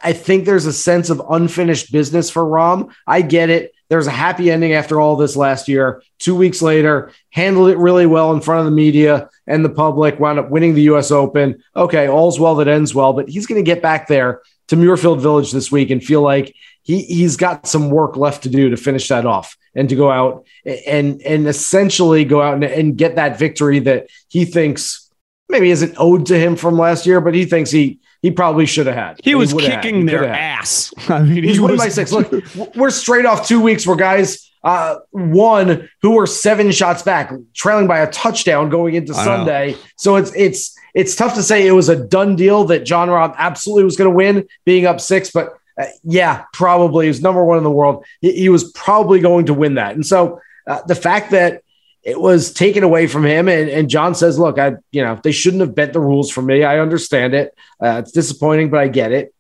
I 0.04 0.12
think 0.14 0.44
there's 0.44 0.66
a 0.66 0.74
sense 0.74 1.10
of 1.10 1.22
unfinished 1.30 1.92
business 1.92 2.30
for 2.30 2.44
Rahm. 2.44 2.92
I 3.08 3.22
get 3.22 3.50
it. 3.50 3.74
There's 3.90 4.08
a 4.08 4.12
happy 4.12 4.52
ending 4.52 4.74
after 4.74 5.00
all 5.00 5.16
this 5.16 5.36
last 5.36 5.68
year. 5.68 6.04
Two 6.20 6.36
weeks 6.36 6.62
later, 6.62 7.12
handled 7.32 7.70
it 7.70 7.78
really 7.78 8.06
well 8.06 8.34
in 8.34 8.42
front 8.42 8.60
of 8.60 8.66
the 8.66 8.72
media 8.72 9.30
and 9.50 9.66
the 9.66 9.70
public, 9.70 10.20
wound 10.20 10.40
up 10.40 10.50
winning 10.50 10.76
the 10.76 10.84
US 10.84 11.12
Open. 11.12 11.62
Okay, 11.76 12.08
all's 12.08 12.40
well 12.40 12.56
that 12.56 12.70
ends 12.70 12.96
well, 12.96 13.12
but 13.12 13.28
he's 13.28 13.48
going 13.48 13.60
to 13.60 13.70
get 13.70 13.82
back 13.82 14.08
there 14.08 14.42
to 14.70 14.78
Muirfield 14.78 15.20
Village 15.20 15.52
this 15.52 15.72
week 15.72 15.90
and 15.90 16.02
feel 16.02 16.22
like 16.22 16.56
he, 16.84 17.02
he's 17.02 17.36
got 17.36 17.68
some 17.68 17.90
work 17.90 18.16
left 18.16 18.44
to 18.44 18.50
do 18.50 18.70
to 18.70 18.78
finish 18.78 19.08
that 19.10 19.26
off 19.26 19.58
and 19.76 19.90
to 19.90 19.96
go 19.96 20.10
out 20.10 20.46
and 20.88 21.22
and 21.24 21.48
essentially 21.48 22.24
go 22.24 22.42
out 22.42 22.54
and, 22.54 22.64
and 22.64 22.98
get 22.98 23.16
that 23.16 23.38
victory 23.38 23.80
that 23.80 24.08
he 24.30 24.46
thinks 24.46 25.10
maybe 25.50 25.72
isn't 25.72 25.96
owed 25.98 26.28
to 26.28 26.40
him 26.40 26.56
from 26.56 26.78
last 26.78 27.08
year, 27.08 27.20
but 27.20 27.34
he 27.34 27.46
thinks 27.46 27.72
he 27.72 28.00
he 28.22 28.32
probably 28.32 28.66
should 28.66 28.88
have 28.88 28.96
had. 28.96 29.20
He 29.24 29.36
was 29.36 29.54
kicking 29.54 30.06
their 30.06 30.26
ass. 30.26 30.94
I 31.10 31.22
mean, 31.22 31.44
he's 31.44 31.56
he 31.56 31.60
one 31.62 31.78
by 31.78 31.90
six. 31.90 32.12
Look, 32.14 32.32
we're 32.76 32.90
straight 32.90 33.26
off 33.26 33.48
two 33.48 33.62
weeks 33.62 33.88
where 33.88 33.96
guys 33.96 34.50
uh, 34.64 34.98
won 35.12 35.90
who 36.02 36.12
were 36.12 36.28
seven 36.28 36.72
shots 36.72 37.02
back, 37.02 37.32
trailing 37.54 37.88
by 37.88 38.00
a 38.00 38.12
touchdown 38.12 38.70
going 38.70 38.96
into 38.96 39.14
Sunday. 39.14 39.76
So 39.96 40.18
it's 40.18 40.34
it's 40.36 40.78
it's 40.94 41.16
tough 41.16 41.36
to 41.36 41.44
say 41.44 41.66
it 41.66 41.72
was 41.72 41.88
a 41.90 41.96
done 41.96 42.36
deal 42.36 42.66
that 42.66 42.86
Jon 42.86 43.08
Rahm 43.08 43.36
absolutely 43.38 43.86
was 43.86 43.96
going 43.96 44.10
to 44.10 44.16
win, 44.16 44.48
being 44.66 44.86
up 44.86 45.00
six. 45.00 45.32
But 45.32 45.54
uh, 45.80 45.86
yeah, 46.04 46.44
probably 46.52 47.06
he 47.06 47.10
was 47.10 47.22
number 47.22 47.44
one 47.44 47.58
in 47.58 47.64
the 47.64 47.72
world. 47.72 48.06
He, 48.20 48.34
he 48.34 48.50
was 48.50 48.72
probably 48.74 49.20
going 49.20 49.46
to 49.46 49.54
win 49.54 49.76
that. 49.76 49.96
And 49.96 50.06
so 50.06 50.42
uh, 50.68 50.82
the 50.88 50.96
fact 50.96 51.32
that 51.32 51.64
it 52.04 52.20
was 52.20 52.54
taken 52.54 52.84
away 52.84 53.08
from 53.08 53.26
him. 53.26 53.48
And, 53.48 53.70
and 53.70 53.90
Jon 53.90 54.16
says, 54.16 54.40
look, 54.40 54.58
I, 54.58 54.74
you 54.92 55.04
know, 55.04 55.20
they 55.22 55.32
shouldn't 55.32 55.62
have 55.62 55.76
bent 55.76 55.94
the 55.94 56.00
rules 56.00 56.32
for 56.32 56.42
me. 56.42 56.64
I 56.64 56.80
understand 56.80 57.34
it. 57.34 57.54
Uh, 57.84 58.02
it's 58.04 58.12
disappointing, 58.12 58.70
but 58.70 58.80
I 58.80 58.88
get 58.88 59.12
it. 59.12 59.34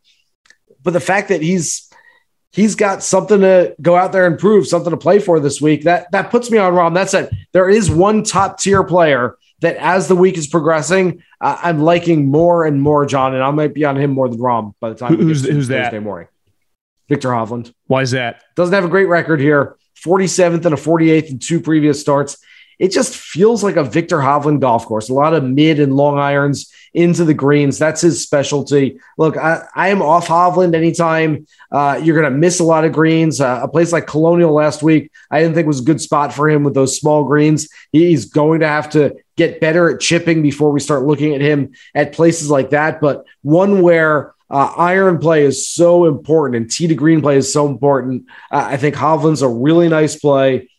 But 0.83 0.91
the 0.91 0.99
fact 0.99 1.29
that 1.29 1.41
he's, 1.41 1.89
he's 2.51 2.75
got 2.75 3.03
something 3.03 3.41
to 3.41 3.75
go 3.81 3.95
out 3.95 4.11
there 4.11 4.25
and 4.25 4.37
prove 4.37 4.67
something 4.67 4.91
to 4.91 4.97
play 4.97 5.19
for 5.19 5.39
this 5.39 5.61
week. 5.61 5.83
That, 5.83 6.11
that 6.11 6.31
puts 6.31 6.51
me 6.51 6.57
on 6.57 6.73
Rahm. 6.73 6.93
That's 6.93 7.13
it. 7.13 7.33
There 7.53 7.69
is 7.69 7.89
one 7.89 8.23
top 8.23 8.59
tier 8.59 8.83
player 8.83 9.37
that 9.61 9.75
as 9.77 10.07
the 10.07 10.15
week 10.15 10.37
is 10.37 10.47
progressing, 10.47 11.23
uh, 11.41 11.59
I'm 11.61 11.79
liking 11.79 12.27
more 12.27 12.65
and 12.65 12.81
more 12.81 13.05
John, 13.05 13.33
and 13.33 13.43
I 13.43 13.51
might 13.51 13.73
be 13.73 13.85
on 13.85 13.97
him 13.97 14.11
more 14.11 14.29
than 14.29 14.39
Rahm 14.39 14.73
by 14.79 14.89
the 14.89 14.95
time 14.95 15.15
who's, 15.15 15.45
who's 15.45 15.67
that? 15.67 16.01
morning. 16.01 16.27
Viktor 17.09 17.29
Hovland. 17.29 17.73
Why 17.87 18.03
is 18.03 18.11
that? 18.11 18.43
Doesn't 18.55 18.73
have 18.73 18.85
a 18.85 18.89
great 18.89 19.07
record 19.07 19.39
here. 19.39 19.75
47th 20.03 20.65
and 20.65 20.73
a 20.73 20.77
48th 20.77 21.31
in 21.31 21.39
two 21.39 21.59
previous 21.59 21.99
starts 21.99 22.37
it 22.79 22.93
just 22.93 23.15
feels 23.15 23.61
like 23.61 23.75
a 23.75 23.83
Viktor 23.83 24.17
Hovland 24.17 24.61
golf 24.61 24.85
course. 24.85 25.09
A 25.09 25.13
lot 25.13 25.33
of 25.33 25.43
mid 25.43 25.79
and 25.79 25.95
long 25.95 26.17
irons 26.17 26.73
into 26.93 27.25
the 27.25 27.33
greens. 27.33 27.77
That's 27.77 28.01
his 28.01 28.23
specialty. 28.23 28.99
Look, 29.17 29.37
I, 29.37 29.67
I 29.75 29.89
am 29.89 30.01
off 30.01 30.27
Hovland 30.27 30.73
anytime 30.73 31.45
uh, 31.71 31.99
you're 32.01 32.19
going 32.19 32.31
to 32.31 32.37
miss 32.37 32.59
a 32.59 32.63
lot 32.63 32.85
of 32.85 32.93
greens. 32.93 33.41
Uh, 33.41 33.59
a 33.61 33.67
place 33.67 33.91
like 33.91 34.07
Colonial 34.07 34.53
last 34.53 34.81
week, 34.81 35.11
I 35.29 35.41
didn't 35.41 35.55
think 35.55 35.67
was 35.67 35.81
a 35.81 35.83
good 35.83 36.01
spot 36.01 36.33
for 36.33 36.49
him 36.49 36.63
with 36.63 36.73
those 36.73 36.97
small 36.97 37.25
greens. 37.25 37.67
He's 37.91 38.25
going 38.25 38.61
to 38.61 38.67
have 38.67 38.89
to 38.91 39.15
get 39.35 39.59
better 39.59 39.93
at 39.93 40.01
chipping 40.01 40.41
before 40.41 40.71
we 40.71 40.79
start 40.79 41.03
looking 41.03 41.35
at 41.35 41.41
him 41.41 41.73
at 41.93 42.13
places 42.13 42.49
like 42.49 42.71
that. 42.71 43.01
But 43.01 43.25
one 43.41 43.81
where 43.81 44.33
uh, 44.49 44.73
iron 44.77 45.19
play 45.19 45.45
is 45.45 45.67
so 45.67 46.05
important 46.05 46.55
and 46.55 46.71
tee 46.71 46.87
to 46.87 46.95
green 46.95 47.21
play 47.21 47.37
is 47.37 47.51
so 47.51 47.67
important. 47.67 48.25
Uh, 48.51 48.67
I 48.71 48.77
think 48.77 48.95
Hovland's 48.95 49.41
a 49.41 49.47
really 49.47 49.89
nice 49.89 50.15
play. 50.15 50.69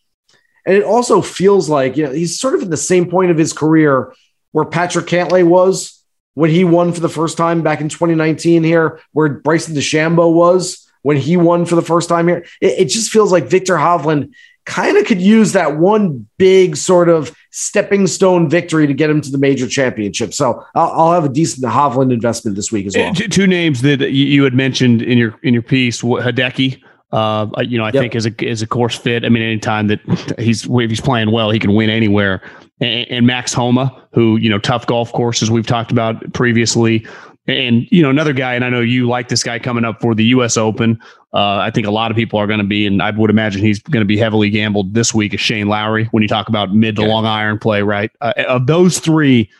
And 0.66 0.76
it 0.76 0.84
also 0.84 1.22
feels 1.22 1.68
like 1.68 1.96
you 1.96 2.04
know 2.04 2.12
he's 2.12 2.38
sort 2.38 2.54
of 2.54 2.62
at 2.62 2.70
the 2.70 2.76
same 2.76 3.08
point 3.08 3.30
of 3.30 3.38
his 3.38 3.52
career 3.52 4.12
where 4.52 4.64
Patrick 4.64 5.06
Cantlay 5.06 5.46
was 5.46 6.04
when 6.34 6.50
he 6.50 6.64
won 6.64 6.92
for 6.92 7.00
the 7.00 7.08
first 7.08 7.36
time 7.36 7.62
back 7.62 7.80
in 7.80 7.88
2019 7.88 8.62
here, 8.62 9.00
where 9.12 9.28
Bryson 9.28 9.74
DeChambeau 9.74 10.32
was 10.32 10.86
when 11.02 11.16
he 11.16 11.36
won 11.36 11.64
for 11.64 11.76
the 11.76 11.82
first 11.82 12.08
time 12.08 12.28
here. 12.28 12.44
It, 12.60 12.80
it 12.80 12.84
just 12.86 13.10
feels 13.10 13.32
like 13.32 13.44
Viktor 13.44 13.76
Hovland 13.76 14.32
kind 14.66 14.96
of 14.96 15.06
could 15.06 15.20
use 15.20 15.52
that 15.52 15.78
one 15.78 16.26
big 16.38 16.76
sort 16.76 17.08
of 17.08 17.34
stepping 17.50 18.06
stone 18.06 18.48
victory 18.48 18.86
to 18.86 18.94
get 18.94 19.10
him 19.10 19.20
to 19.20 19.30
the 19.30 19.38
major 19.38 19.66
championship. 19.66 20.32
So 20.32 20.64
I'll, 20.74 20.90
I'll 20.92 21.12
have 21.12 21.24
a 21.24 21.28
decent 21.28 21.66
Hovland 21.66 22.12
investment 22.12 22.56
this 22.56 22.70
week 22.70 22.86
as 22.86 22.96
well. 22.96 23.12
Two 23.14 23.46
names 23.46 23.82
that 23.82 24.00
you 24.12 24.44
had 24.44 24.54
mentioned 24.54 25.02
in 25.02 25.18
your 25.18 25.38
in 25.42 25.54
your 25.54 25.62
piece, 25.62 26.02
Hideki 26.02 26.82
uh, 27.12 27.48
you 27.62 27.76
know, 27.76 27.84
I 27.84 27.88
yep. 27.88 28.02
think 28.02 28.14
is 28.14 28.26
a 28.26 28.44
is 28.44 28.62
a 28.62 28.66
course 28.66 28.96
fit. 28.96 29.24
I 29.24 29.28
mean, 29.28 29.42
anytime 29.42 29.88
that 29.88 30.00
he's 30.38 30.66
if 30.66 30.90
he's 30.90 31.00
playing 31.00 31.32
well, 31.32 31.50
he 31.50 31.58
can 31.58 31.74
win 31.74 31.90
anywhere. 31.90 32.40
And, 32.80 33.10
and, 33.10 33.26
Max 33.26 33.52
Homa, 33.52 34.06
who 34.12 34.36
you 34.36 34.48
know, 34.48 34.58
tough 34.58 34.86
golf 34.86 35.12
courses 35.12 35.50
we've 35.50 35.66
talked 35.66 35.90
about 35.90 36.32
previously. 36.32 37.06
And 37.50 37.88
you 37.90 38.02
know, 38.02 38.10
another 38.10 38.32
guy, 38.32 38.54
and 38.54 38.64
I 38.64 38.68
know 38.68 38.80
you 38.80 39.08
like 39.08 39.28
this 39.28 39.42
guy 39.42 39.58
coming 39.58 39.84
up 39.84 40.00
for 40.00 40.14
the 40.14 40.24
U.S. 40.26 40.56
Open. 40.56 41.00
Uh, 41.32 41.56
I 41.56 41.70
think 41.70 41.86
a 41.86 41.90
lot 41.90 42.10
of 42.10 42.16
people 42.16 42.38
are 42.38 42.46
going 42.46 42.58
to 42.60 42.66
be, 42.66 42.86
and 42.86 43.02
I 43.02 43.10
would 43.10 43.30
imagine 43.30 43.62
he's 43.62 43.80
going 43.80 44.02
to 44.02 44.06
be 44.06 44.16
heavily 44.16 44.50
gambled 44.50 44.94
this 44.94 45.12
week. 45.12 45.34
Is 45.34 45.40
Shane 45.40 45.68
Lowry 45.68 46.04
when 46.06 46.22
you 46.22 46.28
talk 46.28 46.48
about 46.48 46.74
mid 46.74 46.96
to 46.96 47.02
long 47.02 47.26
iron 47.26 47.58
play, 47.58 47.82
right? 47.82 48.10
Uh, 48.20 48.32
of 48.48 48.66
those 48.66 48.98
three, 48.98 49.50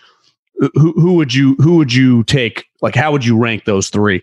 who 0.74 0.92
who 0.92 1.14
would 1.14 1.34
you 1.34 1.54
who 1.56 1.76
would 1.76 1.92
you 1.92 2.24
take? 2.24 2.66
Like, 2.80 2.94
how 2.94 3.12
would 3.12 3.24
you 3.24 3.36
rank 3.36 3.64
those 3.64 3.88
three? 3.88 4.22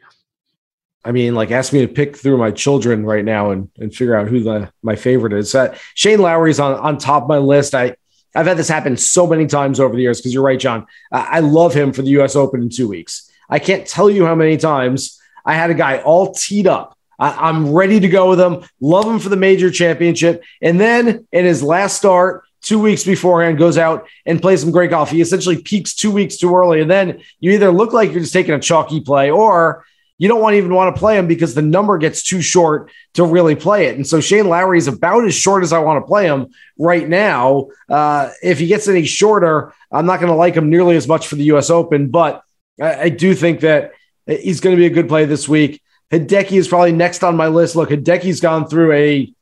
I 1.06 1.12
mean, 1.12 1.36
like, 1.36 1.52
ask 1.52 1.72
me 1.72 1.80
to 1.82 1.88
pick 1.88 2.18
through 2.18 2.38
my 2.38 2.52
children 2.52 3.06
right 3.06 3.24
now 3.24 3.52
and, 3.52 3.70
and 3.78 3.96
figure 3.96 4.16
out 4.16 4.28
who 4.28 4.42
the 4.42 4.72
my 4.82 4.96
favorite 4.96 5.34
is. 5.34 5.56
Uh, 5.56 5.76
Shane 5.94 6.20
Lowry's 6.20 6.60
on 6.60 6.74
on 6.76 6.98
top 6.98 7.24
of 7.24 7.30
my 7.30 7.38
list. 7.38 7.74
I 7.74 7.96
I've 8.36 8.46
had 8.46 8.58
this 8.58 8.68
happen 8.68 8.98
so 8.98 9.26
many 9.26 9.48
times 9.48 9.80
over 9.80 9.96
the 9.96 10.02
years 10.02 10.20
because 10.20 10.34
you're 10.34 10.44
right, 10.44 10.60
John. 10.60 10.86
I 11.12 11.40
love 11.40 11.74
him 11.74 11.92
for 11.92 12.02
the 12.02 12.10
U.S. 12.10 12.36
Open 12.36 12.62
in 12.62 12.70
two 12.70 12.88
weeks. 12.88 13.27
I 13.50 13.60
can't 13.60 13.88
tell 13.88 14.10
you 14.10 14.26
how 14.26 14.36
many 14.36 14.58
times 14.58 15.20
I 15.46 15.54
had 15.54 15.70
a 15.70 15.76
guy 15.76 16.00
all 16.00 16.34
teed 16.34 16.68
up. 16.68 16.98
I, 17.20 17.50
am 17.50 17.74
ready 17.74 18.00
to 18.00 18.08
go 18.08 18.30
with 18.30 18.40
him. 18.40 18.64
Love 18.80 19.06
him 19.06 19.20
for 19.20 19.30
the 19.30 19.36
major 19.36 19.72
championship, 19.72 20.44
and 20.62 20.80
then 20.80 21.28
in 21.32 21.46
his 21.46 21.64
last 21.64 21.98
start, 21.98 22.44
two 22.62 22.80
weeks 22.80 23.04
beforehand, 23.04 23.58
goes 23.58 23.78
out 23.78 24.08
and 24.26 24.42
plays 24.42 24.62
some 24.62 24.72
great 24.72 24.90
golf. 24.90 25.10
He 25.10 25.22
essentially 25.22 25.62
peaks 25.62 25.96
two 25.96 26.12
weeks 26.12 26.38
too 26.38 26.56
early, 26.56 26.82
and 26.82 26.92
then 26.92 27.22
you 27.40 27.52
either 27.52 27.72
look 27.72 27.94
like 27.94 28.12
you're 28.12 28.20
just 28.20 28.34
taking 28.34 28.54
a 28.54 28.60
chalky 28.60 29.00
play, 29.00 29.32
or 29.32 29.86
you 30.18 30.28
don't 30.28 30.42
want 30.42 30.56
even 30.56 30.74
want 30.74 30.96
to 30.96 31.00
play 31.00 31.18
him 31.18 31.28
because 31.28 31.54
the 31.54 31.62
number 31.62 31.98
gets 31.98 32.24
too 32.24 32.42
short 32.42 32.92
to 33.14 33.24
really 33.24 33.56
play 33.56 33.86
it. 33.88 33.96
And 33.96 34.06
so 34.06 34.20
Shane 34.20 34.50
Lowry 34.50 34.78
is 34.78 34.88
about 34.88 35.26
as 35.26 35.36
short 35.36 35.64
as 35.64 35.74
I 35.74 35.80
want 35.80 36.04
to 36.04 36.08
play 36.08 36.26
him 36.26 36.48
right 36.78 37.08
now. 37.08 37.68
Uh, 37.88 38.32
if 38.42 38.60
he 38.60 38.68
gets 38.68 38.88
any 38.88 39.06
shorter, 39.06 39.74
I'm 39.92 40.06
not 40.06 40.20
going 40.20 40.32
to 40.32 40.36
like 40.36 40.56
him 40.56 40.70
nearly 40.70 40.96
as 40.96 41.08
much 41.08 41.28
for 41.28 41.36
the 41.36 41.46
U.S. 41.46 41.70
Open, 41.70 42.10
but 42.10 42.44
I, 42.82 43.02
I 43.02 43.10
do 43.10 43.34
think 43.34 43.62
that 43.62 43.92
he's 44.26 44.60
going 44.60 44.76
to 44.76 44.80
be 44.80 44.86
a 44.86 44.92
good 44.92 45.08
play 45.08 45.26
this 45.26 45.48
week. 45.48 45.82
Hideki 46.12 46.54
is 46.54 46.68
probably 46.68 46.94
next 46.94 47.24
on 47.24 47.36
my 47.36 47.48
list. 47.48 47.76
Look, 47.76 47.90
Hideki's 47.90 48.40
gone 48.40 48.68
through 48.68 48.94
a 48.94 49.34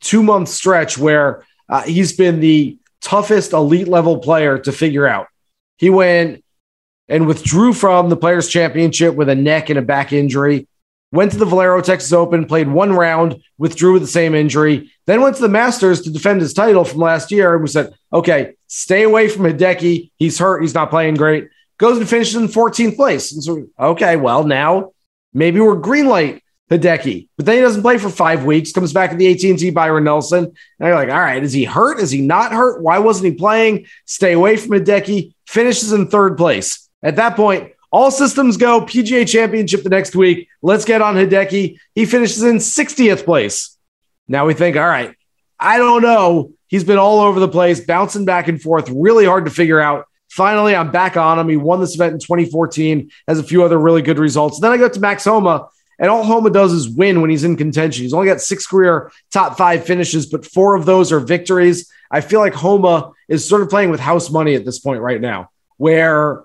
two 0.00 0.22
month 0.22 0.48
stretch 0.48 0.98
where 0.98 1.44
uh, 1.68 1.82
he's 1.82 2.12
been 2.12 2.40
the 2.40 2.78
toughest 3.00 3.52
elite 3.52 3.88
level 3.88 4.18
player 4.18 4.58
to 4.58 4.72
figure 4.72 5.06
out. 5.06 5.28
He 5.78 5.88
went 5.88 6.44
and 7.08 7.26
withdrew 7.26 7.72
from 7.72 8.08
the 8.08 8.16
Players' 8.16 8.48
Championship 8.48 9.14
with 9.14 9.28
a 9.28 9.34
neck 9.34 9.70
and 9.70 9.78
a 9.78 9.82
back 9.82 10.12
injury. 10.12 10.66
Went 11.12 11.32
to 11.32 11.38
the 11.38 11.44
Valero 11.44 11.80
Texas 11.80 12.12
Open, 12.12 12.46
played 12.46 12.68
one 12.68 12.92
round, 12.92 13.42
withdrew 13.58 13.94
with 13.94 14.02
the 14.02 14.08
same 14.08 14.34
injury. 14.34 14.92
Then 15.06 15.22
went 15.22 15.34
to 15.36 15.42
the 15.42 15.48
Masters 15.48 16.02
to 16.02 16.10
defend 16.10 16.40
his 16.40 16.54
title 16.54 16.84
from 16.84 17.00
last 17.00 17.32
year. 17.32 17.54
And 17.54 17.62
we 17.62 17.68
said, 17.68 17.92
okay, 18.12 18.52
stay 18.68 19.02
away 19.02 19.28
from 19.28 19.42
Hideki. 19.42 20.12
He's 20.16 20.38
hurt. 20.38 20.60
He's 20.60 20.74
not 20.74 20.90
playing 20.90 21.14
great. 21.14 21.48
Goes 21.80 21.96
and 21.96 22.06
finishes 22.06 22.36
in 22.36 22.46
14th 22.46 22.94
place. 22.94 23.32
And 23.32 23.42
so, 23.42 23.66
okay, 23.78 24.16
well, 24.16 24.44
now 24.44 24.92
maybe 25.32 25.60
we're 25.60 25.76
green 25.76 26.06
light 26.06 26.42
Hideki. 26.70 27.28
But 27.38 27.46
then 27.46 27.56
he 27.56 27.62
doesn't 27.62 27.80
play 27.80 27.96
for 27.96 28.10
five 28.10 28.44
weeks, 28.44 28.70
comes 28.72 28.92
back 28.92 29.12
at 29.12 29.18
the 29.18 29.30
AT&T 29.30 29.70
Byron 29.70 30.04
Nelson. 30.04 30.44
And 30.44 30.54
you're 30.78 30.94
like, 30.94 31.08
all 31.08 31.18
right, 31.18 31.42
is 31.42 31.54
he 31.54 31.64
hurt? 31.64 31.98
Is 31.98 32.10
he 32.10 32.20
not 32.20 32.52
hurt? 32.52 32.82
Why 32.82 32.98
wasn't 32.98 33.32
he 33.32 33.38
playing? 33.38 33.86
Stay 34.04 34.34
away 34.34 34.58
from 34.58 34.72
Hideki. 34.72 35.32
Finishes 35.46 35.92
in 35.92 36.08
third 36.08 36.36
place. 36.36 36.86
At 37.02 37.16
that 37.16 37.34
point, 37.34 37.72
all 37.90 38.10
systems 38.10 38.58
go. 38.58 38.82
PGA 38.82 39.26
Championship 39.26 39.82
the 39.82 39.88
next 39.88 40.14
week. 40.14 40.48
Let's 40.60 40.84
get 40.84 41.00
on 41.00 41.14
Hideki. 41.14 41.78
He 41.94 42.04
finishes 42.04 42.42
in 42.42 42.56
60th 42.56 43.24
place. 43.24 43.74
Now 44.28 44.46
we 44.46 44.52
think, 44.52 44.76
all 44.76 44.86
right, 44.86 45.16
I 45.58 45.78
don't 45.78 46.02
know. 46.02 46.52
He's 46.68 46.84
been 46.84 46.98
all 46.98 47.20
over 47.20 47.40
the 47.40 47.48
place, 47.48 47.80
bouncing 47.80 48.26
back 48.26 48.46
and 48.46 48.62
forth, 48.62 48.88
really 48.90 49.24
hard 49.24 49.46
to 49.46 49.50
figure 49.50 49.80
out. 49.80 50.06
Finally, 50.30 50.76
I'm 50.76 50.92
back 50.92 51.16
on 51.16 51.38
him. 51.38 51.48
He 51.48 51.56
won 51.56 51.80
this 51.80 51.96
event 51.96 52.14
in 52.14 52.20
2014, 52.20 53.10
has 53.26 53.40
a 53.40 53.42
few 53.42 53.64
other 53.64 53.78
really 53.78 54.00
good 54.00 54.18
results. 54.18 54.60
Then 54.60 54.70
I 54.70 54.76
go 54.76 54.88
to 54.88 55.00
Max 55.00 55.24
Homa, 55.24 55.68
and 55.98 56.08
all 56.08 56.22
Homa 56.22 56.50
does 56.50 56.72
is 56.72 56.88
win 56.88 57.20
when 57.20 57.30
he's 57.30 57.42
in 57.42 57.56
contention. 57.56 58.04
He's 58.04 58.14
only 58.14 58.28
got 58.28 58.40
six 58.40 58.66
career 58.66 59.10
top 59.32 59.58
five 59.58 59.84
finishes, 59.84 60.26
but 60.26 60.46
four 60.46 60.76
of 60.76 60.86
those 60.86 61.10
are 61.10 61.18
victories. 61.18 61.90
I 62.12 62.20
feel 62.20 62.38
like 62.38 62.54
Homa 62.54 63.12
is 63.28 63.46
sort 63.46 63.62
of 63.62 63.70
playing 63.70 63.90
with 63.90 64.00
house 64.00 64.30
money 64.30 64.54
at 64.54 64.64
this 64.64 64.78
point 64.78 65.00
right 65.00 65.20
now, 65.20 65.50
where 65.78 66.44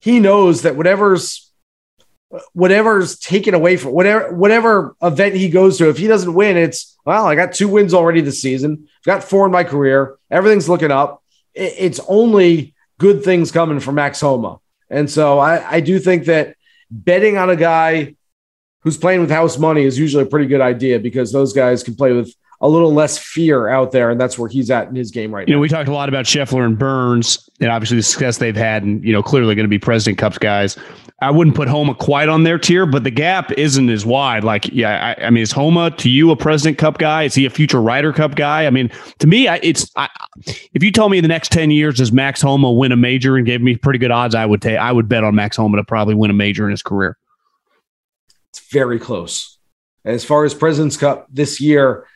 he 0.00 0.18
knows 0.18 0.62
that 0.62 0.76
whatever's 0.76 1.50
whatever's 2.52 3.18
taken 3.18 3.54
away 3.54 3.76
from 3.76 3.92
whatever 3.92 4.32
whatever 4.34 4.96
event 5.02 5.34
he 5.36 5.50
goes 5.50 5.78
to, 5.78 5.88
if 5.88 5.98
he 5.98 6.08
doesn't 6.08 6.34
win, 6.34 6.56
it's 6.56 6.98
well, 7.06 7.26
I 7.26 7.36
got 7.36 7.54
two 7.54 7.68
wins 7.68 7.94
already 7.94 8.22
this 8.22 8.42
season. 8.42 8.88
I've 8.98 9.04
got 9.04 9.24
four 9.24 9.46
in 9.46 9.52
my 9.52 9.64
career. 9.64 10.16
Everything's 10.30 10.68
looking 10.68 10.90
up. 10.90 11.22
It's 11.54 12.00
only 12.08 12.74
good 13.00 13.24
things 13.24 13.50
coming 13.50 13.80
for 13.80 13.92
Max 13.92 14.20
Homa. 14.20 14.60
And 14.90 15.10
so 15.10 15.38
I, 15.38 15.76
I 15.76 15.80
do 15.80 15.98
think 15.98 16.26
that 16.26 16.54
betting 16.90 17.38
on 17.38 17.48
a 17.48 17.56
guy 17.56 18.14
who's 18.82 18.98
playing 18.98 19.20
with 19.20 19.30
house 19.30 19.58
money 19.58 19.84
is 19.84 19.98
usually 19.98 20.24
a 20.24 20.26
pretty 20.26 20.46
good 20.46 20.60
idea 20.60 20.98
because 20.98 21.32
those 21.32 21.52
guys 21.52 21.82
can 21.82 21.94
play 21.94 22.12
with 22.12 22.32
a 22.62 22.68
little 22.68 22.92
less 22.92 23.18
fear 23.18 23.68
out 23.68 23.90
there, 23.90 24.10
and 24.10 24.20
that's 24.20 24.38
where 24.38 24.48
he's 24.48 24.70
at 24.70 24.88
in 24.88 24.94
his 24.94 25.10
game 25.10 25.34
right 25.34 25.48
you 25.48 25.52
now. 25.52 25.52
You 25.52 25.56
know, 25.56 25.60
we 25.62 25.68
talked 25.68 25.88
a 25.88 25.92
lot 25.92 26.08
about 26.08 26.26
Scheffler 26.26 26.66
and 26.66 26.78
Burns, 26.78 27.48
and 27.60 27.70
obviously 27.70 27.96
the 27.96 28.02
success 28.02 28.36
they've 28.38 28.56
had, 28.56 28.82
and 28.82 29.02
you 29.02 29.12
know, 29.12 29.22
clearly 29.22 29.54
going 29.54 29.64
to 29.64 29.68
be 29.68 29.78
President 29.78 30.18
Cups 30.18 30.36
guys. 30.36 30.76
I 31.22 31.30
wouldn't 31.30 31.54
put 31.54 31.68
Homa 31.68 31.94
quite 31.94 32.28
on 32.30 32.44
their 32.44 32.58
tier, 32.58 32.86
but 32.86 33.04
the 33.04 33.10
gap 33.10 33.52
isn't 33.52 33.90
as 33.90 34.06
wide. 34.06 34.42
Like, 34.42 34.66
yeah, 34.72 35.14
I, 35.18 35.26
I 35.26 35.30
mean, 35.30 35.42
is 35.42 35.52
Homa 35.52 35.90
to 35.92 36.08
you 36.08 36.30
a 36.30 36.36
President 36.36 36.78
Cup 36.78 36.96
guy? 36.98 37.24
Is 37.24 37.34
he 37.34 37.44
a 37.44 37.50
future 37.50 37.80
Ryder 37.80 38.12
Cup 38.12 38.36
guy? 38.36 38.66
I 38.66 38.70
mean, 38.70 38.90
to 39.18 39.26
me, 39.26 39.46
I, 39.46 39.60
it's 39.62 39.90
I, 39.96 40.08
if 40.46 40.82
you 40.82 40.90
told 40.90 41.12
me 41.12 41.18
in 41.18 41.24
the 41.24 41.28
next 41.28 41.52
ten 41.52 41.70
years 41.70 41.96
does 41.96 42.12
Max 42.12 42.40
Homa 42.42 42.70
win 42.72 42.92
a 42.92 42.96
major 42.96 43.36
and 43.36 43.46
gave 43.46 43.60
me 43.60 43.76
pretty 43.76 43.98
good 43.98 44.10
odds, 44.10 44.34
I 44.34 44.44
would 44.44 44.62
take 44.62 44.78
I 44.78 44.92
would 44.92 45.08
bet 45.08 45.24
on 45.24 45.34
Max 45.34 45.56
Homa 45.56 45.78
to 45.78 45.84
probably 45.84 46.14
win 46.14 46.30
a 46.30 46.34
major 46.34 46.64
in 46.64 46.70
his 46.70 46.82
career. 46.82 47.16
It's 48.50 48.60
very 48.70 48.98
close. 48.98 49.58
As 50.04 50.24
far 50.24 50.44
as 50.44 50.54
President's 50.54 50.96
Cup 50.96 51.26
this 51.30 51.60
year, 51.60 52.06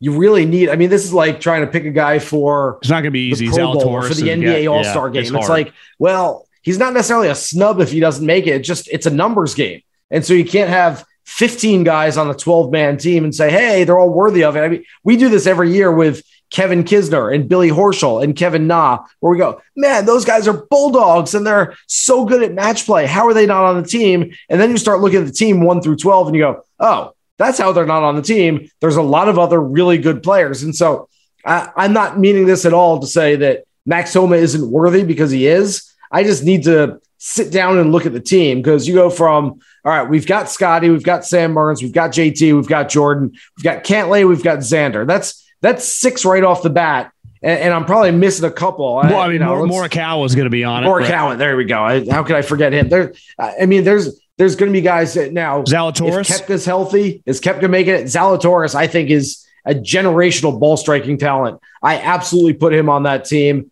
you 0.00 0.16
really 0.16 0.46
need. 0.46 0.68
I 0.68 0.76
mean, 0.76 0.90
this 0.90 1.04
is 1.04 1.12
like 1.12 1.40
trying 1.40 1.62
to 1.62 1.66
pick 1.66 1.84
a 1.84 1.90
guy 1.90 2.18
for. 2.18 2.78
It's 2.80 2.90
not 2.90 2.96
going 2.96 3.04
to 3.04 3.10
be 3.10 3.28
easy. 3.30 3.48
Pro 3.48 3.72
Bowl 3.72 4.02
for 4.02 4.14
the 4.14 4.28
NBA 4.28 4.70
All 4.70 4.84
Star 4.84 5.08
yeah, 5.08 5.22
game. 5.22 5.34
It's, 5.34 5.44
it's 5.44 5.48
like, 5.48 5.72
well, 5.98 6.46
he's 6.62 6.78
not 6.78 6.92
necessarily 6.92 7.28
a 7.28 7.34
snub 7.34 7.80
if 7.80 7.90
he 7.90 8.00
doesn't 8.00 8.24
make 8.24 8.46
it. 8.46 8.50
It's 8.50 8.68
just 8.68 8.88
it's 8.88 9.06
a 9.06 9.10
numbers 9.10 9.54
game, 9.54 9.82
and 10.10 10.24
so 10.24 10.34
you 10.34 10.44
can't 10.44 10.70
have 10.70 11.04
15 11.28 11.84
guys 11.84 12.16
on 12.16 12.30
a 12.30 12.34
12 12.34 12.72
man 12.72 12.96
team 12.96 13.24
and 13.24 13.34
say, 13.34 13.50
hey, 13.50 13.84
they're 13.84 13.98
all 13.98 14.10
worthy 14.10 14.44
of 14.44 14.56
it. 14.56 14.60
I 14.60 14.68
mean, 14.68 14.84
we 15.04 15.16
do 15.16 15.28
this 15.28 15.46
every 15.46 15.72
year 15.72 15.92
with 15.92 16.22
Kevin 16.50 16.84
Kisner 16.84 17.34
and 17.34 17.48
Billy 17.48 17.68
Horschel 17.68 18.24
and 18.24 18.34
Kevin 18.34 18.66
Na, 18.66 19.04
where 19.20 19.32
we 19.32 19.38
go, 19.38 19.60
man, 19.76 20.06
those 20.06 20.24
guys 20.24 20.48
are 20.48 20.66
bulldogs 20.70 21.34
and 21.34 21.46
they're 21.46 21.76
so 21.86 22.24
good 22.24 22.42
at 22.42 22.54
match 22.54 22.86
play. 22.86 23.06
How 23.06 23.26
are 23.26 23.34
they 23.34 23.46
not 23.46 23.64
on 23.64 23.82
the 23.82 23.86
team? 23.86 24.32
And 24.48 24.60
then 24.60 24.70
you 24.70 24.78
start 24.78 25.00
looking 25.00 25.20
at 25.20 25.26
the 25.26 25.32
team 25.32 25.60
one 25.60 25.82
through 25.82 25.96
12 25.96 26.28
and 26.28 26.36
you 26.36 26.42
go, 26.42 26.64
oh, 26.80 27.12
that's 27.38 27.58
how 27.58 27.72
they're 27.72 27.86
not 27.86 28.02
on 28.02 28.16
the 28.16 28.22
team. 28.22 28.70
There's 28.80 28.96
a 28.96 29.02
lot 29.02 29.28
of 29.28 29.38
other 29.38 29.60
really 29.60 29.98
good 29.98 30.22
players. 30.22 30.62
And 30.62 30.74
so 30.74 31.08
I, 31.44 31.70
I'm 31.76 31.92
not 31.92 32.18
meaning 32.18 32.46
this 32.46 32.66
at 32.66 32.74
all 32.74 33.00
to 33.00 33.06
say 33.06 33.36
that 33.36 33.64
Max 33.86 34.12
Homa 34.12 34.36
isn't 34.36 34.70
worthy 34.70 35.04
because 35.04 35.30
he 35.30 35.46
is. 35.46 35.94
I 36.10 36.24
just 36.24 36.44
need 36.44 36.64
to 36.64 37.00
sit 37.18 37.50
down 37.50 37.78
and 37.78 37.92
look 37.92 38.06
at 38.06 38.12
the 38.12 38.20
team 38.20 38.58
because 38.58 38.86
you 38.86 38.94
go 38.94 39.10
from, 39.10 39.60
all 39.84 39.92
right, 39.92 40.08
we've 40.08 40.26
got 40.26 40.50
Scotty, 40.50 40.90
we've 40.90 41.02
got 41.02 41.24
Sam 41.24 41.54
Burns, 41.54 41.82
we've 41.82 41.92
got 41.92 42.10
JT, 42.10 42.54
we've 42.54 42.68
got 42.68 42.88
Jordan, 42.88 43.32
we've 43.56 43.64
got 43.64 43.84
Cantlay, 43.84 44.28
we've 44.28 44.42
got 44.42 44.58
Xander. 44.58 45.06
That's 45.06 45.44
that's 45.60 45.84
six 45.84 46.24
right 46.24 46.44
off 46.44 46.62
the 46.62 46.70
bat. 46.70 47.12
And, 47.42 47.60
and 47.60 47.74
I'm 47.74 47.84
probably 47.84 48.10
missing 48.10 48.44
a 48.44 48.50
couple. 48.50 48.96
Well, 48.96 49.16
I, 49.16 49.26
mean, 49.26 49.34
you 49.34 49.38
know, 49.38 49.54
Morikawa 49.62 50.26
is 50.26 50.34
going 50.34 50.46
to 50.46 50.50
be 50.50 50.64
on 50.64 50.84
it. 50.84 50.86
Morikawa, 50.88 51.30
right? 51.30 51.38
there 51.38 51.56
we 51.56 51.64
go. 51.64 51.82
I, 51.82 52.08
how 52.08 52.24
could 52.24 52.36
I 52.36 52.42
forget 52.42 52.72
him? 52.72 52.88
There, 52.88 53.14
I 53.38 53.66
mean, 53.66 53.84
there's 53.84 54.20
there's 54.38 54.56
going 54.56 54.72
to 54.72 54.76
be 54.76 54.80
guys 54.80 55.14
that 55.14 55.32
now 55.32 55.62
Zalatoris. 55.62 56.30
If 56.30 56.46
Koepka's 56.46 56.64
healthy, 56.64 57.22
is 57.26 57.40
Koepka 57.40 57.68
making 57.68 57.94
it? 57.94 58.04
Zalatoris, 58.04 58.74
I 58.74 58.86
think, 58.86 59.10
is 59.10 59.44
a 59.66 59.74
generational 59.74 60.58
ball 60.58 60.76
striking 60.76 61.18
talent. 61.18 61.60
I 61.82 61.98
absolutely 61.98 62.54
put 62.54 62.72
him 62.72 62.88
on 62.88 63.02
that 63.02 63.26
team. 63.26 63.70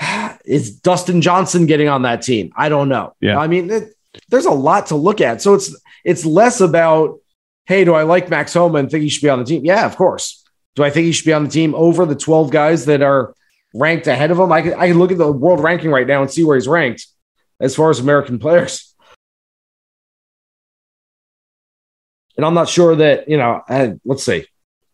Is 0.44 0.78
Dustin 0.78 1.22
Johnson 1.22 1.66
getting 1.66 1.88
on 1.88 2.02
that 2.02 2.22
team? 2.22 2.52
I 2.56 2.68
don't 2.68 2.88
know. 2.88 3.14
Yeah. 3.20 3.36
I 3.36 3.48
mean, 3.48 3.68
it, 3.68 3.94
there's 4.28 4.46
a 4.46 4.52
lot 4.52 4.86
to 4.86 4.94
look 4.94 5.20
at. 5.20 5.42
So 5.42 5.54
it's 5.54 5.76
it's 6.04 6.24
less 6.24 6.60
about, 6.60 7.18
hey, 7.64 7.84
do 7.84 7.94
I 7.94 8.04
like 8.04 8.30
Max 8.30 8.54
Homa 8.54 8.78
and 8.78 8.88
think 8.88 9.02
he 9.02 9.08
should 9.08 9.22
be 9.22 9.28
on 9.28 9.40
the 9.40 9.44
team? 9.44 9.64
Yeah, 9.64 9.84
of 9.84 9.96
course. 9.96 10.44
Do 10.76 10.84
I 10.84 10.90
think 10.90 11.06
he 11.06 11.12
should 11.12 11.26
be 11.26 11.32
on 11.32 11.42
the 11.42 11.50
team 11.50 11.74
over 11.74 12.06
the 12.06 12.14
12 12.14 12.50
guys 12.52 12.84
that 12.84 13.02
are 13.02 13.34
ranked 13.74 14.06
ahead 14.06 14.30
of 14.30 14.38
him? 14.38 14.52
I 14.52 14.62
can, 14.62 14.74
I 14.74 14.86
can 14.86 15.00
look 15.00 15.10
at 15.10 15.18
the 15.18 15.32
world 15.32 15.60
ranking 15.60 15.90
right 15.90 16.06
now 16.06 16.22
and 16.22 16.30
see 16.30 16.44
where 16.44 16.56
he's 16.56 16.68
ranked 16.68 17.06
as 17.58 17.74
far 17.74 17.90
as 17.90 17.98
American 17.98 18.38
players. 18.38 18.94
And 22.36 22.44
I'm 22.44 22.54
not 22.54 22.68
sure 22.68 22.94
that, 22.96 23.28
you 23.28 23.36
know, 23.36 23.62
uh, 23.68 23.94
let's 24.04 24.24
see. 24.24 24.46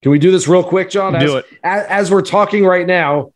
Can 0.02 0.10
we 0.10 0.18
do 0.18 0.30
this 0.30 0.48
real 0.48 0.64
quick, 0.64 0.90
John? 0.90 1.14
As, 1.14 1.24
do 1.24 1.36
it. 1.38 1.46
As, 1.62 1.86
as, 1.86 2.10
we're 2.10 2.22
talking 2.22 2.64
right 2.64 2.86
now, 2.86 3.32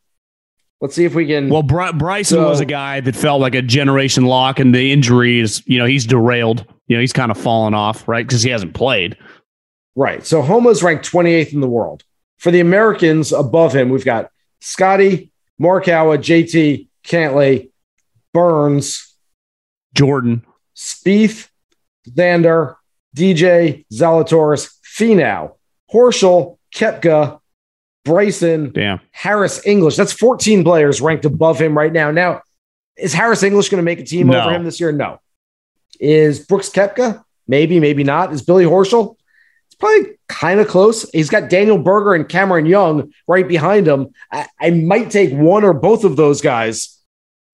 let's 0.80 0.94
see 0.94 1.04
if 1.04 1.14
we 1.14 1.26
can. 1.26 1.48
Well, 1.48 1.62
Bry- 1.62 1.92
Bryson 1.92 2.38
so, 2.38 2.48
was 2.48 2.60
a 2.60 2.66
guy 2.66 3.00
that 3.00 3.14
felt 3.14 3.40
like 3.40 3.54
a 3.54 3.62
generation 3.62 4.24
lock, 4.24 4.58
and 4.58 4.74
the 4.74 4.92
injuries, 4.92 5.62
you 5.66 5.78
know, 5.78 5.86
he's 5.86 6.06
derailed. 6.06 6.64
You 6.88 6.96
know, 6.96 7.00
he's 7.00 7.12
kind 7.12 7.30
of 7.30 7.38
fallen 7.38 7.74
off, 7.74 8.06
right? 8.08 8.26
Because 8.26 8.42
he 8.42 8.50
hasn't 8.50 8.74
played. 8.74 9.16
Right. 9.94 10.24
So 10.26 10.42
Homa's 10.42 10.82
ranked 10.82 11.10
28th 11.10 11.52
in 11.52 11.60
the 11.60 11.68
world. 11.68 12.04
For 12.38 12.50
the 12.50 12.60
Americans 12.60 13.32
above 13.32 13.74
him, 13.74 13.88
we've 13.88 14.04
got 14.04 14.30
Scotty, 14.60 15.32
Morikawa, 15.60 16.18
JT, 16.18 16.88
Cantlay, 17.02 17.70
Burns, 18.34 19.14
Jordan, 19.94 20.44
Spieth, 20.76 21.48
Xander, 22.08 22.76
DJ, 23.16 23.84
Zalatoris, 23.92 24.72
Finau, 24.84 25.52
Horschel, 25.92 26.58
Koepka, 26.74 27.40
Bryson, 28.04 28.70
Damn. 28.72 29.00
Harris 29.10 29.66
English. 29.66 29.96
That's 29.96 30.12
14 30.12 30.62
players 30.62 31.00
ranked 31.00 31.24
above 31.24 31.58
him 31.60 31.76
right 31.76 31.92
now. 31.92 32.10
Now, 32.10 32.42
is 32.96 33.12
Harris 33.12 33.42
English 33.42 33.68
going 33.68 33.78
to 33.78 33.84
make 33.84 33.98
a 33.98 34.04
team 34.04 34.28
No. 34.28 34.40
over 34.40 34.54
him 34.54 34.64
this 34.64 34.78
year? 34.78 34.92
No. 34.92 35.18
Is 35.98 36.40
Brooks 36.40 36.68
Koepka? 36.70 37.24
Maybe, 37.48 37.80
maybe 37.80 38.04
not. 38.04 38.32
Is 38.32 38.42
Billy 38.42 38.64
Horschel? 38.64 39.16
It's 39.66 39.74
probably 39.76 40.12
kind 40.28 40.60
of 40.60 40.68
close. 40.68 41.08
He's 41.10 41.30
got 41.30 41.48
Daniel 41.50 41.78
Berger 41.78 42.14
and 42.14 42.28
Cameron 42.28 42.66
Young 42.66 43.12
right 43.26 43.46
behind 43.48 43.88
him. 43.88 44.08
I, 44.30 44.46
I 44.60 44.70
might 44.70 45.10
take 45.10 45.32
one 45.32 45.64
or 45.64 45.72
both 45.72 46.04
of 46.04 46.16
those 46.16 46.40
guys 46.40 46.95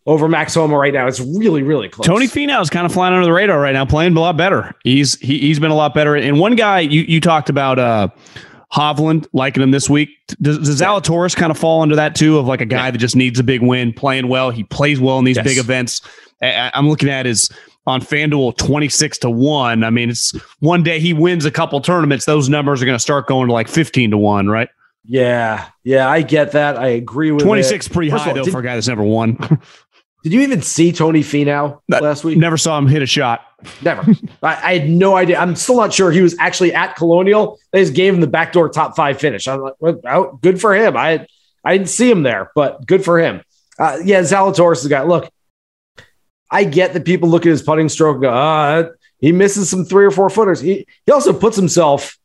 over 0.06 0.28
Max 0.28 0.54
Homa 0.54 0.76
right 0.76 0.92
now. 0.92 1.06
It's 1.06 1.20
really, 1.20 1.62
really 1.62 1.88
close. 1.88 2.06
Tony 2.06 2.26
Finau 2.26 2.60
is 2.60 2.70
kind 2.70 2.86
of 2.86 2.92
flying 2.92 3.14
under 3.14 3.24
the 3.24 3.32
radar 3.32 3.60
right 3.60 3.72
now, 3.72 3.84
playing 3.84 4.16
a 4.16 4.20
lot 4.20 4.36
better. 4.36 4.74
He's 4.84 5.18
he, 5.20 5.38
he's 5.38 5.58
been 5.60 5.70
a 5.70 5.76
lot 5.76 5.94
better. 5.94 6.16
And 6.16 6.38
one 6.40 6.56
guy 6.56 6.80
you 6.80 7.02
you 7.02 7.20
talked 7.20 7.48
about 7.48 7.78
uh 7.78 8.08
Hovland 8.72 9.26
liking 9.34 9.62
him 9.62 9.70
this 9.70 9.90
week. 9.90 10.08
Does, 10.40 10.58
does 10.58 10.80
Zalatoris 10.80 11.36
kind 11.36 11.50
of 11.50 11.58
fall 11.58 11.82
under 11.82 11.94
that 11.96 12.14
too? 12.14 12.38
Of 12.38 12.46
like 12.46 12.60
a 12.62 12.66
guy 12.66 12.90
that 12.90 12.98
just 12.98 13.14
needs 13.14 13.38
a 13.38 13.44
big 13.44 13.60
win, 13.62 13.92
playing 13.92 14.28
well. 14.28 14.50
He 14.50 14.64
plays 14.64 14.98
well 14.98 15.18
in 15.18 15.24
these 15.26 15.36
Yes. 15.36 15.44
big 15.46 15.58
events. 15.58 16.00
I, 16.42 16.70
I'm 16.74 16.88
looking 16.88 17.10
at 17.10 17.26
his 17.26 17.50
on 17.86 18.00
FanDuel 18.00 18.56
26 18.56 19.18
to 19.18 19.30
1. 19.30 19.84
I 19.84 19.90
mean, 19.90 20.08
it's 20.08 20.32
one 20.60 20.82
day 20.82 21.00
he 21.00 21.12
wins 21.12 21.44
a 21.44 21.50
couple 21.50 21.80
tournaments, 21.80 22.24
those 22.24 22.48
numbers 22.48 22.80
are 22.80 22.86
going 22.86 22.94
to 22.96 23.02
start 23.02 23.26
going 23.26 23.48
to 23.48 23.52
like 23.52 23.68
15 23.68 24.12
to 24.12 24.16
1, 24.18 24.46
right? 24.48 24.68
Yeah, 25.04 25.66
yeah, 25.82 26.08
I 26.08 26.22
get 26.22 26.52
that. 26.52 26.76
I 26.78 26.86
agree 26.88 27.32
with 27.32 27.42
26 27.42 27.86
it. 27.88 27.92
pretty 27.92 28.10
First 28.10 28.22
high 28.22 28.30
all, 28.30 28.36
though 28.36 28.44
did, 28.44 28.52
for 28.52 28.60
a 28.60 28.62
guy 28.62 28.74
that's 28.74 28.86
never 28.88 29.02
won. 29.02 29.36
did 30.22 30.32
you 30.32 30.40
even 30.42 30.62
see 30.62 30.92
Tony 30.92 31.20
Finau 31.20 31.80
last 31.88 32.24
week? 32.24 32.38
never 32.38 32.56
saw 32.56 32.78
him 32.78 32.86
hit 32.86 33.02
a 33.02 33.06
shot. 33.06 33.44
Never. 33.82 34.02
I, 34.42 34.70
I 34.70 34.78
had 34.78 34.88
no 34.88 35.16
idea. 35.16 35.38
I'm 35.38 35.56
still 35.56 35.76
not 35.76 35.92
sure 35.92 36.10
he 36.10 36.20
was 36.20 36.36
actually 36.38 36.74
at 36.74 36.96
Colonial. 36.96 37.58
They 37.72 37.80
just 37.80 37.94
gave 37.94 38.14
him 38.14 38.20
the 38.20 38.26
backdoor 38.26 38.68
top 38.68 38.96
five 38.96 39.18
finish. 39.18 39.48
I'm 39.48 39.60
like, 39.60 39.74
well, 39.80 40.00
oh, 40.06 40.38
good 40.42 40.60
for 40.60 40.74
him. 40.74 40.96
I 40.96 41.26
I 41.64 41.76
didn't 41.76 41.90
see 41.90 42.10
him 42.10 42.22
there, 42.22 42.50
but 42.54 42.86
good 42.86 43.04
for 43.04 43.18
him. 43.18 43.42
Uh, 43.78 43.98
yeah, 44.04 44.20
Zalatoris 44.20 44.78
is 44.78 44.82
the 44.84 44.88
guy. 44.88 45.02
Look, 45.02 45.30
I 46.50 46.64
get 46.64 46.92
that 46.92 47.04
people 47.04 47.28
look 47.28 47.46
at 47.46 47.50
his 47.50 47.62
putting 47.62 47.88
stroke 47.88 48.16
and 48.16 48.22
go, 48.22 48.30
ah, 48.32 48.84
he 49.18 49.32
misses 49.32 49.70
some 49.70 49.84
three 49.84 50.04
or 50.04 50.10
four 50.10 50.30
footers. 50.30 50.60
He 50.60 50.86
he 51.06 51.12
also 51.12 51.32
puts 51.32 51.56
himself 51.56 52.18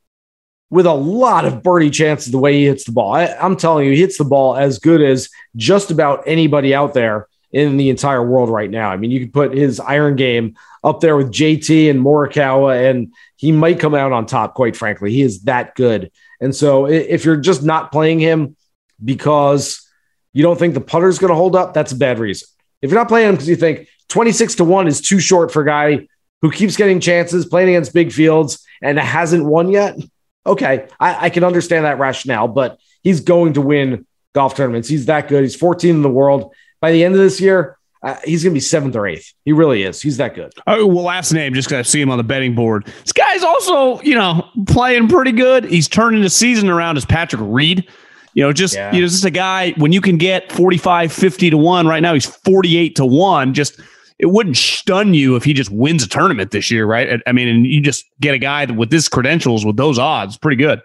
with 0.70 0.86
a 0.86 0.93
lot 0.93 1.45
of 1.45 1.64
birdie 1.64 1.89
chances 1.89 2.32
the 2.32 2.38
way 2.38 2.54
he 2.54 2.66
hits 2.66 2.84
the 2.84 2.91
ball. 2.91 3.14
I, 3.14 3.28
I'm 3.28 3.56
telling 3.56 3.86
you, 3.86 3.93
he 3.93 4.02
hits 4.02 4.18
the 4.18 4.26
ball 4.26 4.56
as 4.56 4.80
good 4.80 5.02
as 5.02 5.30
just 5.56 5.91
about 5.91 6.24
anybody 6.28 6.76
out 6.76 6.93
there 6.93 7.28
in 7.52 7.78
the 7.78 7.89
entire 7.89 8.24
world 8.24 8.50
right 8.50 8.70
now. 8.70 8.89
I 8.89 8.98
mean, 8.98 9.12
you 9.12 9.22
could 9.22 9.34
put 9.34 9.54
his 9.54 9.80
iron 9.80 10.16
game 10.16 10.56
up 10.84 11.00
there 11.00 11.16
with 11.16 11.32
JT 11.32 11.89
and 11.89 12.00
Morikawa, 12.00 12.89
and 12.89 13.14
he 13.36 13.52
might 13.52 13.80
come 13.80 13.95
out 13.95 14.12
on 14.12 14.26
top, 14.26 14.54
quite 14.54 14.76
frankly. 14.76 15.12
He 15.12 15.22
is 15.22 15.43
that 15.43 15.76
good. 15.76 16.12
And 16.41 16.56
so 16.56 16.86
if 16.88 17.26
you're 17.26 17.38
just 17.38 17.64
not 17.64 17.91
playing 17.91 18.20
him 18.20 18.56
because 19.04 19.88
you 20.34 20.43
don't 20.43 20.60
think 20.60 20.74
the 20.74 20.82
putter's 20.82 21.20
going 21.20 21.30
to 21.30 21.36
hold 21.36 21.56
up, 21.56 21.74
that's 21.74 21.91
a 21.91 21.98
bad 21.98 22.20
reason. 22.20 22.48
If 22.82 22.91
you're 22.91 23.00
not 23.00 23.08
playing 23.08 23.30
him 23.30 23.36
because 23.36 23.50
you 23.50 23.56
think 23.56 23.88
26 24.10 24.56
to 24.56 24.64
1 24.64 24.88
is 24.88 25.02
too 25.02 25.20
short 25.20 25.52
for 25.52 25.62
a 25.62 25.66
guy 25.66 26.08
who 26.41 26.52
keeps 26.52 26.76
getting 26.76 27.00
chances, 27.00 27.45
playing 27.45 27.70
against 27.70 27.93
big 27.93 28.12
fields, 28.12 28.66
and 28.82 29.00
hasn't 29.00 29.45
won 29.45 29.70
yet, 29.70 29.98
okay, 30.45 30.88
I, 31.00 31.26
I 31.26 31.30
can 31.30 31.43
understand 31.43 31.86
that 31.86 32.00
rationale, 32.00 32.48
but 32.48 32.80
he's 33.02 33.22
going 33.22 33.54
to 33.54 33.62
win 33.62 34.06
golf 34.34 34.56
tournaments. 34.56 34.88
He's 34.88 35.08
that 35.08 35.28
good. 35.28 35.43
He's 35.43 35.56
14 35.56 35.95
in 35.95 36.02
the 36.04 36.10
world. 36.10 36.54
By 36.82 36.91
the 36.91 37.03
end 37.03 37.15
of 37.15 37.19
this 37.21 37.39
year, 37.41 37.78
uh, 38.03 38.15
he's 38.23 38.43
going 38.43 38.51
to 38.53 38.55
be 38.55 38.59
seventh 38.59 38.95
or 38.95 39.07
eighth. 39.07 39.34
He 39.45 39.51
really 39.51 39.84
is. 39.84 40.01
He's 40.01 40.17
that 40.17 40.36
good. 40.36 40.51
Oh, 40.67 40.86
well, 40.86 41.03
last 41.05 41.32
name, 41.34 41.53
just 41.53 41.67
because 41.67 41.88
I 41.88 41.89
see 41.89 41.99
him 42.01 42.11
on 42.11 42.17
the 42.17 42.23
betting 42.23 42.53
board. 42.55 42.86
This 43.03 43.11
guy's 43.11 43.43
also, 43.43 43.99
you 44.01 44.13
know, 44.15 44.47
playing 44.67 45.07
pretty 45.07 45.32
good. 45.32 45.65
He's 45.65 45.88
turning 45.88 46.21
the 46.21 46.30
season 46.30 46.69
around 46.69 46.97
as 46.97 47.05
Patrick 47.05 47.41
Reed. 47.43 47.88
You 48.36 48.43
know, 48.43 48.53
just, 48.53 48.75
Yeah. 48.75 48.93
you 48.93 49.01
know, 49.01 49.07
just 49.07 49.25
a 49.25 49.32
guy, 49.32 49.71
when 49.78 49.91
you 49.91 49.99
can 50.01 50.17
get 50.17 50.51
45, 50.51 51.11
50 51.11 51.49
to 51.49 51.57
1, 51.57 51.88
right 51.88 52.01
now 52.03 52.13
he's 52.13 52.28
48 52.28 52.95
to 52.97 53.05
1. 53.05 53.55
Just, 53.55 53.80
it 54.19 54.28
wouldn't 54.28 54.57
stun 54.57 55.15
you 55.15 55.36
if 55.36 55.43
he 55.43 55.53
just 55.53 55.71
wins 55.71 56.03
a 56.03 56.07
tournament 56.07 56.51
this 56.51 56.69
year, 56.69 56.86
right? 56.86 57.13
I- 57.13 57.30
I 57.30 57.32
mean, 57.32 57.47
and 57.47 57.65
you 57.65 57.82
just 57.82 58.05
get 58.21 58.36
a 58.36 58.38
guy 58.38 58.65
with 58.65 58.91
his 58.91 59.07
credentials, 59.09 59.65
with 59.65 59.78
those 59.78 59.97
odds, 59.97 60.38
pretty 60.38 60.57
good. 60.57 60.82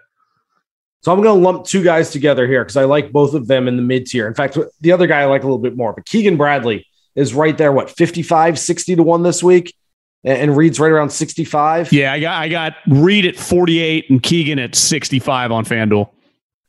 So 1.03 1.11
I'm 1.11 1.21
going 1.21 1.37
to 1.37 1.43
lump 1.43 1.65
two 1.65 1.83
guys 1.83 2.11
together 2.11 2.47
here 2.47 2.63
because 2.63 2.77
I 2.77 2.85
like 2.85 3.11
both 3.11 3.33
of 3.33 3.47
them 3.47 3.67
in 3.67 3.75
the 3.75 3.81
mid 3.81 4.05
tier. 4.05 4.25
In 4.25 4.33
fact, 4.33 4.57
the 4.79 4.93
other 4.93 5.05
guy 5.05 5.21
I 5.21 5.25
like 5.25 5.43
a 5.43 5.45
little 5.45 5.59
bit 5.59 5.75
more, 5.75 5.91
but 5.91 6.05
Keegan 6.05 6.37
Bradley 6.37 6.87
is 7.13 7.33
right 7.33 7.57
there, 7.57 7.73
what, 7.73 7.89
55, 7.89 8.57
60 8.57 8.95
to 8.95 9.03
1 9.03 9.21
this 9.21 9.43
week? 9.43 9.75
And, 10.23 10.37
and 10.37 10.57
Reed's 10.57 10.79
right 10.79 10.91
around 10.91 11.09
65. 11.09 11.91
Yeah, 11.91 12.13
I 12.13 12.21
got, 12.21 12.41
I 12.41 12.47
got 12.47 12.75
Reed 12.87 13.25
at 13.25 13.35
48 13.35 14.09
and 14.11 14.23
Keegan 14.23 14.59
at 14.59 14.75
65 14.75 15.51
on 15.51 15.65
FanDuel. 15.65 16.09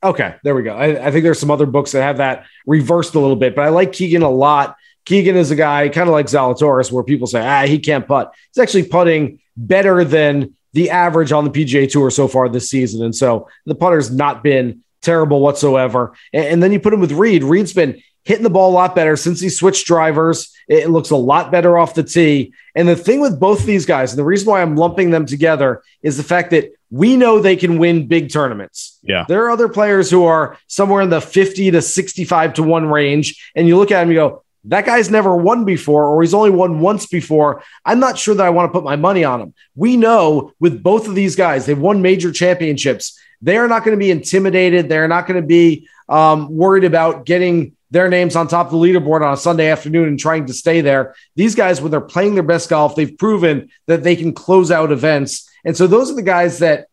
Okay, 0.02 0.34
there 0.42 0.56
we 0.56 0.64
go. 0.64 0.74
I, 0.74 1.06
I 1.06 1.10
think 1.12 1.22
there's 1.22 1.38
some 1.38 1.52
other 1.52 1.66
books 1.66 1.92
that 1.92 2.02
have 2.02 2.16
that 2.16 2.44
reversed 2.66 3.14
a 3.14 3.20
little 3.20 3.36
bit, 3.36 3.54
but 3.54 3.62
I 3.62 3.68
like 3.68 3.92
Keegan 3.92 4.22
a 4.22 4.30
lot. 4.30 4.76
Keegan 5.04 5.36
is 5.36 5.52
a 5.52 5.56
guy 5.56 5.88
kind 5.90 6.08
of 6.08 6.12
like 6.12 6.26
Zalatoris, 6.26 6.90
where 6.90 7.04
people 7.04 7.28
say, 7.28 7.40
ah, 7.40 7.66
he 7.66 7.78
can't 7.78 8.06
putt. 8.06 8.34
He's 8.52 8.60
actually 8.60 8.88
putting 8.88 9.38
better 9.56 10.02
than 10.02 10.56
the 10.74 10.90
average 10.90 11.32
on 11.32 11.44
the 11.44 11.50
PGA 11.50 11.90
Tour 11.90 12.10
so 12.10 12.28
far 12.28 12.48
this 12.48 12.68
season. 12.68 13.02
And 13.02 13.14
so 13.14 13.48
the 13.64 13.74
putter's 13.74 14.10
not 14.10 14.42
been 14.42 14.82
terrible 15.00 15.40
whatsoever. 15.40 16.14
And, 16.32 16.44
and 16.46 16.62
then 16.62 16.72
you 16.72 16.80
put 16.80 16.92
him 16.92 17.00
with 17.00 17.12
Reed. 17.12 17.42
Reed's 17.42 17.72
been 17.72 18.02
hitting 18.24 18.42
the 18.42 18.50
ball 18.50 18.70
a 18.70 18.72
lot 18.72 18.94
better 18.94 19.16
since 19.16 19.40
he 19.40 19.48
switched 19.48 19.86
drivers. 19.86 20.52
It 20.66 20.90
looks 20.90 21.10
a 21.10 21.16
lot 21.16 21.50
better 21.50 21.78
off 21.78 21.94
the 21.94 22.02
tee. 22.02 22.52
And 22.74 22.88
the 22.88 22.96
thing 22.96 23.20
with 23.20 23.38
both 23.38 23.60
of 23.60 23.66
these 23.66 23.86
guys, 23.86 24.12
and 24.12 24.18
the 24.18 24.24
reason 24.24 24.48
why 24.48 24.62
I'm 24.62 24.76
lumping 24.76 25.10
them 25.10 25.26
together 25.26 25.82
is 26.02 26.16
the 26.16 26.22
fact 26.22 26.50
that 26.50 26.72
we 26.90 27.16
know 27.16 27.38
they 27.38 27.56
can 27.56 27.78
win 27.78 28.06
big 28.06 28.32
tournaments. 28.32 28.98
Yeah. 29.02 29.24
There 29.28 29.44
are 29.44 29.50
other 29.50 29.68
players 29.68 30.10
who 30.10 30.24
are 30.24 30.58
somewhere 30.68 31.02
in 31.02 31.10
the 31.10 31.20
50 31.20 31.72
to 31.72 31.82
65 31.82 32.54
to 32.54 32.62
1 32.62 32.86
range. 32.86 33.52
And 33.54 33.68
you 33.68 33.76
look 33.76 33.90
at 33.90 34.00
them, 34.00 34.10
you 34.10 34.16
go, 34.16 34.43
that 34.66 34.86
guy's 34.86 35.10
never 35.10 35.36
won 35.36 35.64
before, 35.64 36.06
or 36.06 36.22
he's 36.22 36.34
only 36.34 36.50
won 36.50 36.80
once 36.80 37.06
before. 37.06 37.62
I'm 37.84 38.00
not 38.00 38.18
sure 38.18 38.34
that 38.34 38.46
I 38.46 38.50
want 38.50 38.68
to 38.68 38.72
put 38.72 38.84
my 38.84 38.96
money 38.96 39.22
on 39.24 39.40
him. 39.40 39.54
We 39.74 39.96
know 39.96 40.52
with 40.58 40.82
both 40.82 41.06
of 41.06 41.14
these 41.14 41.36
guys, 41.36 41.66
they've 41.66 41.78
won 41.78 42.02
major 42.02 42.32
championships. 42.32 43.18
They're 43.42 43.68
not 43.68 43.84
going 43.84 43.96
to 43.96 44.02
be 44.02 44.10
intimidated. 44.10 44.88
They're 44.88 45.08
not 45.08 45.26
going 45.26 45.40
to 45.40 45.46
be 45.46 45.88
um, 46.08 46.48
worried 46.50 46.84
about 46.84 47.26
getting 47.26 47.76
their 47.90 48.08
names 48.08 48.36
on 48.36 48.48
top 48.48 48.66
of 48.66 48.72
the 48.72 48.78
leaderboard 48.78 49.24
on 49.24 49.34
a 49.34 49.36
Sunday 49.36 49.70
afternoon 49.70 50.08
and 50.08 50.18
trying 50.18 50.46
to 50.46 50.54
stay 50.54 50.80
there. 50.80 51.14
These 51.36 51.54
guys, 51.54 51.80
when 51.80 51.90
they're 51.90 52.00
playing 52.00 52.34
their 52.34 52.42
best 52.42 52.68
golf, 52.70 52.96
they've 52.96 53.16
proven 53.16 53.70
that 53.86 54.02
they 54.02 54.16
can 54.16 54.32
close 54.32 54.70
out 54.70 54.90
events. 54.90 55.48
And 55.64 55.76
so 55.76 55.86
those 55.86 56.10
are 56.10 56.14
the 56.16 56.22
guys 56.22 56.58
that 56.60 56.86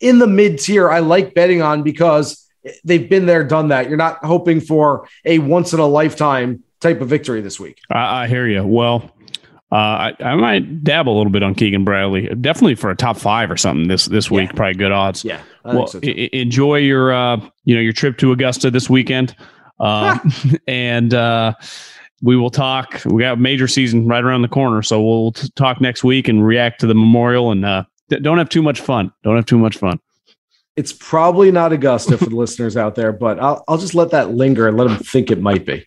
in 0.00 0.20
the 0.20 0.26
mid 0.26 0.60
tier 0.60 0.88
I 0.88 1.00
like 1.00 1.34
betting 1.34 1.62
on 1.62 1.82
because 1.82 2.48
they've 2.84 3.10
been 3.10 3.26
there, 3.26 3.44
done 3.44 3.68
that. 3.68 3.88
You're 3.88 3.98
not 3.98 4.24
hoping 4.24 4.60
for 4.60 5.08
a 5.24 5.38
once 5.38 5.72
in 5.72 5.80
a 5.80 5.86
lifetime 5.86 6.62
type 6.80 7.00
of 7.00 7.08
victory 7.08 7.40
this 7.40 7.58
week. 7.60 7.78
I, 7.90 8.24
I 8.24 8.26
hear 8.28 8.46
you. 8.46 8.64
Well, 8.66 9.10
uh, 9.70 9.74
I, 9.74 10.16
I 10.20 10.34
might 10.36 10.82
dabble 10.82 11.14
a 11.14 11.18
little 11.18 11.32
bit 11.32 11.42
on 11.42 11.54
Keegan 11.54 11.84
Bradley. 11.84 12.28
Definitely 12.40 12.76
for 12.76 12.90
a 12.90 12.96
top 12.96 13.18
five 13.18 13.50
or 13.50 13.56
something 13.56 13.88
this 13.88 14.06
this 14.06 14.30
week. 14.30 14.48
Yeah. 14.50 14.56
Probably 14.56 14.74
good 14.74 14.92
odds. 14.92 15.24
Yeah. 15.24 15.42
I 15.64 15.74
Well, 15.74 15.86
so 15.86 16.00
e- 16.02 16.30
enjoy 16.32 16.76
your 16.76 17.12
uh, 17.12 17.36
you 17.64 17.74
know 17.74 17.80
your 17.82 17.92
trip 17.92 18.16
to 18.18 18.32
Augusta 18.32 18.70
this 18.70 18.88
weekend, 18.88 19.36
uh, 19.78 20.18
and 20.66 21.12
uh, 21.12 21.52
we 22.22 22.34
will 22.36 22.48
talk. 22.50 23.02
We 23.04 23.22
got 23.22 23.38
major 23.38 23.68
season 23.68 24.06
right 24.08 24.24
around 24.24 24.40
the 24.42 24.48
corner, 24.48 24.80
so 24.82 25.02
we'll 25.02 25.32
t- 25.32 25.48
talk 25.54 25.80
next 25.82 26.02
week 26.02 26.28
and 26.28 26.44
react 26.46 26.80
to 26.80 26.86
the 26.86 26.94
memorial. 26.94 27.50
And 27.52 27.64
uh, 27.66 27.84
d- 28.08 28.20
don't 28.20 28.38
have 28.38 28.48
too 28.48 28.62
much 28.62 28.80
fun. 28.80 29.12
Don't 29.22 29.36
have 29.36 29.44
too 29.46 29.58
much 29.58 29.76
fun. 29.76 30.00
it's 30.76 30.94
probably 30.94 31.52
not 31.52 31.72
Augusta 31.74 32.16
for 32.16 32.24
the 32.26 32.36
listeners 32.44 32.74
out 32.76 32.94
there, 32.94 33.12
but 33.12 33.38
I'll, 33.38 33.62
I'll 33.68 33.78
just 33.78 33.94
let 33.94 34.12
that 34.12 34.30
linger 34.30 34.66
and 34.66 34.78
let 34.78 34.88
them 34.88 34.96
think 34.96 35.30
it 35.30 35.42
might 35.42 35.66
be. 35.66 35.86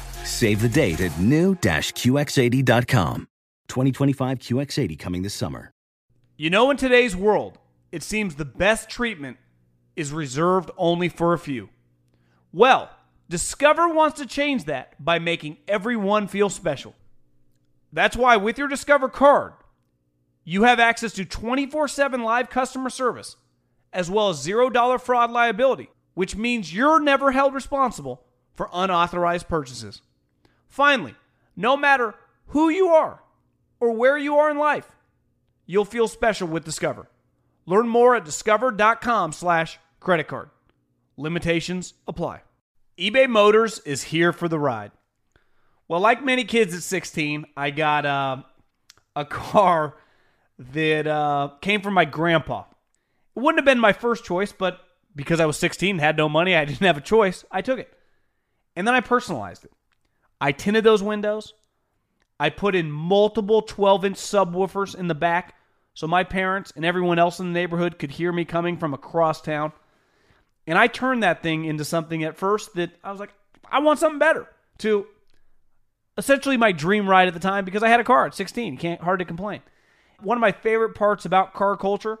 Save 0.23 0.61
the 0.61 0.69
date 0.69 1.01
at 1.01 1.19
new-QX80.com. 1.19 3.27
2025 3.67 4.39
QX80 4.39 4.99
coming 4.99 5.21
this 5.21 5.33
summer. 5.33 5.71
You 6.37 6.49
know, 6.49 6.71
in 6.71 6.77
today's 6.77 7.15
world, 7.15 7.57
it 7.91 8.03
seems 8.03 8.35
the 8.35 8.45
best 8.45 8.89
treatment 8.89 9.37
is 9.95 10.11
reserved 10.11 10.71
only 10.77 11.07
for 11.07 11.33
a 11.33 11.39
few. 11.39 11.69
Well, 12.51 12.89
Discover 13.29 13.93
wants 13.93 14.19
to 14.19 14.25
change 14.25 14.65
that 14.65 15.01
by 15.03 15.19
making 15.19 15.57
everyone 15.67 16.27
feel 16.27 16.49
special. 16.49 16.95
That's 17.93 18.17
why, 18.17 18.35
with 18.35 18.57
your 18.57 18.67
Discover 18.67 19.07
card, 19.07 19.53
you 20.43 20.63
have 20.63 20.79
access 20.79 21.13
to 21.13 21.23
24 21.23 21.87
7 21.87 22.23
live 22.23 22.49
customer 22.49 22.89
service, 22.89 23.37
as 23.93 24.11
well 24.11 24.29
as 24.29 24.45
$0 24.45 24.99
fraud 24.99 25.31
liability, 25.31 25.89
which 26.13 26.35
means 26.35 26.73
you're 26.73 26.99
never 26.99 27.31
held 27.31 27.53
responsible 27.53 28.25
for 28.53 28.69
unauthorized 28.73 29.47
purchases. 29.47 30.01
Finally, 30.71 31.13
no 31.57 31.75
matter 31.75 32.15
who 32.47 32.69
you 32.69 32.87
are 32.87 33.21
or 33.81 33.91
where 33.91 34.17
you 34.17 34.37
are 34.37 34.49
in 34.49 34.57
life, 34.57 34.89
you'll 35.65 35.83
feel 35.83 36.07
special 36.07 36.47
with 36.47 36.63
Discover. 36.63 37.09
Learn 37.65 37.89
more 37.89 38.15
at 38.15 38.23
discover.com 38.23 39.33
slash 39.33 39.79
credit 39.99 40.29
card. 40.29 40.49
Limitations 41.17 41.93
apply. 42.07 42.43
eBay 42.97 43.29
Motors 43.29 43.79
is 43.79 44.03
here 44.03 44.31
for 44.31 44.47
the 44.47 44.57
ride. 44.57 44.91
Well, 45.89 45.99
like 45.99 46.23
many 46.23 46.45
kids 46.45 46.73
at 46.73 46.83
16, 46.83 47.47
I 47.57 47.71
got 47.71 48.05
uh, 48.05 48.37
a 49.13 49.25
car 49.25 49.97
that 50.57 51.05
uh, 51.05 51.49
came 51.59 51.81
from 51.81 51.95
my 51.95 52.05
grandpa. 52.05 52.63
It 53.35 53.41
wouldn't 53.41 53.59
have 53.59 53.65
been 53.65 53.79
my 53.79 53.91
first 53.91 54.23
choice, 54.23 54.53
but 54.53 54.79
because 55.17 55.41
I 55.41 55.45
was 55.45 55.57
16 55.57 55.99
had 55.99 56.15
no 56.15 56.29
money, 56.29 56.55
I 56.55 56.63
didn't 56.65 56.87
have 56.87 56.97
a 56.97 57.01
choice, 57.01 57.43
I 57.51 57.61
took 57.61 57.77
it. 57.77 57.93
And 58.73 58.87
then 58.87 58.95
I 58.95 59.01
personalized 59.01 59.65
it. 59.65 59.71
I 60.41 60.51
tinted 60.51 60.83
those 60.83 61.01
windows. 61.01 61.53
I 62.39 62.49
put 62.49 62.75
in 62.75 62.91
multiple 62.91 63.61
12 63.61 64.03
inch 64.05 64.17
subwoofers 64.17 64.95
in 64.95 65.07
the 65.07 65.15
back 65.15 65.55
so 65.93 66.07
my 66.07 66.23
parents 66.23 66.71
and 66.75 66.85
everyone 66.85 67.19
else 67.19 67.39
in 67.39 67.47
the 67.47 67.59
neighborhood 67.59 67.99
could 67.99 68.11
hear 68.11 68.31
me 68.31 68.45
coming 68.45 68.77
from 68.77 68.93
across 68.93 69.41
town. 69.41 69.73
And 70.65 70.77
I 70.77 70.87
turned 70.87 71.23
that 71.23 71.43
thing 71.43 71.65
into 71.65 71.83
something 71.83 72.23
at 72.23 72.37
first 72.37 72.73
that 72.75 72.91
I 73.03 73.11
was 73.11 73.19
like, 73.19 73.33
I 73.69 73.79
want 73.79 73.99
something 73.99 74.19
better. 74.19 74.47
To 74.79 75.05
essentially 76.17 76.57
my 76.57 76.71
dream 76.71 77.09
ride 77.09 77.27
at 77.27 77.33
the 77.33 77.39
time 77.39 77.65
because 77.65 77.83
I 77.83 77.89
had 77.89 77.99
a 77.99 78.05
car 78.05 78.25
at 78.25 78.35
16. 78.35 78.77
Can't 78.77 79.01
hard 79.01 79.19
to 79.19 79.25
complain. 79.25 79.61
One 80.21 80.37
of 80.37 80.41
my 80.41 80.51
favorite 80.51 80.95
parts 80.95 81.25
about 81.25 81.53
car 81.53 81.75
culture 81.75 82.19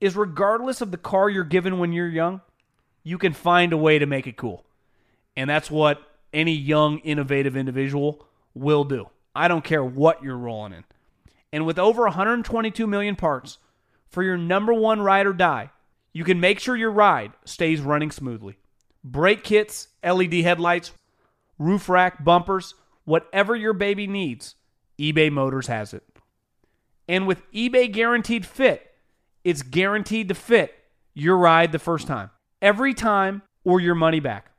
is 0.00 0.16
regardless 0.16 0.80
of 0.80 0.90
the 0.90 0.96
car 0.96 1.28
you're 1.28 1.44
given 1.44 1.78
when 1.78 1.92
you're 1.92 2.08
young, 2.08 2.40
you 3.02 3.18
can 3.18 3.32
find 3.32 3.72
a 3.72 3.76
way 3.76 3.98
to 3.98 4.06
make 4.06 4.26
it 4.26 4.36
cool. 4.36 4.64
And 5.36 5.50
that's 5.50 5.70
what 5.70 6.00
any 6.36 6.52
young, 6.52 6.98
innovative 6.98 7.56
individual 7.56 8.24
will 8.54 8.84
do. 8.84 9.08
I 9.34 9.48
don't 9.48 9.64
care 9.64 9.82
what 9.82 10.22
you're 10.22 10.36
rolling 10.36 10.74
in. 10.74 10.84
And 11.52 11.66
with 11.66 11.78
over 11.78 12.02
122 12.02 12.86
million 12.86 13.16
parts 13.16 13.58
for 14.08 14.22
your 14.22 14.36
number 14.36 14.74
one 14.74 15.00
ride 15.00 15.26
or 15.26 15.32
die, 15.32 15.70
you 16.12 16.24
can 16.24 16.38
make 16.38 16.60
sure 16.60 16.76
your 16.76 16.90
ride 16.90 17.32
stays 17.44 17.80
running 17.80 18.10
smoothly. 18.10 18.58
Brake 19.02 19.44
kits, 19.44 19.88
LED 20.04 20.34
headlights, 20.34 20.92
roof 21.58 21.88
rack, 21.88 22.22
bumpers, 22.22 22.74
whatever 23.04 23.56
your 23.56 23.72
baby 23.72 24.06
needs, 24.06 24.56
eBay 24.98 25.32
Motors 25.32 25.68
has 25.68 25.94
it. 25.94 26.02
And 27.08 27.26
with 27.26 27.50
eBay 27.52 27.90
Guaranteed 27.90 28.44
Fit, 28.44 28.90
it's 29.44 29.62
guaranteed 29.62 30.28
to 30.28 30.34
fit 30.34 30.74
your 31.14 31.38
ride 31.38 31.72
the 31.72 31.78
first 31.78 32.06
time, 32.06 32.30
every 32.60 32.92
time, 32.92 33.42
or 33.64 33.80
your 33.80 33.94
money 33.94 34.20
back. 34.20 34.50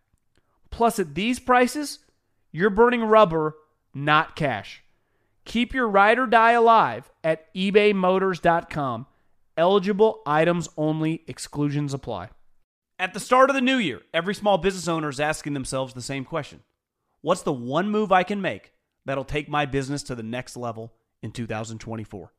Plus, 0.78 1.00
at 1.00 1.16
these 1.16 1.40
prices, 1.40 1.98
you're 2.52 2.70
burning 2.70 3.02
rubber, 3.02 3.56
not 3.96 4.36
cash. 4.36 4.84
Keep 5.44 5.74
your 5.74 5.90
ride 5.90 6.20
or 6.20 6.28
die 6.28 6.52
alive 6.52 7.12
at 7.24 7.52
ebaymotors.com. 7.56 9.08
Eligible 9.58 10.22
items 10.28 10.70
only, 10.78 11.24
exclusions 11.26 11.96
apply. 11.96 12.30
At 13.00 13.16
the 13.16 13.20
start 13.20 13.50
of 13.50 13.56
the 13.56 13.62
new 13.62 13.78
year, 13.78 14.02
every 14.14 14.36
small 14.36 14.60
business 14.60 14.88
owner 14.88 15.10
is 15.10 15.20
asking 15.20 15.56
themselves 15.56 15.96
the 15.96 16.02
same 16.04 16.24
question 16.24 16.62
What's 17.22 17.42
the 17.42 17.52
one 17.52 17.90
move 17.90 18.12
I 18.12 18.22
can 18.22 18.40
make 18.40 18.72
that'll 19.04 19.24
take 19.24 19.50
my 19.50 19.66
business 19.66 20.04
to 20.04 20.14
the 20.14 20.22
next 20.22 20.56
level 20.56 20.94
in 21.24 21.32
2024? 21.32 22.32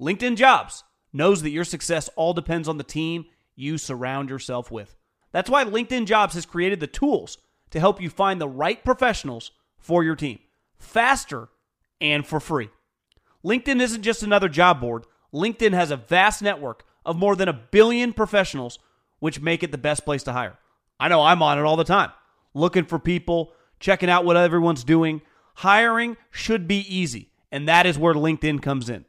LinkedIn 0.00 0.34
Jobs 0.34 0.82
knows 1.12 1.42
that 1.42 1.50
your 1.50 1.62
success 1.62 2.10
all 2.16 2.34
depends 2.34 2.66
on 2.66 2.76
the 2.76 2.82
team 2.82 3.26
you 3.54 3.78
surround 3.78 4.30
yourself 4.30 4.72
with. 4.72 4.96
That's 5.30 5.48
why 5.48 5.64
LinkedIn 5.64 6.06
Jobs 6.06 6.34
has 6.34 6.44
created 6.44 6.80
the 6.80 6.88
tools 6.88 7.38
to 7.70 7.80
help 7.80 8.00
you 8.00 8.10
find 8.10 8.40
the 8.40 8.48
right 8.48 8.84
professionals 8.84 9.50
for 9.78 10.02
your 10.04 10.16
team 10.16 10.38
faster 10.78 11.48
and 12.00 12.26
for 12.26 12.40
free. 12.40 12.70
LinkedIn 13.44 13.80
isn't 13.80 14.02
just 14.02 14.22
another 14.22 14.48
job 14.48 14.80
board, 14.80 15.04
LinkedIn 15.32 15.72
has 15.72 15.90
a 15.90 15.96
vast 15.96 16.42
network 16.42 16.84
of 17.04 17.16
more 17.16 17.36
than 17.36 17.48
a 17.48 17.52
billion 17.52 18.12
professionals, 18.12 18.78
which 19.18 19.40
make 19.40 19.62
it 19.62 19.72
the 19.72 19.78
best 19.78 20.04
place 20.04 20.22
to 20.24 20.32
hire. 20.32 20.58
I 21.00 21.08
know 21.08 21.22
I'm 21.22 21.42
on 21.42 21.58
it 21.58 21.62
all 21.62 21.76
the 21.76 21.84
time, 21.84 22.10
looking 22.54 22.84
for 22.84 22.98
people, 22.98 23.52
checking 23.80 24.10
out 24.10 24.24
what 24.24 24.36
everyone's 24.36 24.84
doing. 24.84 25.22
Hiring 25.54 26.16
should 26.30 26.68
be 26.68 26.80
easy, 26.92 27.30
and 27.50 27.68
that 27.68 27.86
is 27.86 27.98
where 27.98 28.14
LinkedIn 28.14 28.62
comes 28.62 28.88
in. 28.88 29.04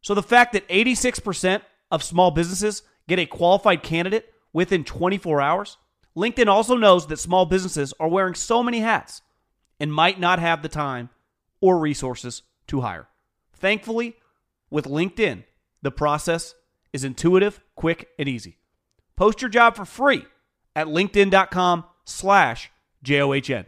So 0.00 0.14
the 0.14 0.22
fact 0.22 0.52
that 0.52 0.68
86% 0.68 1.62
of 1.90 2.02
small 2.02 2.30
businesses 2.30 2.82
get 3.08 3.18
a 3.18 3.26
qualified 3.26 3.82
candidate 3.82 4.32
within 4.52 4.84
24 4.84 5.40
hours, 5.40 5.76
LinkedIn 6.16 6.46
also 6.48 6.76
knows 6.76 7.06
that 7.08 7.18
small 7.18 7.44
businesses 7.46 7.92
are 8.00 8.08
wearing 8.08 8.34
so 8.34 8.62
many 8.62 8.80
hats 8.80 9.22
and 9.78 9.92
might 9.92 10.18
not 10.18 10.38
have 10.38 10.62
the 10.62 10.68
time 10.68 11.10
or 11.60 11.78
resources 11.78 12.42
to 12.68 12.80
hire. 12.80 13.08
Thankfully, 13.52 14.16
with 14.70 14.86
LinkedIn, 14.86 15.44
the 15.82 15.90
process 15.90 16.54
is 16.92 17.04
intuitive, 17.04 17.60
quick, 17.74 18.08
and 18.18 18.28
easy. 18.28 18.58
Post 19.16 19.42
your 19.42 19.50
job 19.50 19.76
for 19.76 19.84
free 19.84 20.24
at 20.74 20.86
linkedin.com 20.86 21.84
slash 22.04 22.70
J-O-H-N. 23.02 23.66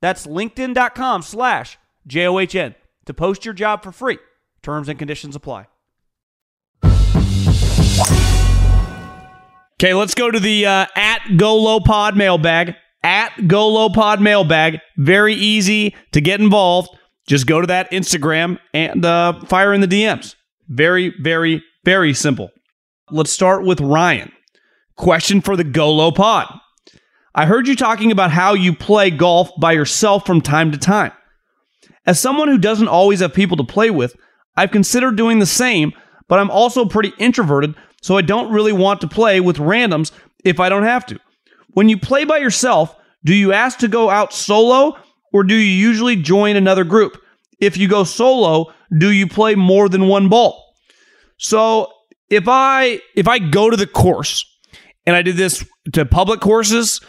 That's 0.00 0.26
linkedin.com 0.26 1.22
slash 1.22 1.78
J-O-H-N 2.06 2.74
to 3.06 3.14
post 3.14 3.44
your 3.44 3.54
job 3.54 3.82
for 3.82 3.92
free. 3.92 4.18
Terms 4.62 4.88
and 4.88 4.98
conditions 4.98 5.36
apply. 5.36 5.66
Okay, 9.78 9.92
let's 9.92 10.14
go 10.14 10.30
to 10.30 10.40
the 10.40 10.64
uh, 10.64 10.86
at 10.96 11.36
Go 11.36 11.80
Pod 11.80 12.16
mailbag. 12.16 12.74
At 13.02 13.46
Go 13.46 13.90
Pod 13.90 14.22
mailbag. 14.22 14.80
Very 14.96 15.34
easy 15.34 15.94
to 16.12 16.20
get 16.22 16.40
involved. 16.40 16.88
Just 17.26 17.46
go 17.46 17.60
to 17.60 17.66
that 17.66 17.90
Instagram 17.90 18.58
and 18.72 19.04
uh, 19.04 19.40
fire 19.44 19.74
in 19.74 19.82
the 19.82 19.86
DMs. 19.86 20.34
Very, 20.68 21.14
very, 21.20 21.62
very 21.84 22.14
simple. 22.14 22.50
Let's 23.10 23.30
start 23.30 23.64
with 23.64 23.80
Ryan. 23.80 24.32
Question 24.96 25.42
for 25.42 25.56
the 25.56 25.64
Go 25.64 26.10
Pod. 26.10 26.46
I 27.34 27.44
heard 27.44 27.68
you 27.68 27.76
talking 27.76 28.10
about 28.10 28.30
how 28.30 28.54
you 28.54 28.74
play 28.74 29.10
golf 29.10 29.50
by 29.60 29.72
yourself 29.72 30.24
from 30.24 30.40
time 30.40 30.72
to 30.72 30.78
time. 30.78 31.12
As 32.06 32.18
someone 32.18 32.48
who 32.48 32.56
doesn't 32.56 32.88
always 32.88 33.20
have 33.20 33.34
people 33.34 33.58
to 33.58 33.64
play 33.64 33.90
with, 33.90 34.16
I've 34.56 34.70
considered 34.70 35.16
doing 35.16 35.38
the 35.38 35.44
same, 35.44 35.92
but 36.28 36.38
I'm 36.38 36.50
also 36.50 36.86
pretty 36.86 37.12
introverted, 37.18 37.74
so 38.06 38.16
I 38.16 38.22
don't 38.22 38.52
really 38.52 38.72
want 38.72 39.00
to 39.00 39.08
play 39.08 39.40
with 39.40 39.56
randoms 39.56 40.12
if 40.44 40.60
I 40.60 40.68
don't 40.68 40.84
have 40.84 41.04
to. 41.06 41.18
When 41.70 41.88
you 41.88 41.98
play 41.98 42.24
by 42.24 42.36
yourself, 42.36 42.94
do 43.24 43.34
you 43.34 43.52
ask 43.52 43.80
to 43.80 43.88
go 43.88 44.10
out 44.10 44.32
solo 44.32 44.96
or 45.32 45.42
do 45.42 45.56
you 45.56 45.88
usually 45.88 46.14
join 46.14 46.54
another 46.54 46.84
group? 46.84 47.20
If 47.58 47.76
you 47.76 47.88
go 47.88 48.04
solo, 48.04 48.72
do 48.96 49.10
you 49.10 49.26
play 49.26 49.56
more 49.56 49.88
than 49.88 50.06
one 50.06 50.28
ball? 50.28 50.72
So, 51.38 51.92
if 52.30 52.44
I 52.46 53.00
if 53.16 53.26
I 53.26 53.40
go 53.40 53.70
to 53.70 53.76
the 53.76 53.88
course 53.88 54.46
and 55.04 55.16
I 55.16 55.22
did 55.22 55.36
this 55.36 55.66
to 55.94 56.06
public 56.06 56.38
courses 56.38 57.00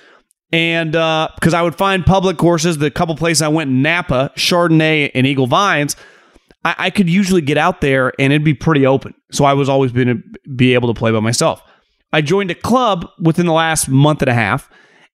and 0.51 0.93
because 0.93 1.53
uh, 1.53 1.57
I 1.57 1.61
would 1.61 1.75
find 1.75 2.03
public 2.03 2.37
courses, 2.37 2.79
the 2.79 2.89
couple 2.89 3.15
places 3.15 3.43
I 3.43 3.49
went, 3.49 3.69
Napa, 3.69 4.31
Chardonnay, 4.35 5.11
and 5.13 5.27
Eagle 5.27 5.45
Vines, 5.45 5.95
I, 6.65 6.75
I 6.79 6.89
could 6.89 7.07
usually 7.07 7.41
get 7.41 7.59
out 7.59 7.81
there 7.81 8.13
and 8.19 8.33
it'd 8.33 8.43
be 8.43 8.55
pretty 8.55 8.87
open. 8.87 9.13
So 9.31 9.45
I 9.45 9.53
was 9.53 9.69
always 9.69 9.91
going 9.91 10.07
to 10.07 10.49
be 10.55 10.73
able 10.73 10.93
to 10.93 10.97
play 10.97 11.11
by 11.11 11.19
myself. 11.19 11.61
I 12.13 12.21
joined 12.21 12.51
a 12.51 12.55
club 12.55 13.09
within 13.19 13.45
the 13.45 13.53
last 13.53 13.89
month 13.89 14.21
and 14.21 14.29
a 14.29 14.33
half, 14.33 14.69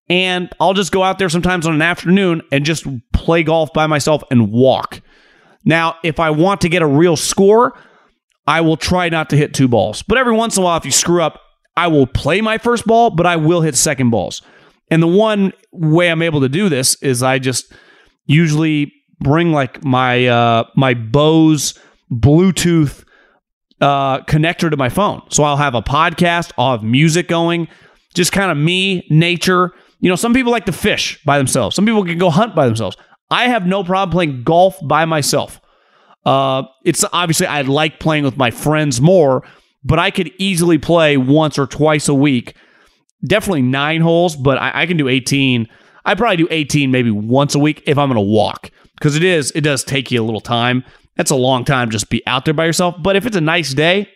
and 0.10 0.50
I'll 0.60 0.74
just 0.74 0.92
go 0.92 1.04
out 1.04 1.18
there 1.18 1.30
sometimes 1.30 1.66
on 1.66 1.74
an 1.74 1.82
afternoon 1.82 2.42
and 2.52 2.66
just 2.66 2.86
play 3.14 3.44
golf 3.44 3.74
by 3.74 3.88
myself 3.88 4.24
and 4.30 4.52
walk. 4.52 5.02
Now, 5.66 5.96
if 6.04 6.20
I 6.20 6.30
want 6.30 6.62
to 6.62 6.70
get 6.70 6.82
a 6.82 6.88
real 6.88 7.16
score, 7.16 7.74
I 8.46 8.62
will 8.62 8.78
try 8.78 9.10
not 9.10 9.30
to 9.32 9.38
hit 9.38 9.54
two 9.54 9.68
balls. 9.68 10.04
But 10.04 10.18
every 10.18 10.34
once 10.34 10.58
in 10.58 10.64
a 10.64 10.66
while, 10.66 10.78
if 10.78 10.86
you 10.86 10.92
screw 10.92 11.24
up, 11.24 11.40
I 11.76 11.88
will 11.88 12.06
play 12.06 12.42
my 12.42 12.58
first 12.58 12.86
ball, 12.86 13.10
but 13.10 13.26
I 13.26 13.38
will 13.38 13.62
hit 13.62 13.76
second 13.76 14.10
balls. 14.10 14.42
And 14.92 15.02
the 15.02 15.08
one 15.08 15.54
way 15.72 16.12
I'm 16.12 16.22
able 16.22 16.42
to 16.42 16.50
do 16.50 16.70
this 16.70 16.96
is 17.02 17.24
I 17.24 17.40
just 17.40 17.74
usually 18.26 18.94
bring 19.20 19.52
like 19.52 19.84
my 19.84 20.28
uh, 20.28 20.66
my 20.76 20.94
Bose 20.94 21.80
Bluetooth 22.12 23.04
uh, 23.84 24.22
connector 24.22 24.72
to 24.72 24.78
my 24.78 24.88
phone. 24.88 25.22
So 25.30 25.44
I'll 25.44 25.58
have 25.58 25.76
a 25.76 25.82
podcast, 25.82 26.52
I'll 26.58 26.72
have 26.72 26.84
music 26.84 27.28
going, 27.28 27.68
just 28.14 28.32
kind 28.32 28.50
of 28.50 28.58
me, 28.58 29.06
nature. 29.10 29.74
You 30.00 30.10
know, 30.10 30.16
some 30.16 30.34
people 30.34 30.52
like 30.52 30.66
to 30.66 30.72
fish 30.72 31.22
by 31.26 31.38
themselves. 31.38 31.76
Some 31.76 31.86
people 31.86 32.06
can 32.06 32.18
go 32.18 32.30
hunt 32.30 32.56
by 32.56 32.66
themselves. 32.66 32.96
I 33.30 33.50
have 33.50 33.66
no 33.66 33.84
problem 33.84 34.12
playing 34.12 34.44
golf 34.44 34.78
by 34.84 35.06
myself. 35.06 35.60
Uh, 36.26 36.64
it's 36.86 37.04
obviously 37.12 37.48
I 37.48 37.62
like 37.62 38.00
playing 38.00 38.24
with 38.24 38.38
my 38.38 38.52
friends 38.52 39.02
more, 39.02 39.44
but 39.84 40.00
I 40.00 40.12
could 40.12 40.32
easily 40.38 40.78
play 40.78 41.18
once 41.18 41.60
or 41.60 41.68
twice 41.68 42.08
a 42.08 42.14
week. 42.14 42.56
Definitely 43.26 43.64
nine 43.64 44.00
holes, 44.00 44.38
but 44.38 44.58
I, 44.58 44.84
I 44.84 44.86
can 44.86 44.96
do 44.96 45.10
18. 45.10 45.68
I 46.06 46.16
probably 46.16 46.38
do 46.38 46.48
18 46.50 46.90
maybe 46.90 47.12
once 47.12 47.54
a 47.56 47.60
week 47.60 47.84
if 47.86 47.98
I'm 47.98 48.08
going 48.08 48.16
to 48.16 48.32
walk 48.32 48.72
because 48.96 49.18
it 49.18 49.24
is 49.24 49.52
it 49.52 49.62
does 49.62 49.84
take 49.84 50.10
you 50.10 50.22
a 50.22 50.24
little 50.24 50.42
time. 50.42 50.86
That's 51.16 51.32
a 51.32 51.36
long 51.36 51.64
time 51.66 51.90
just 51.90 52.10
be 52.10 52.26
out 52.28 52.46
there 52.46 52.54
by 52.54 52.66
yourself. 52.66 52.96
But 53.02 53.16
if 53.16 53.26
it's 53.26 53.36
a 53.38 53.42
nice 53.42 53.74
day, 53.74 54.10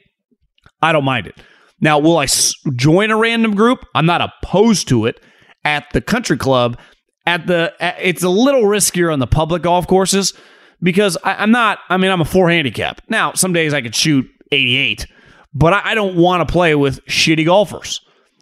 I 0.82 0.92
don't 0.92 1.06
mind 1.06 1.28
it. 1.28 1.36
Now, 1.80 2.00
will 2.00 2.18
I 2.18 2.24
s- 2.24 2.54
join 2.76 3.12
a 3.12 3.18
random 3.18 3.56
group? 3.56 3.86
I'm 3.94 4.06
not 4.06 4.22
opposed 4.22 4.88
to 4.90 5.06
it 5.06 5.20
at 5.64 5.86
the 5.94 6.02
country 6.02 6.38
club. 6.38 6.80
At 7.26 7.46
the, 7.46 7.74
at, 7.80 7.98
it's 8.02 8.24
a 8.24 8.30
little 8.30 8.64
riskier 8.64 9.12
on 9.12 9.20
the 9.20 9.28
public 9.28 9.62
golf 9.62 9.86
courses 9.86 10.34
because 10.82 11.18
I, 11.24 11.44
am 11.44 11.52
not. 11.52 11.80
I 11.90 11.98
mean, 11.98 12.10
I'm 12.10 12.22
a 12.22 12.26
four 12.26 12.50
handicap. 12.50 13.02
Now, 13.10 13.34
some 13.34 13.54
days 13.54 13.74
I 13.74 13.82
could 13.82 13.96
shoot 13.96 14.26
88, 14.52 15.06
but 15.54 15.74
I, 15.74 15.92
I 15.92 15.96
don't 15.96 16.16
want 16.16 16.48
to 16.48 16.52
play 16.52 16.74
with 16.74 17.04
shitty 17.06 17.46
golfers. 17.46 18.02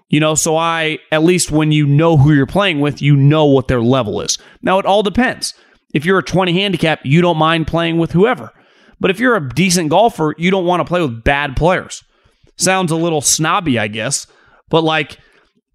You 0.10 0.20
know, 0.20 0.36
so 0.36 0.56
I 0.56 1.00
at 1.12 1.24
least 1.24 1.52
when 1.52 1.72
you 1.72 1.88
know 1.88 2.16
who 2.16 2.32
you're 2.32 2.46
playing 2.46 2.80
with, 2.80 3.02
you 3.02 3.16
know 3.16 3.46
what 3.46 3.68
their 3.68 3.82
level 3.82 4.22
is. 4.22 4.38
Now, 4.62 4.78
it 4.78 4.86
all 4.86 5.02
depends. 5.02 5.56
If 5.96 6.04
you're 6.04 6.20
a 6.20 6.24
20 6.24 6.52
handicap, 6.52 7.00
you 7.06 7.22
don't 7.22 7.38
mind 7.38 7.68
playing 7.68 7.98
with 7.98 8.12
whoever. 8.12 8.52
But 9.00 9.12
if 9.12 9.20
you're 9.20 9.38
a 9.38 9.50
decent 9.50 9.90
golfer, 9.90 10.36
you 10.38 10.52
don't 10.52 10.66
want 10.66 10.82
to 10.82 10.86
play 10.86 11.02
with 11.02 11.24
bad 11.24 11.56
players. 11.56 12.04
Sounds 12.58 12.92
a 12.92 12.98
little 12.98 13.22
snobby, 13.22 13.80
I 13.80 13.88
guess. 13.88 14.28
But 14.70 14.84
like, 14.84 15.18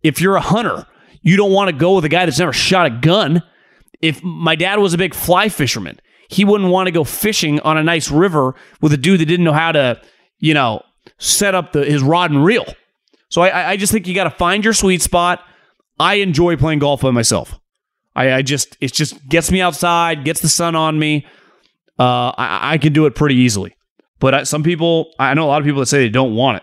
if 0.03 0.21
you're 0.21 0.37
a 0.37 0.43
hunter, 0.43 0.87
you 1.23 1.39
don't 1.39 1.53
want 1.53 1.71
to 1.71 1.73
go 1.77 1.95
with 1.95 2.05
a 2.05 2.11
guy 2.11 2.27
that's 2.27 2.39
never 2.39 2.53
shot 2.53 2.85
a 2.85 2.91
gun. 2.91 3.43
If 4.03 4.23
my 4.23 4.57
dad 4.57 4.79
was 4.79 4.93
a 4.93 4.99
big 4.99 5.15
fly 5.15 5.49
fisherman, 5.49 5.99
he 6.29 6.45
wouldn't 6.45 6.71
want 6.71 6.87
to 6.87 6.93
go 6.93 7.03
fishing 7.03 7.59
on 7.61 7.79
a 7.79 7.83
nice 7.83 8.11
river 8.11 8.55
with 8.83 8.93
a 8.93 8.99
dude 8.99 9.21
that 9.21 9.27
didn't 9.27 9.45
know 9.45 9.55
how 9.55 9.73
to, 9.73 10.03
you 10.39 10.53
know, 10.53 10.83
set 11.19 11.55
up 11.55 11.73
the, 11.73 11.85
his 11.87 12.03
rod 12.03 12.31
and 12.31 12.45
reel. 12.45 12.67
So 13.31 13.41
I, 13.41 13.71
I 13.71 13.77
just 13.79 13.91
think 13.91 14.07
you 14.07 14.15
got 14.15 14.25
to 14.25 14.31
find 14.31 14.65
your 14.65 14.75
sweet 14.75 15.01
spot. 15.01 15.43
I 15.99 16.15
enjoy 16.15 16.57
playing 16.57 16.81
golf 16.81 17.01
by 17.01 17.11
myself. 17.11 17.60
I, 18.21 18.37
I 18.37 18.43
just 18.43 18.77
it 18.81 18.93
just 18.93 19.27
gets 19.29 19.51
me 19.51 19.61
outside, 19.61 20.25
gets 20.25 20.41
the 20.41 20.49
sun 20.49 20.77
on 20.77 20.99
me. 20.99 21.27
Uh, 21.99 22.33
I, 22.37 22.75
I 22.75 22.79
can 22.79 22.93
do 22.93 23.07
it 23.07 23.15
pretty 23.15 23.37
easily. 23.37 23.75
But 24.19 24.35
I, 24.35 24.43
some 24.43 24.63
people, 24.63 25.13
I 25.19 25.33
know 25.35 25.47
a 25.47 25.49
lot 25.49 25.63
of 25.63 25.67
people 25.67 25.81
that 25.81 25.87
say 25.87 25.99
they 25.99 26.11
don't 26.11 26.35
want 26.35 26.59
it. 26.59 26.63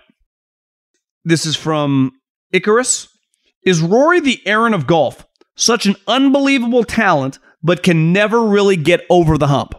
This 1.25 1.45
is 1.45 1.55
from 1.55 2.11
Icarus. 2.51 3.07
Is 3.63 3.81
Rory 3.81 4.19
the 4.19 4.39
Aaron 4.45 4.73
of 4.73 4.87
golf? 4.87 5.25
Such 5.55 5.87
an 5.87 5.95
unbelievable 6.07 6.83
talent, 6.83 7.39
but 7.63 7.81
can 7.81 8.13
never 8.13 8.43
really 8.43 8.77
get 8.77 9.01
over 9.09 9.37
the 9.37 9.47
hump. 9.47 9.73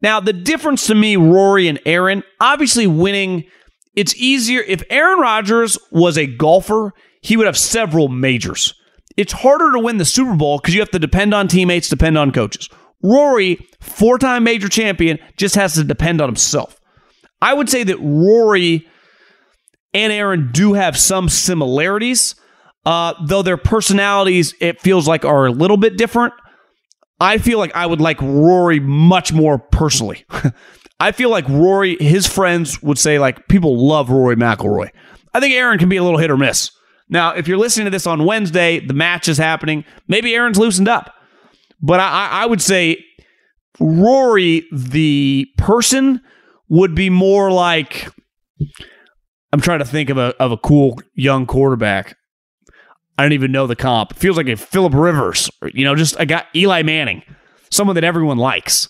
Now, 0.00 0.20
the 0.20 0.32
difference 0.32 0.86
to 0.86 0.94
me, 0.94 1.16
Rory 1.16 1.68
and 1.68 1.78
Aaron, 1.84 2.22
obviously 2.40 2.86
winning, 2.86 3.44
it's 3.94 4.14
easier. 4.16 4.62
If 4.62 4.82
Aaron 4.88 5.18
Rodgers 5.20 5.78
was 5.90 6.16
a 6.16 6.26
golfer, 6.26 6.92
he 7.20 7.36
would 7.36 7.46
have 7.46 7.58
several 7.58 8.08
majors. 8.08 8.74
It's 9.16 9.32
harder 9.32 9.72
to 9.72 9.78
win 9.78 9.96
the 9.96 10.04
Super 10.04 10.34
Bowl 10.34 10.58
because 10.58 10.74
you 10.74 10.80
have 10.80 10.90
to 10.90 10.98
depend 10.98 11.32
on 11.34 11.48
teammates, 11.48 11.88
depend 11.88 12.18
on 12.18 12.32
coaches. 12.32 12.68
Rory, 13.02 13.58
four 13.80 14.18
time 14.18 14.44
major 14.44 14.68
champion, 14.68 15.18
just 15.36 15.54
has 15.54 15.74
to 15.74 15.84
depend 15.84 16.20
on 16.20 16.28
himself. 16.28 16.80
I 17.40 17.54
would 17.54 17.68
say 17.68 17.84
that 17.84 17.98
Rory 18.00 18.86
and 19.94 20.12
Aaron 20.12 20.50
do 20.52 20.74
have 20.74 20.96
some 20.96 21.28
similarities, 21.28 22.34
uh, 22.84 23.14
though 23.24 23.42
their 23.42 23.56
personalities, 23.56 24.54
it 24.60 24.80
feels 24.80 25.06
like, 25.06 25.24
are 25.24 25.46
a 25.46 25.50
little 25.50 25.76
bit 25.76 25.96
different. 25.96 26.34
I 27.20 27.38
feel 27.38 27.58
like 27.58 27.74
I 27.74 27.86
would 27.86 28.00
like 28.00 28.20
Rory 28.20 28.80
much 28.80 29.32
more 29.32 29.58
personally. 29.58 30.24
I 31.00 31.12
feel 31.12 31.30
like 31.30 31.48
Rory, 31.48 31.96
his 31.98 32.26
friends 32.26 32.82
would 32.82 32.98
say, 32.98 33.18
like, 33.18 33.48
people 33.48 33.86
love 33.86 34.10
Rory 34.10 34.36
McIlroy. 34.36 34.90
I 35.32 35.40
think 35.40 35.54
Aaron 35.54 35.78
can 35.78 35.88
be 35.88 35.96
a 35.96 36.02
little 36.02 36.18
hit 36.18 36.30
or 36.30 36.36
miss. 36.36 36.70
Now, 37.08 37.30
if 37.30 37.46
you're 37.46 37.58
listening 37.58 37.84
to 37.84 37.90
this 37.90 38.06
on 38.06 38.24
Wednesday, 38.24 38.80
the 38.80 38.94
match 38.94 39.28
is 39.28 39.38
happening. 39.38 39.84
Maybe 40.08 40.34
Aaron's 40.34 40.58
loosened 40.58 40.88
up. 40.88 41.14
But 41.80 42.00
I, 42.00 42.28
I 42.42 42.46
would 42.46 42.62
say 42.62 43.04
Rory, 43.78 44.66
the 44.72 45.46
person, 45.58 46.20
would 46.68 46.94
be 46.94 47.10
more 47.10 47.52
like 47.52 48.08
I'm 49.52 49.60
trying 49.60 49.78
to 49.78 49.84
think 49.84 50.10
of 50.10 50.18
a 50.18 50.34
of 50.40 50.52
a 50.52 50.56
cool 50.56 51.00
young 51.14 51.46
quarterback. 51.46 52.16
I 53.18 53.22
don't 53.22 53.32
even 53.32 53.52
know 53.52 53.66
the 53.66 53.76
comp. 53.76 54.10
It 54.10 54.16
feels 54.18 54.36
like 54.36 54.48
a 54.48 54.56
Philip 54.56 54.92
Rivers, 54.94 55.50
you 55.72 55.84
know, 55.84 55.94
just 55.94 56.16
a 56.18 56.26
guy 56.26 56.44
Eli 56.54 56.82
Manning, 56.82 57.22
someone 57.70 57.94
that 57.94 58.04
everyone 58.04 58.36
likes. 58.36 58.88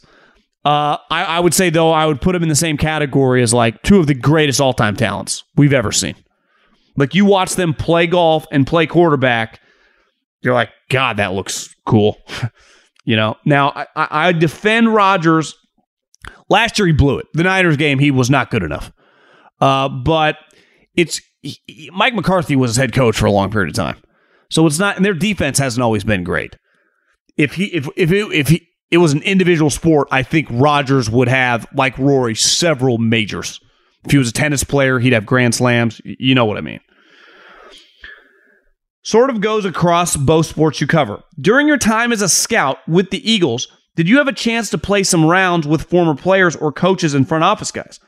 Uh, 0.65 0.97
I, 1.11 1.25
I 1.25 1.41
would 1.41 1.55
say 1.55 1.71
though, 1.71 1.93
I 1.93 2.07
would 2.07 2.21
put 2.21 2.35
him 2.35 2.43
in 2.43 2.49
the 2.49 2.57
same 2.57 2.77
category 2.77 3.43
as 3.43 3.55
like 3.55 3.81
two 3.83 4.01
of 4.01 4.09
the 4.09 4.15
greatest 4.15 4.61
all 4.61 4.73
time 4.73 4.97
talents 4.97 5.45
we've 5.55 5.73
ever 5.73 5.93
seen. 5.93 6.17
Like 6.97 7.15
you 7.15 7.25
watch 7.25 7.55
them 7.55 7.75
play 7.75 8.07
golf 8.07 8.47
and 8.51 8.67
play 8.67 8.87
quarterback, 8.87 9.61
you're 10.41 10.55
like, 10.55 10.71
God, 10.89 11.19
that 11.19 11.33
looks 11.33 11.75
cool. 11.85 12.19
you 13.05 13.17
know. 13.17 13.37
Now 13.45 13.73
I, 13.75 13.87
I 13.97 14.33
defend 14.33 14.95
Rodgers. 14.95 15.55
Last 16.49 16.79
year 16.79 16.87
he 16.87 16.93
blew 16.93 17.19
it. 17.19 17.27
The 17.35 17.43
Niners 17.43 17.77
game 17.77 17.99
he 17.99 18.11
was 18.11 18.31
not 18.31 18.51
good 18.51 18.63
enough. 18.63 18.93
Uh, 19.61 19.89
but 19.89 20.37
it's 20.95 21.21
he, 21.43 21.91
Mike 21.93 22.15
McCarthy 22.15 22.57
was 22.57 22.71
his 22.71 22.77
head 22.77 22.93
coach 22.93 23.17
for 23.17 23.27
a 23.27 23.31
long 23.31 23.51
period 23.51 23.71
of 23.71 23.77
time, 23.77 23.97
so 24.51 24.67
it's 24.67 24.79
not. 24.79 24.97
And 24.97 25.05
their 25.05 25.15
defense 25.15 25.59
hasn't 25.59 25.83
always 25.83 26.05
been 26.05 26.25
great. 26.25 26.57
If 27.37 27.55
he 27.55 27.67
if 27.67 27.89
if 27.97 28.13
it, 28.13 28.33
if 28.33 28.49
he 28.49 28.69
it 28.91 28.99
was 28.99 29.13
an 29.13 29.23
individual 29.23 29.71
sport, 29.71 30.09
I 30.11 30.23
think 30.23 30.49
Rodgers 30.51 31.09
would 31.11 31.29
have 31.29 31.67
like 31.75 31.97
Rory 31.99 32.35
several 32.35 32.99
majors. 32.99 33.61
If 34.05 34.13
he 34.13 34.19
was 34.19 34.29
a 34.29 34.33
tennis 34.33 34.63
player, 34.63 34.99
he'd 34.99 35.13
have 35.13 35.27
grand 35.27 35.55
slams. 35.55 36.01
You 36.05 36.35
know 36.35 36.45
what 36.45 36.59
I 36.59 36.61
mean. 36.61 36.81
Sort 39.07 39.31
of 39.31 39.41
goes 39.41 39.65
across 39.65 40.17
both 40.17 40.47
sports 40.47 40.81
you 40.81 40.89
cover. 40.89 41.23
During 41.41 41.69
your 41.69 41.79
time 41.79 42.11
as 42.11 42.23
a 42.23 42.29
scout 42.29 42.79
with 42.89 43.11
the 43.11 43.31
Eagles, 43.31 43.69
did 43.95 44.09
you 44.09 44.19
have 44.19 44.27
a 44.27 44.33
chance 44.33 44.69
to 44.71 44.79
play 44.79 45.05
some 45.05 45.25
rounds 45.25 45.65
with 45.65 45.85
former 45.85 46.17
players 46.17 46.57
or 46.57 46.73
coaches 46.73 47.15
and 47.15 47.29
front 47.29 47.45
office 47.45 47.71
guys? 47.71 48.01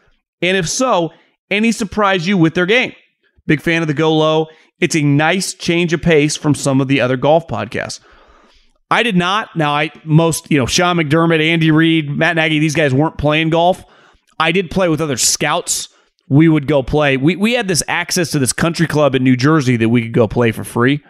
And 0.43 0.57
if 0.57 0.69
so, 0.69 1.13
any 1.53 1.71
surprise 1.71 2.27
you 2.27 2.37
with 2.37 2.55
their 2.55 2.67
game? 2.67 2.95
Big 3.47 3.61
fan 3.61 3.81
of 3.81 3.87
the 3.87 3.95
Go 3.95 4.13
Low. 4.13 4.49
It's 4.81 4.97
a 4.97 5.03
nice 5.03 5.55
change 5.55 5.93
of 5.93 6.03
pace 6.03 6.35
from 6.35 6.57
some 6.57 6.81
of 6.81 6.89
the 6.89 7.01
other 7.01 7.17
golf 7.17 7.47
podcasts. 7.47 8.01
I 8.91 9.05
did 9.05 9.15
not. 9.15 9.55
Now, 9.55 9.77
I 9.77 9.93
most, 10.03 10.51
you 10.51 10.59
know, 10.59 10.67
Sean 10.67 10.97
McDermott, 10.97 11.41
Andy 11.41 11.71
Reid, 11.71 12.11
Matt 12.11 12.35
Nagy, 12.35 12.59
these 12.59 12.75
guys 12.75 12.93
weren't 12.93 13.19
playing 13.19 13.51
golf. 13.51 13.85
I 14.41 14.51
did 14.51 14.69
play 14.69 14.89
with 14.89 15.01
other 15.01 15.17
scouts. 15.17 15.91
We 16.29 16.49
would 16.49 16.67
go 16.67 16.83
play. 16.83 17.17
We, 17.17 17.37
we 17.37 17.55
had 17.55 17.69
this 17.69 17.83
access 17.89 18.31
to 18.33 18.39
this 18.39 18.53
country 18.53 18.87
club 18.87 19.15
in 19.15 19.25
New 19.25 19.37
Jersey 19.37 19.77
that 19.79 19.89
we 19.89 20.03
could 20.03 20.13
go 20.13 20.29
play 20.29 20.53
for 20.53 20.65
free. 20.65 21.03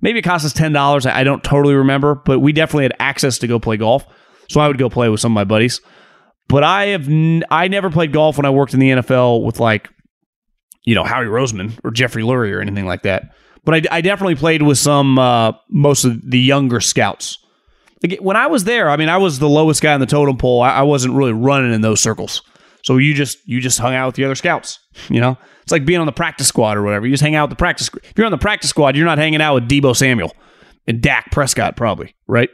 Maybe 0.00 0.18
it 0.18 0.22
cost 0.22 0.44
us 0.44 0.52
$10. 0.52 1.10
I 1.10 1.24
don't 1.24 1.42
totally 1.44 1.74
remember, 1.74 2.14
but 2.14 2.40
we 2.40 2.52
definitely 2.52 2.84
had 2.84 2.94
access 2.98 3.38
to 3.38 3.46
go 3.46 3.58
play 3.58 3.76
golf. 3.76 4.04
So 4.48 4.60
I 4.60 4.68
would 4.68 4.78
go 4.78 4.90
play 4.90 5.08
with 5.08 5.20
some 5.20 5.32
of 5.32 5.34
my 5.34 5.44
buddies. 5.44 5.80
But 6.48 6.62
I 6.62 6.86
have 6.86 7.08
n- 7.08 7.44
I 7.50 7.68
never 7.68 7.88
played 7.90 8.12
golf 8.12 8.36
when 8.36 8.44
I 8.44 8.50
worked 8.50 8.74
in 8.74 8.80
the 8.80 8.90
NFL 8.90 9.44
with 9.44 9.60
like, 9.60 9.88
you 10.84 10.94
know, 10.94 11.04
Howie 11.04 11.24
Roseman 11.26 11.78
or 11.82 11.90
Jeffrey 11.90 12.22
Lurie 12.22 12.52
or 12.52 12.60
anything 12.60 12.84
like 12.84 13.02
that. 13.02 13.30
But 13.64 13.74
I, 13.76 13.96
I 13.96 14.00
definitely 14.02 14.34
played 14.34 14.62
with 14.62 14.76
some 14.76 15.18
uh, 15.18 15.52
most 15.70 16.04
of 16.04 16.30
the 16.30 16.38
younger 16.38 16.80
scouts. 16.80 17.38
Like 18.02 18.18
when 18.20 18.36
I 18.36 18.48
was 18.48 18.64
there, 18.64 18.90
I 18.90 18.96
mean, 18.98 19.08
I 19.08 19.16
was 19.16 19.38
the 19.38 19.48
lowest 19.48 19.80
guy 19.80 19.94
on 19.94 20.00
the 20.00 20.06
totem 20.06 20.36
pole. 20.36 20.60
I, 20.60 20.70
I 20.70 20.82
wasn't 20.82 21.14
really 21.14 21.32
running 21.32 21.72
in 21.72 21.80
those 21.80 22.00
circles. 22.00 22.42
So 22.84 22.98
you 22.98 23.14
just 23.14 23.38
you 23.48 23.60
just 23.60 23.78
hung 23.78 23.94
out 23.94 24.08
with 24.08 24.16
the 24.16 24.24
other 24.26 24.34
scouts. 24.34 24.78
You 25.08 25.18
know, 25.18 25.38
it's 25.62 25.72
like 25.72 25.86
being 25.86 26.00
on 26.00 26.06
the 26.06 26.12
practice 26.12 26.46
squad 26.46 26.76
or 26.76 26.82
whatever. 26.82 27.06
You 27.06 27.12
just 27.14 27.22
hang 27.22 27.34
out 27.34 27.48
with 27.48 27.56
the 27.56 27.60
practice. 27.60 27.88
If 28.02 28.12
you're 28.14 28.26
on 28.26 28.30
the 28.30 28.36
practice 28.36 28.68
squad, 28.68 28.94
you're 28.94 29.06
not 29.06 29.16
hanging 29.16 29.40
out 29.40 29.54
with 29.54 29.68
Deebo 29.68 29.96
Samuel 29.96 30.32
and 30.86 31.00
Dak 31.00 31.30
Prescott, 31.32 31.78
probably, 31.78 32.14
right? 32.26 32.50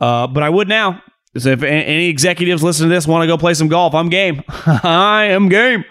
Uh, 0.00 0.26
but 0.26 0.42
I 0.42 0.48
would 0.48 0.68
now. 0.68 1.02
If 1.34 1.62
any 1.62 2.08
executives 2.08 2.62
listen 2.62 2.88
to 2.88 2.94
this 2.94 3.06
want 3.06 3.22
to 3.22 3.26
go 3.26 3.36
play 3.36 3.52
some 3.52 3.68
golf, 3.68 3.94
I'm 3.94 4.08
game. 4.08 4.42
I 4.48 5.26
am 5.26 5.50
game. 5.50 5.84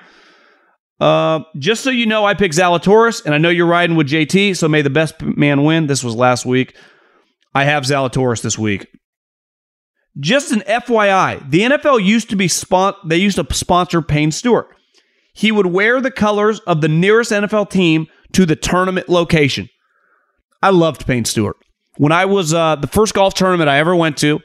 Uh, 0.99 1.41
just 1.57 1.83
so 1.83 1.91
you 1.91 2.07
know, 2.07 2.25
I 2.25 2.33
picked 2.33 2.55
Zalatoris, 2.55 3.23
and 3.23 3.35
I 3.35 3.37
know 3.37 3.49
you're 3.49 3.67
riding 3.67 3.95
with 3.95 4.09
JT, 4.09 4.57
so 4.57 4.67
may 4.67 4.81
the 4.81 4.89
best 4.89 5.21
man 5.21 5.63
win. 5.63 5.85
This 5.85 6.03
was 6.03 6.15
last 6.15 6.47
week. 6.47 6.75
I 7.53 7.63
have 7.65 7.83
Zalatoris 7.83 8.41
this 8.41 8.57
week. 8.57 8.87
Just 10.19 10.51
an 10.51 10.61
FYI, 10.61 11.49
the 11.49 11.61
NFL 11.61 12.03
used 12.03 12.29
to 12.29 12.35
be 12.35 12.47
spon- 12.47 12.95
they 13.05 13.17
used 13.17 13.37
to 13.37 13.53
sponsor 13.53 14.01
Payne 14.01 14.31
Stewart. 14.31 14.67
He 15.33 15.51
would 15.51 15.67
wear 15.67 16.01
the 16.01 16.11
colors 16.11 16.59
of 16.61 16.81
the 16.81 16.87
nearest 16.87 17.31
NFL 17.31 17.69
team 17.69 18.07
to 18.33 18.45
the 18.45 18.55
tournament 18.55 19.09
location. 19.09 19.69
I 20.61 20.71
loved 20.71 21.05
Payne 21.05 21.25
Stewart. 21.25 21.55
When 21.97 22.11
I 22.11 22.25
was 22.25 22.53
uh, 22.53 22.75
the 22.75 22.87
first 22.87 23.13
golf 23.13 23.33
tournament 23.33 23.69
I 23.69 23.79
ever 23.79 23.95
went 23.95 24.17
to, 24.17 24.39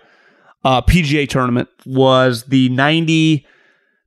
uh, 0.65 0.83
PGA 0.83 1.29
tournament, 1.29 1.69
was 1.85 2.45
the 2.45 2.69
90, 2.69 3.47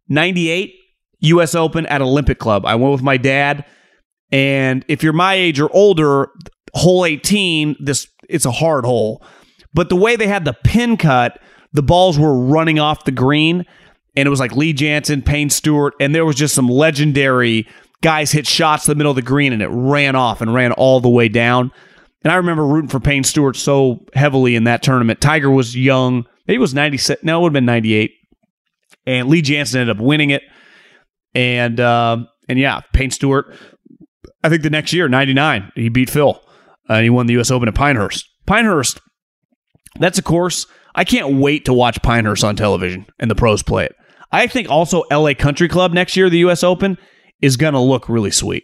98 0.09 0.73
U.S. 1.19 1.55
Open 1.55 1.85
at 1.87 2.01
Olympic 2.01 2.39
Club. 2.39 2.65
I 2.65 2.75
went 2.75 2.91
with 2.91 3.01
my 3.01 3.17
dad, 3.17 3.65
and 4.31 4.85
if 4.87 5.03
you're 5.03 5.13
my 5.13 5.33
age 5.33 5.59
or 5.59 5.73
older, 5.73 6.29
hole 6.73 7.05
18, 7.05 7.77
this 7.79 8.07
it's 8.29 8.45
a 8.45 8.51
hard 8.51 8.85
hole. 8.85 9.23
But 9.73 9.89
the 9.89 9.95
way 9.95 10.15
they 10.15 10.27
had 10.27 10.45
the 10.45 10.53
pin 10.53 10.97
cut, 10.97 11.39
the 11.77 11.83
balls 11.83 12.17
were 12.17 12.35
running 12.35 12.79
off 12.79 13.05
the 13.05 13.11
green, 13.11 13.63
and 14.15 14.25
it 14.25 14.29
was 14.31 14.39
like 14.39 14.55
Lee 14.55 14.73
Janzen, 14.73 15.23
Payne 15.23 15.51
Stewart, 15.51 15.93
and 15.99 16.13
there 16.13 16.25
was 16.25 16.35
just 16.35 16.55
some 16.55 16.67
legendary 16.67 17.67
guys 18.01 18.31
hit 18.31 18.47
shots 18.47 18.87
the 18.87 18.95
middle 18.95 19.11
of 19.11 19.15
the 19.15 19.21
green, 19.21 19.53
and 19.53 19.61
it 19.61 19.67
ran 19.67 20.15
off 20.15 20.41
and 20.41 20.55
ran 20.55 20.71
all 20.71 20.99
the 20.99 21.07
way 21.07 21.29
down. 21.29 21.71
And 22.23 22.33
I 22.33 22.37
remember 22.37 22.65
rooting 22.65 22.89
for 22.89 22.99
Payne 22.99 23.23
Stewart 23.23 23.55
so 23.55 24.03
heavily 24.15 24.55
in 24.55 24.63
that 24.63 24.81
tournament. 24.81 25.21
Tiger 25.21 25.51
was 25.51 25.77
young. 25.77 26.25
Maybe 26.47 26.55
it 26.55 26.59
was 26.59 26.73
96. 26.73 27.23
No, 27.23 27.37
it 27.37 27.43
would 27.43 27.49
have 27.49 27.53
been 27.53 27.65
98. 27.65 28.11
And 29.05 29.29
Lee 29.29 29.43
Janzen 29.43 29.75
ended 29.75 29.95
up 29.95 30.01
winning 30.01 30.31
it. 30.31 30.41
And 31.35 31.79
uh, 31.79 32.25
and 32.49 32.57
yeah, 32.57 32.81
Payne 32.91 33.11
Stewart, 33.11 33.55
I 34.43 34.49
think 34.49 34.63
the 34.63 34.71
next 34.71 34.93
year, 34.93 35.07
99, 35.07 35.73
he 35.75 35.89
beat 35.89 36.09
Phil. 36.09 36.41
And 36.89 37.03
he 37.03 37.11
won 37.11 37.27
the 37.27 37.33
U.S. 37.33 37.51
Open 37.51 37.67
at 37.67 37.75
Pinehurst. 37.75 38.27
Pinehurst, 38.47 38.99
that's 39.99 40.17
a 40.17 40.23
course. 40.23 40.65
I 40.97 41.03
can't 41.03 41.37
wait 41.37 41.65
to 41.65 41.73
watch 41.73 42.01
Pinehurst 42.01 42.43
on 42.43 42.55
television 42.55 43.05
and 43.19 43.29
the 43.29 43.35
pros 43.35 43.61
play 43.61 43.85
it. 43.85 43.95
I 44.31 44.47
think 44.47 44.69
also 44.69 45.03
LA 45.11 45.35
Country 45.35 45.69
Club 45.69 45.93
next 45.93 46.17
year, 46.17 46.29
the 46.29 46.39
U.S. 46.39 46.63
Open, 46.63 46.97
is 47.39 47.55
going 47.55 47.73
to 47.73 47.79
look 47.79 48.09
really 48.09 48.31
sweet. 48.31 48.63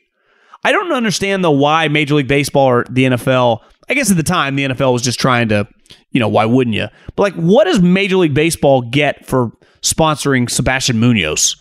I 0.64 0.72
don't 0.72 0.92
understand 0.92 1.44
though 1.44 1.52
why 1.52 1.88
Major 1.88 2.16
League 2.16 2.28
Baseball 2.28 2.66
or 2.66 2.86
the 2.90 3.06
NFL. 3.06 3.60
I 3.88 3.94
guess 3.94 4.10
at 4.10 4.18
the 4.18 4.24
time 4.24 4.56
the 4.56 4.66
NFL 4.66 4.94
was 4.94 5.04
just 5.04 5.20
trying 5.20 5.50
to, 5.50 5.68
you 6.12 6.20
know, 6.20 6.28
why 6.28 6.46
wouldn't 6.46 6.76
you? 6.76 6.88
But 7.16 7.24
like, 7.24 7.36
what 7.36 7.66
does 7.66 7.82
Major 7.82 8.18
League 8.18 8.34
Baseball 8.34 8.82
get 8.82 9.26
for 9.26 9.52
sponsoring 9.82 10.50
Sebastian 10.50 11.00
Munoz 11.00 11.56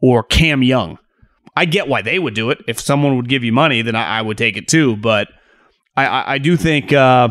or 0.00 0.22
Cam 0.22 0.62
Young? 0.62 0.98
I 1.56 1.64
get 1.64 1.88
why 1.88 2.00
they 2.00 2.18
would 2.18 2.34
do 2.34 2.50
it. 2.50 2.58
If 2.68 2.78
someone 2.78 3.16
would 3.16 3.28
give 3.28 3.42
you 3.42 3.52
money, 3.52 3.82
then 3.82 3.96
I, 3.96 4.18
I 4.18 4.22
would 4.22 4.38
take 4.38 4.56
it 4.56 4.68
too. 4.68 4.96
But 4.96 5.28
I, 5.96 6.06
I, 6.06 6.32
I 6.34 6.38
do 6.38 6.56
think, 6.56 6.92
uh, 6.92 7.30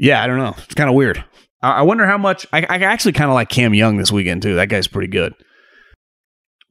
yeah, 0.00 0.22
I 0.22 0.26
don't 0.26 0.38
know. 0.38 0.54
It's 0.56 0.74
kind 0.74 0.88
of 0.88 0.96
weird. 0.96 1.22
I, 1.62 1.72
I 1.72 1.82
wonder 1.82 2.06
how 2.06 2.18
much. 2.18 2.46
I, 2.52 2.60
I 2.62 2.78
actually 2.78 3.12
kind 3.12 3.30
of 3.30 3.34
like 3.34 3.50
Cam 3.50 3.74
Young 3.74 3.98
this 3.98 4.10
weekend 4.10 4.42
too. 4.42 4.54
That 4.56 4.70
guy's 4.70 4.88
pretty 4.88 5.08
good. 5.08 5.34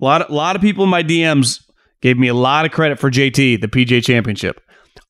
A 0.01 0.05
lot, 0.05 0.21
of, 0.21 0.29
a 0.29 0.33
lot 0.33 0.55
of 0.55 0.61
people 0.61 0.83
in 0.83 0.89
my 0.89 1.03
DMs 1.03 1.61
gave 2.01 2.17
me 2.17 2.27
a 2.27 2.33
lot 2.33 2.65
of 2.65 2.71
credit 2.71 2.99
for 2.99 3.11
JT, 3.11 3.61
the 3.61 3.67
PGA 3.67 4.03
Championship. 4.03 4.61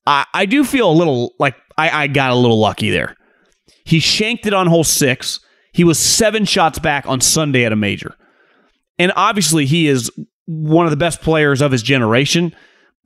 I, 0.06 0.26
I 0.34 0.46
do 0.46 0.64
feel 0.64 0.90
a 0.90 0.92
little 0.92 1.34
like 1.38 1.56
I, 1.78 2.02
I 2.02 2.06
got 2.08 2.30
a 2.30 2.34
little 2.34 2.58
lucky 2.58 2.90
there. 2.90 3.16
He 3.84 4.00
shanked 4.00 4.46
it 4.46 4.52
on 4.52 4.66
hole 4.66 4.84
six. 4.84 5.40
He 5.72 5.84
was 5.84 5.98
seven 5.98 6.44
shots 6.44 6.78
back 6.78 7.06
on 7.06 7.20
Sunday 7.20 7.64
at 7.64 7.72
a 7.72 7.76
major. 7.76 8.16
And 8.98 9.12
obviously, 9.16 9.64
he 9.64 9.88
is 9.88 10.10
one 10.46 10.84
of 10.84 10.90
the 10.90 10.96
best 10.96 11.22
players 11.22 11.62
of 11.62 11.72
his 11.72 11.82
generation. 11.82 12.54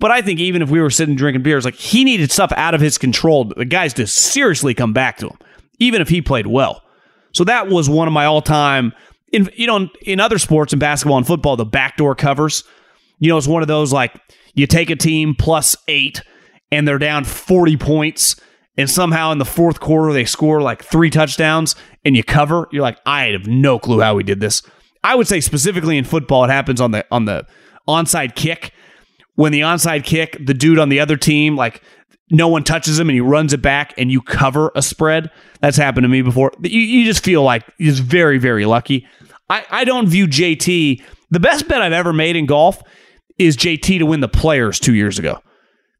But 0.00 0.10
I 0.10 0.22
think 0.22 0.40
even 0.40 0.60
if 0.60 0.70
we 0.70 0.80
were 0.80 0.90
sitting 0.90 1.14
drinking 1.14 1.42
beers, 1.42 1.64
like 1.64 1.74
he 1.74 2.04
needed 2.04 2.30
stuff 2.32 2.52
out 2.56 2.74
of 2.74 2.80
his 2.80 2.98
control. 2.98 3.44
The 3.44 3.64
guys 3.64 3.94
to 3.94 4.06
seriously 4.06 4.74
come 4.74 4.92
back 4.92 5.18
to 5.18 5.28
him, 5.28 5.38
even 5.78 6.02
if 6.02 6.08
he 6.08 6.20
played 6.20 6.46
well. 6.46 6.82
So 7.32 7.44
that 7.44 7.68
was 7.68 7.88
one 7.88 8.08
of 8.08 8.12
my 8.12 8.24
all-time. 8.24 8.92
In 9.32 9.48
you 9.56 9.66
know, 9.66 9.88
in 10.02 10.20
other 10.20 10.38
sports, 10.38 10.72
in 10.72 10.78
basketball 10.78 11.16
and 11.16 11.26
football, 11.26 11.56
the 11.56 11.64
backdoor 11.64 12.14
covers. 12.14 12.64
You 13.18 13.30
know, 13.30 13.38
it's 13.38 13.46
one 13.46 13.62
of 13.62 13.68
those 13.68 13.92
like 13.92 14.14
you 14.54 14.66
take 14.66 14.90
a 14.90 14.96
team 14.96 15.34
plus 15.38 15.76
eight 15.88 16.22
and 16.70 16.86
they're 16.86 16.98
down 16.98 17.24
forty 17.24 17.76
points, 17.76 18.36
and 18.76 18.90
somehow 18.90 19.32
in 19.32 19.38
the 19.38 19.44
fourth 19.44 19.80
quarter 19.80 20.12
they 20.12 20.24
score 20.24 20.60
like 20.60 20.84
three 20.84 21.10
touchdowns 21.10 21.76
and 22.04 22.16
you 22.16 22.22
cover. 22.22 22.68
You're 22.72 22.82
like, 22.82 22.98
I 23.06 23.26
have 23.26 23.46
no 23.46 23.78
clue 23.78 24.00
how 24.00 24.14
we 24.14 24.22
did 24.22 24.40
this. 24.40 24.62
I 25.02 25.14
would 25.14 25.28
say 25.28 25.40
specifically 25.40 25.98
in 25.98 26.04
football, 26.04 26.44
it 26.44 26.50
happens 26.50 26.80
on 26.80 26.90
the 26.90 27.06
on 27.10 27.24
the 27.24 27.46
onside 27.88 28.34
kick 28.34 28.72
when 29.34 29.52
the 29.52 29.60
onside 29.60 30.04
kick, 30.04 30.36
the 30.44 30.54
dude 30.54 30.78
on 30.78 30.88
the 30.88 31.00
other 31.00 31.16
team, 31.16 31.56
like 31.56 31.82
no 32.30 32.48
one 32.48 32.64
touches 32.64 32.98
him 32.98 33.08
and 33.08 33.14
he 33.14 33.20
runs 33.20 33.52
it 33.52 33.62
back 33.62 33.94
and 33.98 34.10
you 34.10 34.20
cover 34.22 34.72
a 34.74 34.82
spread. 34.82 35.30
That's 35.60 35.76
happened 35.76 36.04
to 36.04 36.08
me 36.08 36.22
before. 36.22 36.52
You, 36.62 36.80
you 36.80 37.04
just 37.04 37.24
feel 37.24 37.42
like 37.42 37.64
he's 37.78 38.00
very, 38.00 38.38
very 38.38 38.64
lucky. 38.64 39.06
I, 39.50 39.64
I 39.70 39.84
don't 39.84 40.08
view 40.08 40.26
JT. 40.26 41.02
The 41.30 41.40
best 41.40 41.68
bet 41.68 41.82
I've 41.82 41.92
ever 41.92 42.12
made 42.12 42.36
in 42.36 42.46
golf 42.46 42.82
is 43.38 43.56
JT 43.56 43.98
to 43.98 44.06
win 44.06 44.20
the 44.20 44.28
players 44.28 44.78
two 44.78 44.94
years 44.94 45.18
ago. 45.18 45.40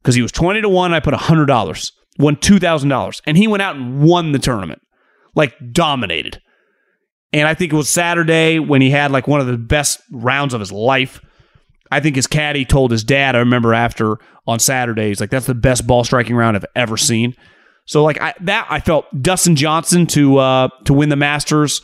Because 0.01 0.15
he 0.15 0.21
was 0.21 0.31
20 0.31 0.61
to 0.61 0.69
1. 0.69 0.93
I 0.93 0.99
put 0.99 1.13
$100, 1.13 1.91
won 2.19 2.35
$2,000. 2.35 3.21
And 3.25 3.37
he 3.37 3.47
went 3.47 3.61
out 3.61 3.75
and 3.75 4.01
won 4.01 4.31
the 4.31 4.39
tournament. 4.39 4.81
Like 5.35 5.55
dominated. 5.71 6.41
And 7.33 7.47
I 7.47 7.53
think 7.53 7.73
it 7.73 7.75
was 7.75 7.89
Saturday 7.89 8.59
when 8.59 8.81
he 8.81 8.89
had 8.89 9.11
like 9.11 9.27
one 9.27 9.41
of 9.41 9.47
the 9.47 9.57
best 9.57 9.99
rounds 10.11 10.53
of 10.53 10.59
his 10.59 10.71
life. 10.71 11.19
I 11.91 11.99
think 11.99 12.15
his 12.15 12.27
caddy 12.27 12.65
told 12.65 12.91
his 12.91 13.03
dad, 13.03 13.35
I 13.35 13.39
remember 13.39 13.73
after 13.73 14.17
on 14.47 14.59
Saturdays, 14.59 15.19
like 15.19 15.29
that's 15.29 15.45
the 15.45 15.55
best 15.55 15.85
ball 15.85 16.03
striking 16.03 16.35
round 16.35 16.55
I've 16.55 16.65
ever 16.75 16.97
seen. 16.97 17.35
So 17.85 18.03
like 18.03 18.19
I, 18.19 18.33
that 18.41 18.67
I 18.69 18.79
felt 18.79 19.05
Dustin 19.21 19.55
Johnson 19.55 20.07
to 20.07 20.37
uh 20.37 20.69
to 20.85 20.93
win 20.93 21.09
the 21.09 21.15
Masters. 21.15 21.81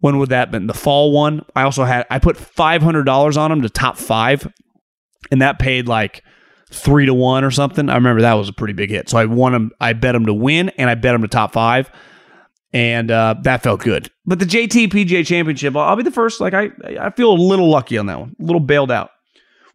When 0.00 0.18
would 0.18 0.30
that 0.30 0.40
have 0.40 0.50
been? 0.50 0.66
The 0.66 0.74
fall 0.74 1.12
one. 1.12 1.44
I 1.54 1.62
also 1.62 1.84
had 1.84 2.06
I 2.10 2.18
put 2.18 2.36
five 2.36 2.82
hundred 2.82 3.04
dollars 3.04 3.36
on 3.36 3.52
him 3.52 3.62
to 3.62 3.68
top 3.68 3.96
five, 3.96 4.50
and 5.30 5.42
that 5.42 5.58
paid 5.58 5.86
like 5.86 6.24
three 6.70 7.06
to 7.06 7.14
one 7.14 7.44
or 7.44 7.50
something. 7.50 7.88
I 7.88 7.94
remember 7.94 8.22
that 8.22 8.34
was 8.34 8.48
a 8.48 8.52
pretty 8.52 8.72
big 8.72 8.90
hit. 8.90 9.08
So 9.08 9.18
I 9.18 9.26
won 9.26 9.54
him. 9.54 9.72
I 9.80 9.92
bet 9.92 10.14
him 10.14 10.26
to 10.26 10.34
win, 10.34 10.70
and 10.70 10.88
I 10.88 10.94
bet 10.94 11.14
him 11.14 11.22
to 11.22 11.28
top 11.28 11.52
five, 11.52 11.90
and 12.72 13.10
uh, 13.10 13.34
that 13.42 13.62
felt 13.62 13.82
good. 13.82 14.10
But 14.24 14.38
the 14.38 14.46
JT 14.46 14.88
PGA 14.90 15.24
Championship, 15.24 15.76
I'll, 15.76 15.82
I'll 15.82 15.96
be 15.96 16.02
the 16.02 16.10
first. 16.10 16.40
Like 16.40 16.54
I 16.54 16.70
I 16.98 17.10
feel 17.10 17.30
a 17.30 17.34
little 17.34 17.68
lucky 17.68 17.98
on 17.98 18.06
that 18.06 18.18
one, 18.18 18.34
a 18.40 18.42
little 18.42 18.60
bailed 18.60 18.90
out. 18.90 19.10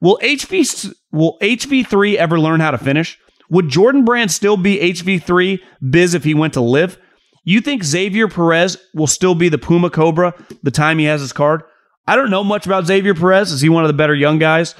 Will 0.01 0.19
HV 0.21 0.93
will 1.11 1.37
HV3 1.41 2.15
ever 2.15 2.39
learn 2.39 2.59
how 2.59 2.71
to 2.71 2.77
finish? 2.77 3.17
Would 3.49 3.69
Jordan 3.69 4.05
Brand 4.05 4.31
still 4.31 4.57
be 4.57 4.77
HV3 4.77 5.59
biz 5.89 6.13
if 6.13 6.23
he 6.23 6.33
went 6.33 6.53
to 6.53 6.61
LIV? 6.61 6.97
You 7.43 7.61
think 7.61 7.83
Xavier 7.83 8.27
Perez 8.27 8.77
will 8.93 9.07
still 9.07 9.35
be 9.35 9.49
the 9.49 9.59
Puma 9.59 9.89
Cobra 9.89 10.33
the 10.63 10.71
time 10.71 10.97
he 10.97 11.05
has 11.05 11.21
his 11.21 11.31
card? 11.31 11.61
I 12.07 12.15
don't 12.15 12.31
know 12.31 12.43
much 12.43 12.65
about 12.65 12.87
Xavier 12.87 13.13
Perez. 13.13 13.51
Is 13.51 13.61
he 13.61 13.69
one 13.69 13.83
of 13.83 13.87
the 13.87 13.93
better 13.93 14.15
young 14.15 14.39
guys? 14.39 14.73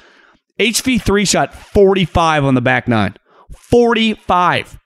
HV3 0.58 1.28
shot 1.28 1.54
45 1.54 2.44
on 2.44 2.54
the 2.54 2.60
back 2.60 2.88
nine. 2.88 3.14
45. 3.52 4.78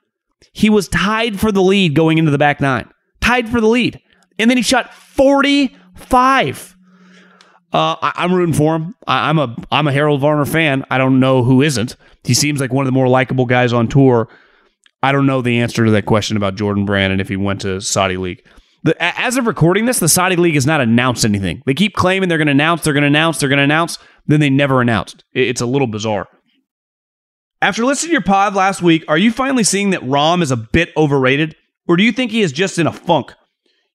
He 0.52 0.68
was 0.68 0.88
tied 0.88 1.38
for 1.40 1.52
the 1.52 1.62
lead 1.62 1.94
going 1.94 2.18
into 2.18 2.30
the 2.30 2.38
back 2.38 2.60
nine. 2.60 2.90
Tied 3.20 3.48
for 3.48 3.60
the 3.60 3.68
lead. 3.68 4.00
And 4.38 4.50
then 4.50 4.56
he 4.56 4.62
shot 4.62 4.92
45. 4.92 6.76
Uh, 7.72 7.96
I, 8.02 8.24
am 8.24 8.34
rooting 8.34 8.54
for 8.54 8.74
him. 8.74 8.96
I, 9.06 9.30
am 9.30 9.38
a 9.38 9.54
I'm 9.70 9.86
a 9.86 9.92
Harold 9.92 10.20
Varner 10.20 10.44
fan. 10.44 10.84
I 10.90 10.98
don't 10.98 11.20
know 11.20 11.44
who 11.44 11.62
isn't. 11.62 11.96
He 12.24 12.34
seems 12.34 12.60
like 12.60 12.72
one 12.72 12.84
of 12.84 12.86
the 12.86 12.92
more 12.92 13.08
likable 13.08 13.46
guys 13.46 13.72
on 13.72 13.86
tour. 13.86 14.28
I 15.02 15.12
don't 15.12 15.26
know 15.26 15.40
the 15.40 15.60
answer 15.60 15.84
to 15.84 15.90
that 15.92 16.04
question 16.04 16.36
about 16.36 16.56
Jordan 16.56 16.84
Brand 16.84 17.12
and 17.12 17.20
if 17.20 17.28
he 17.28 17.36
went 17.36 17.60
to 17.62 17.80
Saudi 17.80 18.16
League. 18.16 18.44
The, 18.82 18.96
as 19.00 19.36
of 19.36 19.46
recording 19.46 19.84
this, 19.84 19.98
the 19.98 20.08
Saudi 20.08 20.36
League 20.36 20.54
has 20.54 20.66
not 20.66 20.80
announced 20.80 21.24
anything. 21.24 21.62
They 21.66 21.74
keep 21.74 21.94
claiming 21.94 22.28
they're 22.28 22.38
going 22.38 22.46
to 22.46 22.52
announce, 22.52 22.82
they're 22.82 22.94
going 22.94 23.02
to 23.02 23.08
announce, 23.08 23.38
they're 23.38 23.48
going 23.48 23.58
to 23.58 23.64
announce. 23.64 23.98
Then 24.26 24.40
they 24.40 24.50
never 24.50 24.80
announced. 24.80 25.24
It's 25.32 25.60
a 25.60 25.66
little 25.66 25.86
bizarre. 25.86 26.28
After 27.62 27.84
listening 27.84 28.10
to 28.10 28.12
your 28.12 28.22
pod 28.22 28.54
last 28.54 28.80
week, 28.80 29.04
are 29.06 29.18
you 29.18 29.32
finally 29.32 29.64
seeing 29.64 29.90
that 29.90 30.00
Rahm 30.02 30.42
is 30.42 30.50
a 30.50 30.56
bit 30.56 30.90
overrated? 30.96 31.56
Or 31.86 31.96
do 31.96 32.02
you 32.02 32.12
think 32.12 32.30
he 32.30 32.42
is 32.42 32.52
just 32.52 32.78
in 32.78 32.86
a 32.86 32.92
funk? 32.92 33.34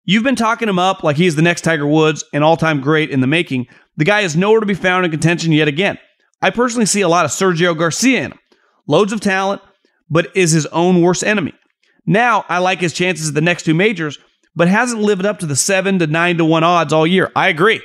You've 0.07 0.23
been 0.23 0.35
talking 0.35 0.69
him 0.69 0.77
up 0.77 1.03
like 1.03 1.17
he's 1.17 1.35
the 1.35 1.41
next 1.41 1.61
Tiger 1.61 1.87
Woods, 1.87 2.23
an 2.31 2.43
all 2.43 2.57
time 2.57 2.79
great 2.79 3.09
in 3.09 3.21
the 3.21 3.27
making. 3.27 3.67
The 3.97 4.05
guy 4.05 4.21
is 4.21 4.35
nowhere 4.35 4.59
to 4.59 4.65
be 4.65 4.75
found 4.75 5.03
in 5.03 5.11
contention 5.11 5.51
yet 5.51 5.67
again. 5.67 5.97
I 6.43 6.51
personally 6.51 6.85
see 6.85 7.01
a 7.01 7.07
lot 7.07 7.25
of 7.25 7.31
Sergio 7.31 7.75
Garcia 7.75 8.19
in 8.25 8.31
him. 8.31 8.39
Loads 8.87 9.11
of 9.11 9.19
talent, 9.19 9.63
but 10.07 10.35
is 10.35 10.51
his 10.51 10.67
own 10.67 11.01
worst 11.01 11.23
enemy. 11.23 11.53
Now, 12.05 12.45
I 12.47 12.59
like 12.59 12.81
his 12.81 12.93
chances 12.93 13.29
at 13.29 13.33
the 13.33 13.41
next 13.41 13.63
two 13.63 13.73
majors, 13.73 14.19
but 14.55 14.67
hasn't 14.67 15.01
lived 15.01 15.25
up 15.25 15.39
to 15.39 15.47
the 15.47 15.55
7 15.55 15.97
to 15.97 16.05
9 16.05 16.37
to 16.37 16.45
1 16.45 16.63
odds 16.63 16.93
all 16.93 17.07
year. 17.07 17.31
I 17.35 17.47
agree. 17.47 17.81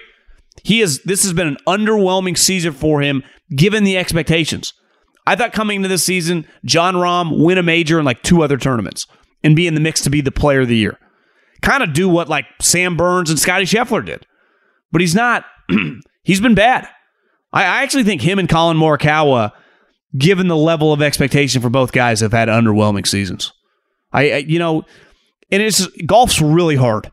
He 0.63 0.83
is 0.83 1.03
this 1.05 1.23
has 1.23 1.33
been 1.33 1.47
an 1.47 1.57
underwhelming 1.67 2.37
season 2.37 2.75
for 2.75 3.01
him 3.01 3.23
given 3.57 3.85
the 3.85 3.97
expectations. 3.97 4.75
I 5.27 5.37
thought 5.37 5.53
coming 5.53 5.77
into 5.77 5.89
this 5.89 6.05
season, 6.05 6.47
Jon 6.67 6.95
Rahm 6.97 7.43
win 7.43 7.57
a 7.57 7.63
major 7.63 7.99
and 7.99 8.05
like 8.05 8.23
two 8.23 8.43
other 8.43 8.59
tournaments 8.59 9.07
and 9.43 9.57
be 9.57 9.67
in 9.67 9.75
the 9.75 9.81
mix 9.81 10.03
to 10.03 10.11
be 10.11 10.21
the 10.21 10.31
player 10.31 10.61
of 10.61 10.69
the 10.69 10.77
year 10.77 10.99
kind 11.63 11.83
of 11.83 11.93
do 11.93 12.09
what 12.09 12.29
like 12.29 12.47
Sam 12.61 12.97
Burns 12.97 13.31
and 13.31 13.39
Scotty 13.39 13.65
Scheffler 13.65 14.05
did. 14.05 14.27
But 14.93 15.01
he's 15.01 15.15
not, 15.15 15.45
he's 16.23 16.41
been 16.41 16.55
bad. 16.55 16.89
I, 17.53 17.63
I 17.63 17.83
actually 17.83 18.05
think 18.05 18.23
him 18.23 18.39
and 18.39 18.49
Collin 18.49 18.77
Morikawa, 18.77 19.53
given 20.17 20.49
the 20.49 20.57
level 20.57 20.93
of 20.93 21.03
expectation 21.03 21.63
for 21.63 21.71
both 21.71 21.93
guys, 21.93 22.21
have 22.21 22.33
had 22.33 22.49
underwhelming 22.49 23.07
seasons. 23.07 23.53
I, 24.13 24.33
I 24.33 24.37
you 24.39 24.59
know, 24.59 24.85
and 25.51 25.63
it's 25.63 25.87
golf's 26.07 26.41
really 26.41 26.77
hard. 26.77 27.13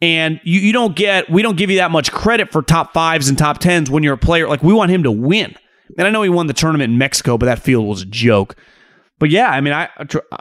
And 0.00 0.40
you, 0.44 0.60
you 0.60 0.72
don't 0.72 0.94
get, 0.94 1.30
we 1.30 1.40
don't 1.42 1.56
give 1.56 1.70
you 1.70 1.76
that 1.76 1.90
much 1.90 2.12
credit 2.12 2.52
for 2.52 2.62
top 2.62 2.92
fives 2.92 3.28
and 3.28 3.38
top 3.38 3.58
tens 3.58 3.90
when 3.90 4.02
you're 4.02 4.14
a 4.14 4.18
player. 4.18 4.48
Like, 4.48 4.62
we 4.62 4.74
want 4.74 4.90
him 4.90 5.04
to 5.04 5.10
win. 5.10 5.54
And 5.96 6.06
I 6.06 6.10
know 6.10 6.22
he 6.22 6.28
won 6.28 6.46
the 6.46 6.52
tournament 6.52 6.92
in 6.92 6.98
Mexico, 6.98 7.38
but 7.38 7.46
that 7.46 7.60
field 7.60 7.86
was 7.86 8.02
a 8.02 8.06
joke. 8.06 8.56
But 9.18 9.30
yeah, 9.30 9.48
I 9.48 9.60
mean, 9.60 9.72
I, 9.72 9.88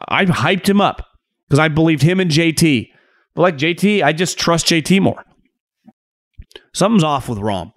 I 0.07 0.25
hyped 0.25 0.67
him 0.67 0.81
up 0.81 1.07
because 1.47 1.59
I 1.59 1.67
believed 1.67 2.01
him 2.01 2.19
and 2.19 2.31
JT 2.31 2.89
but 3.35 3.41
like 3.41 3.57
JT, 3.57 4.03
I 4.03 4.13
just 4.13 4.37
trust 4.37 4.67
JT 4.67 5.01
more. 5.01 5.23
Something's 6.73 7.03
off 7.03 7.29
with 7.29 7.39
Rahm. 7.39 7.71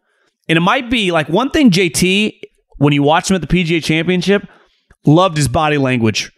And 0.48 0.57
it 0.57 0.61
might 0.61 0.90
be 0.90 1.12
like 1.12 1.28
one 1.28 1.50
thing 1.50 1.70
JT, 1.70 2.38
when 2.78 2.92
you 2.92 3.02
watch 3.02 3.30
him 3.30 3.34
at 3.34 3.40
the 3.40 3.46
PGA 3.46 3.82
Championship, 3.82 4.46
loved 5.04 5.36
his 5.36 5.48
body 5.48 5.78
language. 5.78 6.32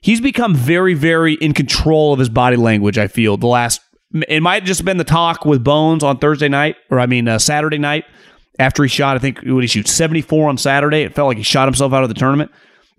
He's 0.00 0.20
become 0.20 0.54
very, 0.54 0.94
very 0.94 1.34
in 1.34 1.52
control 1.52 2.12
of 2.12 2.18
his 2.18 2.28
body 2.28 2.56
language, 2.56 2.98
I 2.98 3.08
feel, 3.08 3.36
the 3.36 3.46
last. 3.46 3.80
It 4.28 4.42
might 4.42 4.64
just 4.64 4.84
been 4.84 4.98
the 4.98 5.04
talk 5.04 5.44
with 5.44 5.64
Bones 5.64 6.02
on 6.04 6.18
Thursday 6.18 6.48
night, 6.48 6.76
or 6.90 7.00
I 7.00 7.06
mean, 7.06 7.28
uh, 7.28 7.38
Saturday 7.38 7.78
night 7.78 8.04
after 8.58 8.82
he 8.82 8.88
shot, 8.88 9.16
I 9.16 9.18
think, 9.18 9.40
what 9.42 9.62
he 9.62 9.66
shoot 9.66 9.88
74 9.88 10.48
on 10.48 10.58
Saturday. 10.58 11.02
It 11.02 11.14
felt 11.14 11.28
like 11.28 11.36
he 11.36 11.42
shot 11.42 11.66
himself 11.66 11.92
out 11.92 12.02
of 12.02 12.08
the 12.08 12.14
tournament. 12.14 12.50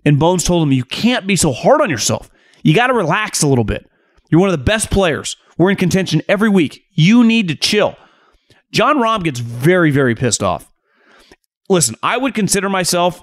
And 0.04 0.18
Bones 0.18 0.44
told 0.44 0.62
him, 0.62 0.72
You 0.72 0.84
can't 0.84 1.26
be 1.26 1.36
so 1.36 1.52
hard 1.52 1.80
on 1.80 1.90
yourself. 1.90 2.30
You 2.62 2.74
got 2.74 2.88
to 2.88 2.94
relax 2.94 3.42
a 3.42 3.48
little 3.48 3.64
bit. 3.64 3.88
You're 4.30 4.40
one 4.40 4.50
of 4.50 4.58
the 4.58 4.64
best 4.64 4.90
players. 4.90 5.36
We're 5.58 5.70
in 5.70 5.76
contention 5.76 6.22
every 6.28 6.48
week. 6.48 6.82
You 6.92 7.24
need 7.24 7.48
to 7.48 7.54
chill. 7.54 7.96
Jon 8.72 8.98
Rahm 8.98 9.24
gets 9.24 9.40
very, 9.40 9.90
very 9.90 10.14
pissed 10.14 10.42
off. 10.42 10.70
Listen, 11.68 11.96
I 12.02 12.16
would 12.16 12.34
consider 12.34 12.68
myself 12.68 13.20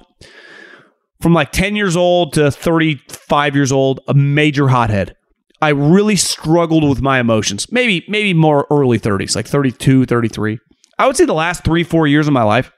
from 1.21 1.33
like 1.33 1.51
10 1.51 1.75
years 1.75 1.95
old 1.95 2.33
to 2.33 2.51
35 2.51 3.55
years 3.55 3.71
old 3.71 4.01
a 4.07 4.13
major 4.13 4.67
hothead. 4.67 5.15
I 5.61 5.69
really 5.69 6.15
struggled 6.15 6.87
with 6.87 7.01
my 7.01 7.19
emotions. 7.19 7.71
Maybe 7.71 8.05
maybe 8.07 8.33
more 8.33 8.67
early 8.69 8.99
30s, 8.99 9.35
like 9.35 9.47
32, 9.47 10.05
33. 10.05 10.59
I 10.99 11.07
would 11.07 11.15
say 11.15 11.25
the 11.25 11.33
last 11.33 11.63
3 11.63 11.83
4 11.83 12.07
years 12.07 12.27
of 12.27 12.33
my 12.33 12.43
life 12.43 12.71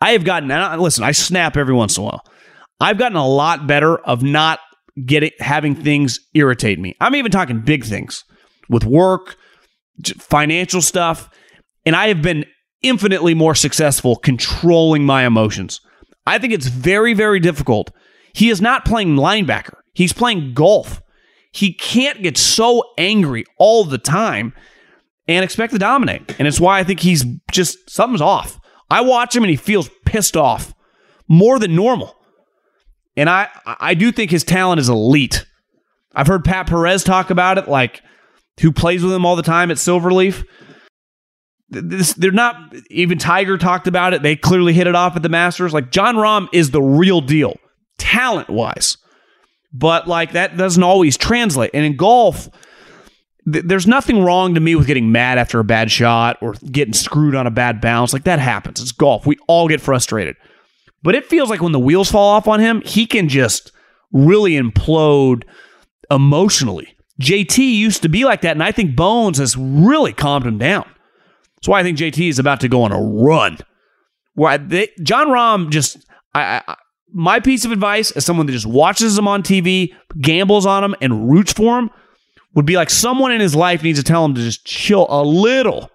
I 0.00 0.12
have 0.12 0.24
gotten 0.24 0.48
listen, 0.80 1.04
I 1.04 1.12
snap 1.12 1.56
every 1.56 1.74
once 1.74 1.96
in 1.96 2.02
a 2.02 2.06
while. 2.06 2.24
I've 2.80 2.98
gotten 2.98 3.16
a 3.16 3.26
lot 3.26 3.66
better 3.66 3.98
of 3.98 4.22
not 4.22 4.60
getting 5.04 5.30
having 5.38 5.74
things 5.74 6.18
irritate 6.34 6.78
me. 6.78 6.96
I'm 7.00 7.14
even 7.14 7.30
talking 7.30 7.60
big 7.60 7.84
things 7.84 8.24
with 8.68 8.84
work, 8.84 9.36
financial 10.18 10.82
stuff, 10.82 11.28
and 11.84 11.96
I 11.96 12.08
have 12.08 12.22
been 12.22 12.44
infinitely 12.82 13.34
more 13.34 13.54
successful 13.54 14.16
controlling 14.16 15.04
my 15.04 15.26
emotions. 15.26 15.80
I 16.26 16.38
think 16.38 16.52
it's 16.52 16.66
very 16.66 17.14
very 17.14 17.40
difficult. 17.40 17.90
He 18.32 18.50
is 18.50 18.60
not 18.60 18.84
playing 18.84 19.16
linebacker. 19.16 19.74
He's 19.92 20.12
playing 20.12 20.54
golf. 20.54 21.02
He 21.52 21.72
can't 21.72 22.22
get 22.22 22.38
so 22.38 22.84
angry 22.96 23.44
all 23.58 23.84
the 23.84 23.98
time 23.98 24.54
and 25.26 25.44
expect 25.44 25.72
to 25.72 25.78
dominate. 25.78 26.36
And 26.38 26.46
it's 26.46 26.60
why 26.60 26.78
I 26.78 26.84
think 26.84 27.00
he's 27.00 27.24
just 27.50 27.90
something's 27.90 28.20
off. 28.20 28.58
I 28.90 29.00
watch 29.00 29.34
him 29.34 29.42
and 29.42 29.50
he 29.50 29.56
feels 29.56 29.90
pissed 30.04 30.36
off 30.36 30.74
more 31.28 31.58
than 31.58 31.74
normal. 31.74 32.16
And 33.20 33.28
I 33.28 33.48
I 33.66 33.92
do 33.92 34.10
think 34.10 34.30
his 34.30 34.44
talent 34.44 34.80
is 34.80 34.88
elite. 34.88 35.44
I've 36.14 36.26
heard 36.26 36.42
Pat 36.42 36.66
Perez 36.66 37.04
talk 37.04 37.28
about 37.28 37.58
it, 37.58 37.68
like 37.68 38.00
who 38.62 38.72
plays 38.72 39.02
with 39.02 39.12
him 39.12 39.26
all 39.26 39.36
the 39.36 39.42
time 39.42 39.70
at 39.70 39.76
Silverleaf. 39.76 40.42
This, 41.68 42.14
they're 42.14 42.32
not 42.32 42.74
even 42.88 43.18
Tiger 43.18 43.58
talked 43.58 43.86
about 43.86 44.14
it. 44.14 44.22
They 44.22 44.36
clearly 44.36 44.72
hit 44.72 44.86
it 44.86 44.94
off 44.94 45.16
at 45.16 45.22
the 45.22 45.28
Masters. 45.28 45.74
Like 45.74 45.90
Jon 45.90 46.16
Rahm 46.16 46.48
is 46.54 46.70
the 46.70 46.80
real 46.80 47.20
deal, 47.20 47.58
talent 47.98 48.48
wise, 48.48 48.96
but 49.70 50.08
like 50.08 50.32
that 50.32 50.56
doesn't 50.56 50.82
always 50.82 51.18
translate. 51.18 51.72
And 51.74 51.84
in 51.84 51.96
golf, 51.96 52.48
th- 53.52 53.66
there's 53.66 53.86
nothing 53.86 54.24
wrong 54.24 54.54
to 54.54 54.60
me 54.60 54.76
with 54.76 54.86
getting 54.86 55.12
mad 55.12 55.36
after 55.36 55.60
a 55.60 55.64
bad 55.64 55.90
shot 55.90 56.38
or 56.40 56.54
getting 56.72 56.94
screwed 56.94 57.34
on 57.34 57.46
a 57.46 57.50
bad 57.50 57.82
bounce. 57.82 58.14
Like 58.14 58.24
that 58.24 58.38
happens. 58.38 58.80
It's 58.80 58.92
golf. 58.92 59.26
We 59.26 59.36
all 59.46 59.68
get 59.68 59.82
frustrated. 59.82 60.36
But 61.02 61.14
it 61.14 61.26
feels 61.26 61.50
like 61.50 61.62
when 61.62 61.72
the 61.72 61.78
wheels 61.78 62.10
fall 62.10 62.30
off 62.30 62.48
on 62.48 62.60
him, 62.60 62.82
he 62.84 63.06
can 63.06 63.28
just 63.28 63.72
really 64.12 64.52
implode 64.52 65.44
emotionally. 66.10 66.96
JT 67.20 67.58
used 67.58 68.02
to 68.02 68.08
be 68.08 68.24
like 68.24 68.42
that, 68.42 68.52
and 68.52 68.62
I 68.62 68.72
think 68.72 68.96
Bones 68.96 69.38
has 69.38 69.56
really 69.56 70.12
calmed 70.12 70.46
him 70.46 70.58
down. 70.58 70.88
That's 71.56 71.68
why 71.68 71.80
I 71.80 71.82
think 71.82 71.98
JT 71.98 72.28
is 72.28 72.38
about 72.38 72.60
to 72.60 72.68
go 72.68 72.82
on 72.82 72.92
a 72.92 73.00
run. 73.00 73.58
Where 74.34 74.56
they, 74.56 74.88
Jon 75.02 75.28
Rahm 75.28 75.70
just, 75.70 75.98
I, 76.34 76.62
I, 76.66 76.76
my 77.12 77.40
piece 77.40 77.64
of 77.64 77.72
advice 77.72 78.10
as 78.12 78.24
someone 78.24 78.46
that 78.46 78.52
just 78.52 78.66
watches 78.66 79.18
him 79.18 79.28
on 79.28 79.42
TV, 79.42 79.94
gambles 80.20 80.64
on 80.64 80.82
him, 80.82 80.94
and 81.00 81.30
roots 81.30 81.52
for 81.52 81.78
him 81.78 81.90
would 82.54 82.66
be 82.66 82.76
like 82.76 82.90
someone 82.90 83.32
in 83.32 83.40
his 83.40 83.54
life 83.54 83.82
needs 83.82 83.98
to 83.98 84.04
tell 84.04 84.24
him 84.24 84.34
to 84.34 84.40
just 84.40 84.64
chill 84.64 85.06
a 85.10 85.22
little. 85.22 85.90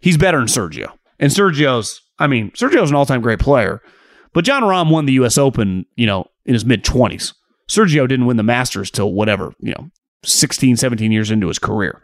He's 0.00 0.16
better 0.16 0.38
than 0.38 0.48
Sergio. 0.48 0.92
And 1.18 1.30
Sergio's, 1.30 2.00
I 2.18 2.26
mean, 2.26 2.50
Sergio's 2.52 2.90
an 2.90 2.96
all 2.96 3.06
time 3.06 3.20
great 3.20 3.38
player. 3.38 3.80
But 4.36 4.44
Jon 4.44 4.64
Rahm 4.64 4.90
won 4.90 5.06
the 5.06 5.14
U.S. 5.14 5.38
Open, 5.38 5.86
you 5.96 6.04
know, 6.06 6.26
in 6.44 6.52
his 6.52 6.66
mid 6.66 6.84
20s. 6.84 7.32
Sergio 7.70 8.06
didn't 8.06 8.26
win 8.26 8.36
the 8.36 8.42
Masters 8.42 8.90
till 8.90 9.14
whatever, 9.14 9.54
you 9.60 9.72
know, 9.72 9.88
16, 10.26 10.76
17 10.76 11.10
years 11.10 11.30
into 11.30 11.48
his 11.48 11.58
career. 11.58 12.02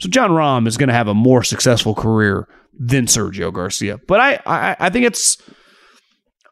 So 0.00 0.08
Jon 0.08 0.30
Rahm 0.30 0.66
is 0.66 0.76
going 0.76 0.88
to 0.88 0.94
have 0.94 1.06
a 1.06 1.14
more 1.14 1.44
successful 1.44 1.94
career 1.94 2.48
than 2.76 3.06
Sergio 3.06 3.52
Garcia. 3.52 4.00
But 4.08 4.18
I, 4.18 4.40
I, 4.44 4.76
I 4.80 4.90
think 4.90 5.06
it's, 5.06 5.38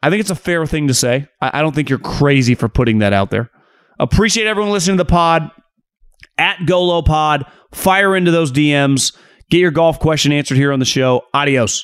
I 0.01 0.09
think 0.09 0.21
it's 0.21 0.29
a 0.29 0.35
fair 0.35 0.65
thing 0.65 0.87
to 0.87 0.93
say. 0.93 1.27
I, 1.41 1.59
I 1.59 1.61
don't 1.61 1.75
think 1.75 1.89
you're 1.89 1.99
crazy 1.99 2.55
for 2.55 2.69
putting 2.69 2.99
that 2.99 3.11
out 3.11 3.29
there. 3.29 3.51
Appreciate 3.99 4.47
everyone 4.47 4.71
listening 4.71 4.95
to 4.95 5.03
the 5.03 5.09
pod 5.09 5.51
at 6.37 6.59
GoLow 6.59 7.05
Pod. 7.05 7.43
Fire 7.73 8.15
into 8.15 8.31
those 8.31 8.53
DMs. 8.53 9.13
Get 9.49 9.57
your 9.57 9.71
golf 9.71 9.99
question 9.99 10.31
answered 10.31 10.55
here 10.55 10.71
on 10.71 10.79
the 10.79 10.85
show. 10.85 11.23
Adios. 11.33 11.83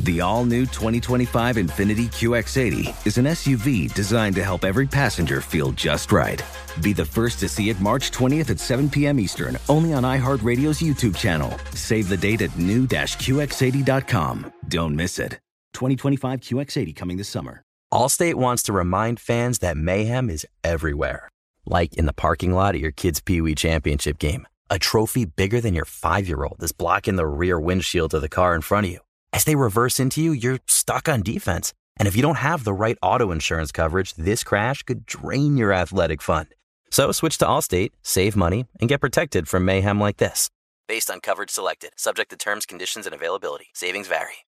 The 0.00 0.20
all 0.20 0.44
new 0.44 0.66
2025 0.66 1.56
INFINITI 1.56 2.06
QX80 2.08 3.06
is 3.06 3.16
an 3.16 3.24
SUV 3.24 3.92
designed 3.94 4.34
to 4.34 4.44
help 4.44 4.64
every 4.64 4.86
passenger 4.86 5.40
feel 5.40 5.72
just 5.72 6.12
right. 6.12 6.42
Be 6.82 6.92
the 6.92 7.04
first 7.04 7.40
to 7.40 7.48
see 7.48 7.70
it 7.70 7.80
March 7.80 8.10
20th 8.10 8.50
at 8.50 8.60
7 8.60 8.90
p.m. 8.90 9.18
Eastern, 9.18 9.56
only 9.70 9.94
on 9.94 10.02
iHeartRadio's 10.02 10.80
YouTube 10.80 11.16
channel. 11.16 11.50
Save 11.72 12.10
the 12.10 12.16
date 12.16 12.42
at 12.42 12.56
new-QX80.com. 12.58 14.52
Don't 14.68 14.94
miss 14.94 15.18
it. 15.18 15.38
2025 15.72 16.40
QX80 16.40 16.94
coming 16.94 17.16
this 17.16 17.28
summer. 17.28 17.62
Allstate 17.92 18.34
wants 18.34 18.64
to 18.64 18.72
remind 18.74 19.18
fans 19.18 19.60
that 19.60 19.78
mayhem 19.78 20.28
is 20.28 20.46
everywhere. 20.62 21.30
Like 21.64 21.94
in 21.94 22.04
the 22.04 22.12
parking 22.12 22.52
lot 22.52 22.74
at 22.74 22.80
your 22.80 22.92
kid's 22.92 23.20
Pee 23.20 23.40
Wee 23.40 23.54
Championship 23.54 24.18
game. 24.18 24.46
A 24.68 24.78
trophy 24.78 25.24
bigger 25.24 25.60
than 25.60 25.74
your 25.74 25.84
five 25.84 26.28
year 26.28 26.44
old 26.44 26.62
is 26.62 26.72
blocking 26.72 27.16
the 27.16 27.26
rear 27.26 27.58
windshield 27.58 28.12
of 28.12 28.20
the 28.20 28.28
car 28.28 28.54
in 28.54 28.60
front 28.60 28.86
of 28.86 28.92
you. 28.92 28.98
As 29.32 29.44
they 29.44 29.54
reverse 29.54 30.00
into 30.00 30.22
you, 30.22 30.32
you're 30.32 30.60
stuck 30.66 31.08
on 31.08 31.22
defense. 31.22 31.72
And 31.98 32.06
if 32.06 32.16
you 32.16 32.22
don't 32.22 32.36
have 32.36 32.64
the 32.64 32.72
right 32.72 32.98
auto 33.02 33.30
insurance 33.30 33.72
coverage, 33.72 34.14
this 34.14 34.44
crash 34.44 34.82
could 34.82 35.06
drain 35.06 35.56
your 35.56 35.72
athletic 35.72 36.22
fund. 36.22 36.48
So 36.90 37.12
switch 37.12 37.38
to 37.38 37.46
Allstate, 37.46 37.90
save 38.02 38.36
money, 38.36 38.66
and 38.80 38.88
get 38.88 39.00
protected 39.00 39.48
from 39.48 39.64
mayhem 39.64 40.00
like 40.00 40.18
this. 40.18 40.50
Based 40.88 41.10
on 41.10 41.20
coverage 41.20 41.50
selected, 41.50 41.90
subject 41.96 42.30
to 42.30 42.36
terms, 42.36 42.64
conditions, 42.64 43.06
and 43.06 43.14
availability. 43.14 43.68
Savings 43.74 44.08
vary. 44.08 44.46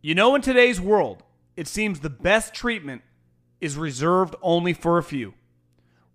You 0.00 0.14
know, 0.14 0.34
in 0.34 0.42
today's 0.42 0.80
world, 0.80 1.22
it 1.56 1.68
seems 1.68 2.00
the 2.00 2.10
best 2.10 2.54
treatment 2.54 3.02
is 3.60 3.76
reserved 3.76 4.36
only 4.42 4.72
for 4.72 4.98
a 4.98 5.02
few. 5.02 5.34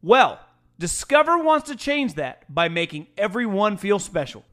Well, 0.02 0.40
Discover 0.80 1.40
wants 1.40 1.70
to 1.70 1.76
change 1.76 2.16
that 2.16 2.52
by 2.54 2.70
making 2.70 3.08
everyone 3.18 3.78
feel 3.78 4.00
special. 4.00 4.44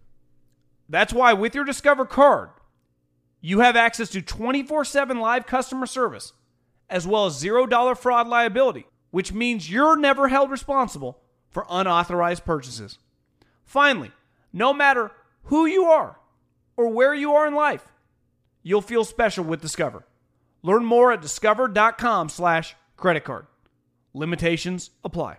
That's 0.88 1.12
why, 1.12 1.32
with 1.32 1.54
your 1.54 1.64
Discover 1.64 2.06
card, 2.06 2.50
you 3.40 3.60
have 3.60 3.76
access 3.76 4.08
to 4.10 4.22
24 4.22 4.84
7 4.84 5.18
live 5.20 5.46
customer 5.46 5.86
service, 5.86 6.32
as 6.90 7.06
well 7.06 7.26
as 7.26 7.42
$0 7.42 7.96
fraud 7.96 8.28
liability, 8.28 8.86
which 9.10 9.32
means 9.32 9.70
you're 9.70 9.96
never 9.96 10.28
held 10.28 10.50
responsible 10.50 11.20
for 11.50 11.66
unauthorized 11.70 12.44
purchases. 12.44 12.98
Finally, 13.64 14.12
no 14.52 14.72
matter 14.72 15.10
who 15.44 15.66
you 15.66 15.84
are 15.84 16.18
or 16.76 16.88
where 16.88 17.14
you 17.14 17.32
are 17.32 17.46
in 17.46 17.54
life, 17.54 17.88
you'll 18.62 18.82
feel 18.82 19.04
special 19.04 19.44
with 19.44 19.60
Discover. 19.60 20.04
Learn 20.62 20.84
more 20.84 21.12
at 21.12 21.22
discover.com 21.22 22.28
slash 22.28 22.74
credit 22.96 23.24
card. 23.24 23.46
Limitations 24.12 24.90
apply. 25.04 25.38